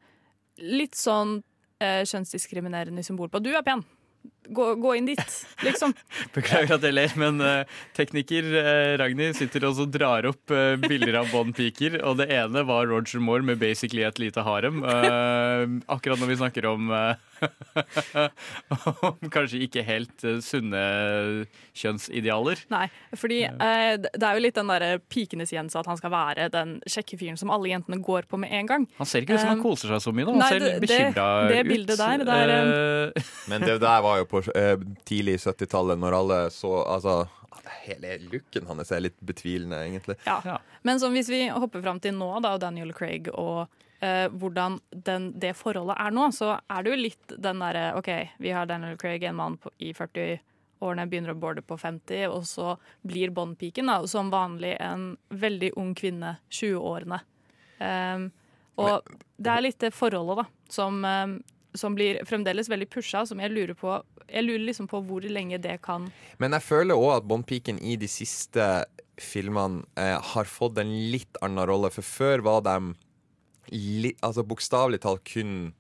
[0.61, 1.37] litt sånn
[1.83, 3.83] uh, kjønnsdiskriminerende symbol på at du er pen.
[4.49, 5.21] Gå, gå inn dit,
[5.65, 5.93] liksom.
[6.35, 11.21] Beklager at jeg ler, men uh, tekniker uh, Ragnhild sitter og drar opp uh, bilder
[11.21, 14.83] av Bond-piker, og det ene var Roger Moore med basically et lite harem.
[14.85, 17.15] Eh, akkurat når vi snakker om eh,
[19.09, 20.81] om kanskje ikke helt eh, sunne
[21.75, 22.61] kjønnsidealer.
[22.73, 22.85] Nei,
[23.17, 26.77] fordi eh, det er jo litt den derre pikenes Jens at han skal være den
[26.89, 28.87] kjekke fyren som alle jentene går på med en gang.
[28.99, 30.27] Han ser ikke ut som han koser seg så mye.
[30.27, 31.53] da Han nei, ser bekymra ut.
[31.53, 34.75] det bildet der, det er, Eh, Men det der var jo på eh,
[35.07, 37.23] tidlig 70-tallet, når alle så Altså,
[37.85, 40.17] hele looken hans er litt betvilende, egentlig.
[40.25, 40.59] Ja.
[40.85, 43.65] Men sånn, hvis vi hopper fram til nå, da, Daniel Craig og
[44.03, 48.11] eh, hvordan den, det forholdet er nå, så er det jo litt den derre OK,
[48.43, 52.45] vi har Daniel Craig, en mann på, i 40-årene, begynner å boarde på 50, og
[52.49, 52.75] så
[53.07, 57.21] blir Bond-piken som vanlig en veldig ung kvinne, 20-årene.
[57.79, 58.29] Um,
[58.79, 61.37] og det er litt det forholdet, da, som, um,
[61.79, 63.95] som blir fremdeles veldig pusha, som jeg lurer på
[64.29, 66.09] Jeg lurer liksom på hvor lenge det kan
[66.41, 68.85] Men jeg føler òg at Bond-piken i de siste
[69.21, 72.95] filmene eh, har fått en litt annen rolle, for før var de
[73.71, 75.73] li, altså bokstavelig talt kun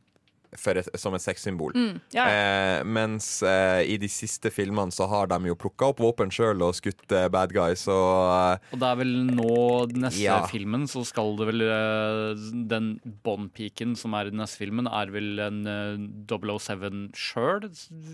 [0.55, 1.73] et, som et sexsymbol.
[1.75, 2.25] Mm, ja.
[2.27, 6.61] eh, mens eh, i de siste filmene så har de jo plukka opp våpen sjøl
[6.65, 9.51] og skutt eh, bad guys, og eh, Og det er vel nå
[9.95, 10.39] neste Ja.
[10.49, 15.11] filmen, så skal det vel eh, Den Bond-piken som er i den neste filmen, er
[15.13, 15.97] vel en eh,
[16.29, 17.69] 007 sjøl,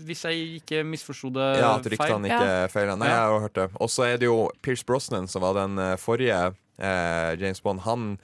[0.06, 2.36] hvis jeg ikke misforsto det Ja, at ryktene feil.
[2.36, 2.96] ikke feiler.
[3.00, 3.14] Nei, Ja.
[3.22, 3.68] jeg har hørt det.
[3.80, 7.80] Og så er det jo Pierce Brosnan, som var den eh, forrige eh, James Bond.
[7.86, 8.18] Han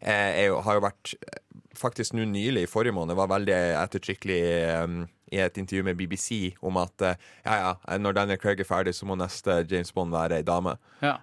[0.00, 1.38] eh, er jo, har jo vært eh,
[1.76, 4.40] faktisk nå nylig, i forrige måned, var veldig ettertrykkelig
[4.82, 7.14] um, i et intervju med BBC om at uh,
[7.44, 10.76] ja, ja, når Daniel Craig er ferdig, så må neste James Bond være ei dame.
[11.02, 11.16] Ja.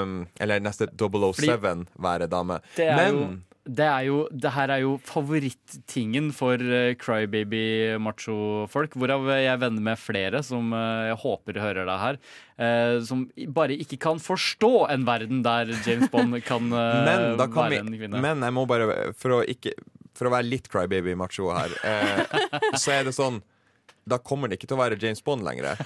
[0.00, 2.60] Um, eller neste 007 være dame.
[2.76, 3.32] Det er Men jo
[3.64, 8.96] det, er jo, det her er jo favorittingen for uh, crybaby-macho-folk.
[8.98, 12.18] Hvorav jeg er venner med flere som eh, jeg håper hører deg her.
[12.58, 13.24] eh, som
[13.54, 17.94] bare ikke kan forstå en verden der James Bond kan eh, Men være vi en
[18.00, 18.22] kvinne.
[18.22, 19.74] Men jeg må bare For å, ikke,
[20.18, 22.22] for å være litt crybaby-macho her, eh,
[22.82, 23.40] så er det sånn
[24.04, 25.78] da kommer det ikke til å være James Bond lenger.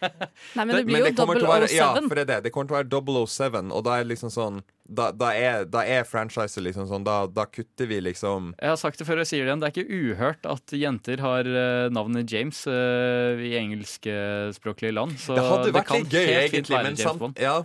[0.56, 2.38] Nei, men det blir jo kommer til å være, ja, for det er det.
[2.46, 5.80] Det kommer til å være 007, og da er liksom sånn Da, da er, da
[5.88, 9.30] er franchiset liksom sånn da, da kutter vi liksom Jeg har sagt det før jeg
[9.30, 13.54] sier det igjen, det er ikke uhørt at jenter har eh, navnet James uh, i
[13.58, 15.16] engelskspråklige land.
[15.20, 17.40] Så Det hadde vært kan litt gøy, helt fint egentlig, være men James Bond.
[17.40, 17.56] ja.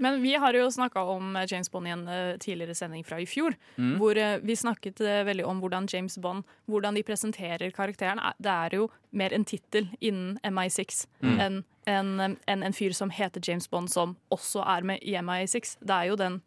[0.00, 3.18] Men vi har jo snakka om eh, James Bond i en eh, tidligere sending fra
[3.20, 3.54] i fjor.
[3.76, 3.94] Mm.
[4.00, 8.18] Hvor eh, vi snakket veldig om hvordan James Bond Hvordan de presenterer karakteren.
[8.18, 11.38] Er- Det er jo mer en tittel innen MI6 Mm.
[11.40, 15.76] enn en, en, en fyr som heter James Bond, som også er med i MI6.
[15.80, 16.40] Det er jo den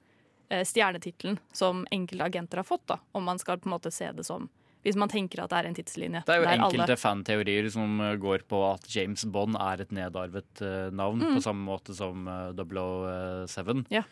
[0.50, 4.12] eh, stjernetittelen som enkelte agenter har fått, da, om man skal på en måte se
[4.16, 4.50] det som
[4.84, 6.24] Hvis man tenker at det er en tidslinje.
[6.28, 9.82] Det er jo der alle- enkelte fanteorier som eh, går på at James Bond er
[9.82, 11.36] et nedarvet eh, navn, Mm.
[11.38, 13.86] på samme måte som eh, 007.
[13.90, 14.04] Ja.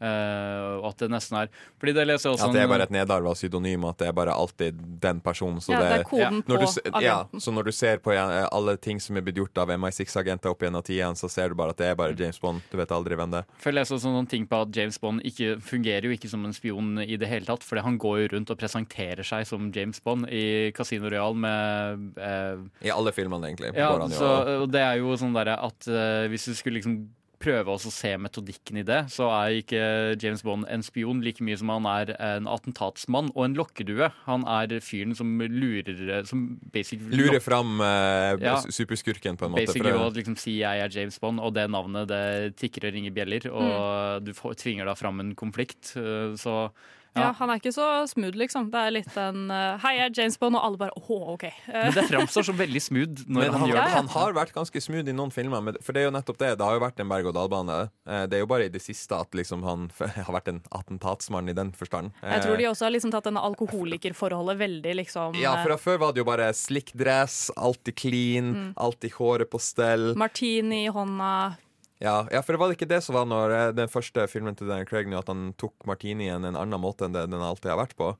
[0.00, 2.86] Eh, og at det nesten er Fordi det leser jeg også At det er bare
[2.88, 5.60] et nedarva synonym, at det er bare alltid den personen.
[5.60, 8.76] Så Ja, det er koden når på du, ja, så når du ser på alle
[8.80, 11.82] ting som er blitt gjort av MI6-agenter opp gjennom tidene, så ser du bare at
[11.82, 12.64] det er bare James Bond.
[12.72, 13.52] Du vet aldri hvem det er.
[13.60, 16.48] For jeg leser også noen ting på at James Bond ikke fungerer jo ikke som
[16.48, 17.66] en spion i det hele tatt.
[17.66, 22.10] Fordi han går jo rundt og presenterer seg som James Bond i Casino Royal med
[22.16, 23.74] uh, I alle filmene, egentlig.
[23.76, 26.56] Ja, går han jo så, og det er jo sånn derre at uh, hvis du
[26.56, 27.02] skulle liksom
[27.40, 29.80] prøve også å se metodikken i det, så er ikke
[30.20, 34.10] James Bond en spion like mye som han er en attentatsmann og en lokkedue.
[34.26, 38.58] Han er fyren som lurer Som basically Lurer fram eh, Ja.
[38.60, 39.64] superskurken, på en måte.
[39.66, 42.94] Basically for å liksom si jeg er James Bond, og det navnet det tikker og
[42.94, 45.96] ringer bjeller, og du får, tvinger da fram en konflikt.
[45.96, 46.70] eh, Så
[47.16, 47.20] Ja.
[47.22, 47.28] ja.
[47.40, 48.68] Han er ikke så smooth, liksom.
[48.70, 51.44] Det er litt en uh, Hei, jeg er James Bond, og alle bare åh, OK.
[51.66, 53.94] Men det framstår som veldig smooth når Men han, han, gjør det.
[53.96, 56.52] han har vært ganske smooth i noen filmer, men- for det er jo nettopp det.
[56.60, 57.78] Det har jo vært en berg-og-dal-bane.
[58.06, 61.48] Eh, Det er jo bare i det siste at liksom han har vært en attentatsmann
[61.50, 62.12] i den forstand.
[62.22, 65.98] Jeg tror de også har liksom tatt denne alkoholikerforholdet veldig liksom Ja, for eh, Før
[65.98, 68.72] var det jo bare slick dress, alltid clean, Mm.
[68.76, 70.14] alltid håret på stell.
[70.16, 71.56] Martini i hånda.
[72.00, 74.70] Ja, ja, for det var ikke det som var når eh, den første filmen til
[74.70, 77.92] Daniel Craig, at han tok martinien en annen måte enn det den alltid har vært
[77.98, 78.14] på.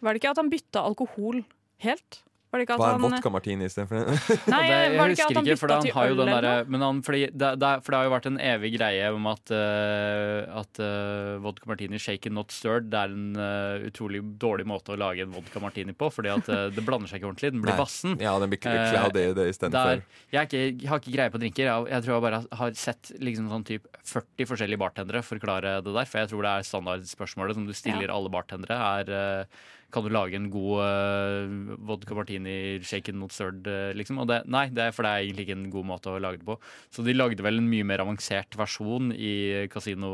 [0.00, 1.42] Var det ikke at han bytta alkohol
[1.84, 2.22] helt?
[2.48, 4.06] Var det ikke at Bare han vodka martini istedenfor
[4.52, 6.52] Nei, det, jeg var det ikke husker han ikke, for han har jo den derre
[6.72, 10.60] men det, det, er- For det har jo vært en evig greie om at, uh,
[10.62, 14.98] at uh, vodka martini shaken not stirred Det er en uh, utrolig dårlig måte å
[15.00, 17.52] lage en vodka martini på, fordi at det blander seg ikke ordentlig.
[17.52, 17.78] Den blir Nei.
[17.82, 18.16] vassen.
[18.22, 20.00] Ja, den blir cloudy uh, det istedenfor.
[20.00, 20.02] der-
[20.32, 21.68] Jeg, er jeg har ikke greie på drinker.
[21.68, 25.92] Jeg, jeg tror jeg bare har sett liksom sånn typ 40 forskjellige bartendere forklare det
[25.96, 26.08] der.
[26.08, 28.14] For jeg tror det er standardspørsmålet som du stiller Ja.
[28.16, 29.48] alle bartendere, er
[29.90, 34.18] kan du lage en god uh, vodka martini shaken not stirred, eh, liksom?
[34.20, 36.42] Og det, nei, det er, for det er egentlig ikke en god måte å lage
[36.42, 36.58] det på.
[36.92, 40.10] Så de lagde vel en mye mer avansert versjon i Casino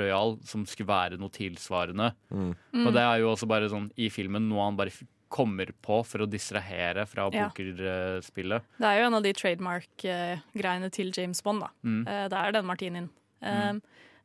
[0.00, 2.10] Royal som skulle være noe tilsvarende.
[2.34, 2.50] Mm.
[2.74, 2.86] Mm.
[2.86, 4.94] Og det er jo også bare sånn i filmen noe han bare
[5.28, 7.50] kommer på for å distrahere fra Ja.
[7.50, 8.64] pokerspillet.
[8.80, 11.68] Det er jo en av de trademark-greiene til James Bond, da.
[11.84, 12.06] Mm.
[12.08, 13.08] Eh, Det er den martinien.
[13.42, 13.74] Eh,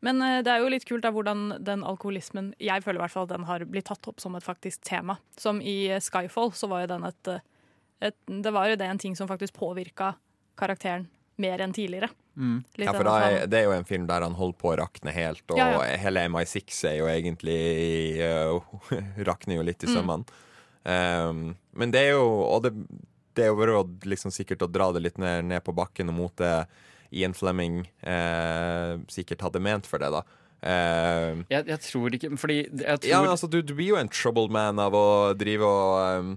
[0.04, 3.16] Men eh, det er jo litt kult da, hvordan den alkoholismen Jeg føler i hvert
[3.16, 5.18] fall den har blitt tatt opp som et faktisk tema.
[5.40, 7.46] Som i eh, Skyfall så var jo den et, eh,
[8.10, 10.16] et Det var jo det en ting som faktisk påvirka
[10.60, 11.08] karakteren
[11.42, 12.12] mer enn tidligere.
[12.78, 14.76] Litt Ja, for da er, det er jo en film der han holder på å
[14.78, 15.98] rakne helt, og Ja, ja.
[16.02, 17.58] hele MI6 er jo egentlig
[18.22, 18.74] uh,
[19.30, 20.26] Rakner jo litt i Mm.
[20.84, 22.74] Um, men det er jo Og det,
[23.38, 26.36] det er jo liksom sikkert å dra det litt ned, ned på bakken og mot
[26.38, 26.68] det
[27.14, 30.24] Ian Fleming eh, sikkert hadde ment for det, da.
[30.64, 33.98] Eh, Jeg, jeg tror ikke Fordi jeg tror ja, men altså, du, du blir jo
[34.00, 36.30] en troubled man av å drive og um,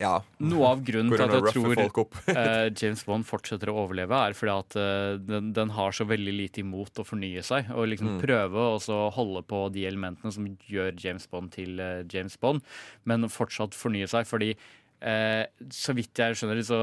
[0.00, 0.14] Ja.
[0.38, 1.74] Noe av grunnen til at jeg tror
[2.38, 6.34] eh, James Bond fortsetter å overleve, er fordi at eh, den, den har så veldig
[6.38, 7.68] lite imot å fornye seg.
[7.74, 8.20] Og liksom Mm.
[8.22, 11.82] prøve å holde på de elementene som gjør James Bond til
[12.14, 12.62] James Bond,
[13.10, 14.24] men fortsatt fornye seg.
[14.30, 14.54] Fordi
[15.00, 15.44] eh,
[15.74, 16.78] så vidt jeg skjønner det, så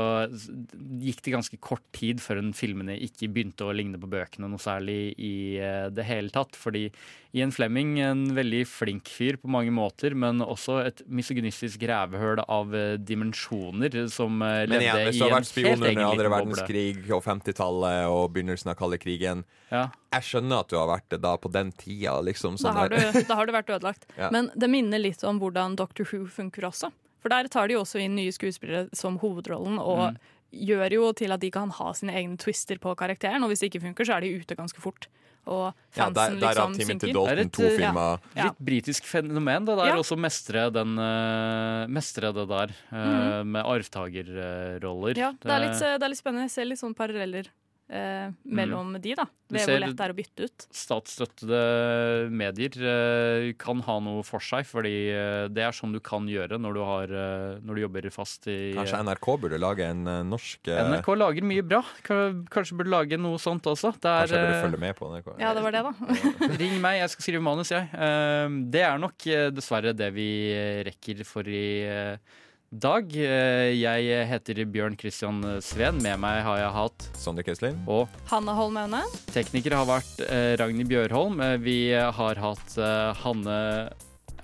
[1.01, 4.61] gikk det ganske kort tid før en filmene ikke begynte å ligne på bøkene noe
[4.61, 6.57] særlig i eh, det hele tatt.
[6.59, 6.87] Fordi
[7.35, 12.75] Ian Flemming, en veldig flink fyr på mange måter, men også et misogynistisk rævehøl av
[12.75, 15.79] eh, dimensjoner som eh, Men levde igjen, hvis i du har en vært spion helt
[15.81, 16.35] under egen andre boble.
[16.37, 19.43] verdenskrig og 50-tallet og begynnelsen av kalde krigen
[19.73, 19.89] Ja.
[20.15, 22.55] Jeg skjønner at du har vært det da på den tida, liksom.
[22.55, 24.07] Da sånn har, du, da har du vært ødelagt.
[24.15, 24.29] Ja.
[24.31, 26.87] Men det minner litt om hvordan Doctor Who funker også.
[27.25, 30.17] For der tar de jo også inn nye skuespillere som hovedrollen, og Mm.
[30.53, 33.41] gjør jo til at de kan ha sine egne twister på karakteren.
[33.41, 35.07] Og hvis det ikke funker, så er de ute ganske fort.
[35.47, 37.13] Og Ja, der- fansen derav liksom synker.
[37.13, 38.17] Dalton, Det er et, to eh.
[38.35, 38.43] Ja.
[38.45, 39.85] Litt britisk fenomen, det der.
[39.89, 39.95] Ja.
[39.97, 45.17] Også mestre, den, uh, mestre det der eh, med arvtagerroller.
[45.17, 46.45] Ja, det er, litt, det er litt spennende.
[46.45, 47.49] Jeg ser litt sånne paralleller
[47.89, 49.25] eh, mellom de, da.
[49.53, 50.63] Ved hvor lett det er å bytte ut.
[50.73, 56.25] Statsstøttede medier eh, kan ha noe for seg, fordi eh, det er sånn du kan
[56.29, 60.01] gjøre når du, har, eh, når du jobber fast i Kanskje NRK burde lage en
[60.09, 61.83] eh, norsk eh, NRK lager mye bra.
[62.05, 63.93] Ka- Kanskje burde lage noe sånt også.
[64.01, 65.29] Det er, Kanskje jeg burde eh, følge med på NRK.
[65.45, 65.93] Ja, det var det, da.
[66.63, 67.91] Ring meg, jeg skal skrive manus, jeg.
[67.93, 72.41] Eh, Det er nok eh, dessverre det vi eh, rekker for i eh,
[72.71, 73.11] dag.
[73.15, 76.01] Eh, Jeg heter Bjørn Christian Sveen.
[76.03, 77.77] Med meg har jeg hatt Sondre Kesslin.
[77.87, 79.03] Og Hanne Holm Aune.
[79.31, 81.39] teknikere har vært eh, Ragnhild Bjørholm.
[81.41, 83.59] Eh, Vi har hatt eh, Hanne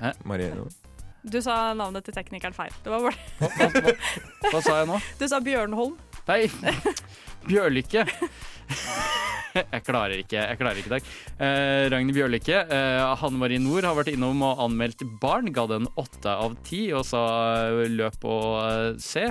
[0.01, 0.13] Hæ?
[0.25, 0.51] Marie
[1.23, 2.71] Du sa navnet til teknikeren feil.
[2.83, 3.91] Det var bare
[4.51, 5.01] Hva sa jeg nå?
[5.21, 5.97] Du sa Bjørnholm.
[6.27, 6.45] Nei,
[7.47, 8.05] Bjørlykke.
[9.51, 11.07] Jeg klarer ikke jeg klarer ikke i dag.
[11.43, 15.51] Eh, Ragnhild Bjørlykke, eh, Hanne Marie Nord har vært innom og anmeldt barn.
[15.51, 17.25] Ga den åtte av ti og sa
[17.67, 19.25] eh, løp og eh, se.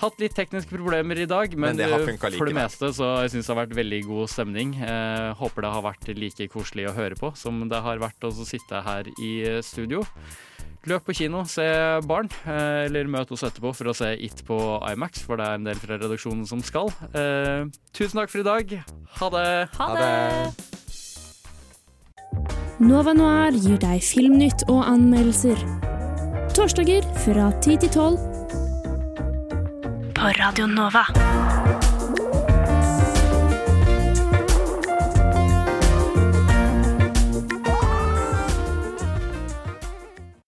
[0.00, 3.10] Hatt litt tekniske problemer i dag, men, Men det har eh, for det meste så
[3.24, 4.76] jeg syns det har vært veldig god stemning.
[4.80, 8.32] Eh, håper det har vært like koselig å høre på som det har vært å
[8.44, 9.34] sitte her i
[9.64, 10.04] studio.
[10.88, 11.64] Løp på kino, se
[12.08, 14.56] barn, eh, eller møt oss etterpå for å se It på
[14.88, 16.88] Imax, for det er en del fra redaksjonen som skal.
[17.12, 18.82] Eh, tusen takk for i dag.
[19.20, 19.68] Ha det.
[19.76, 20.54] Ha det.
[22.80, 25.60] Nova Noir gir deg filmnytt og anmeldelser.
[26.56, 28.16] Torsdager fra 10 til 12.
[30.16, 31.04] På Radio Nova.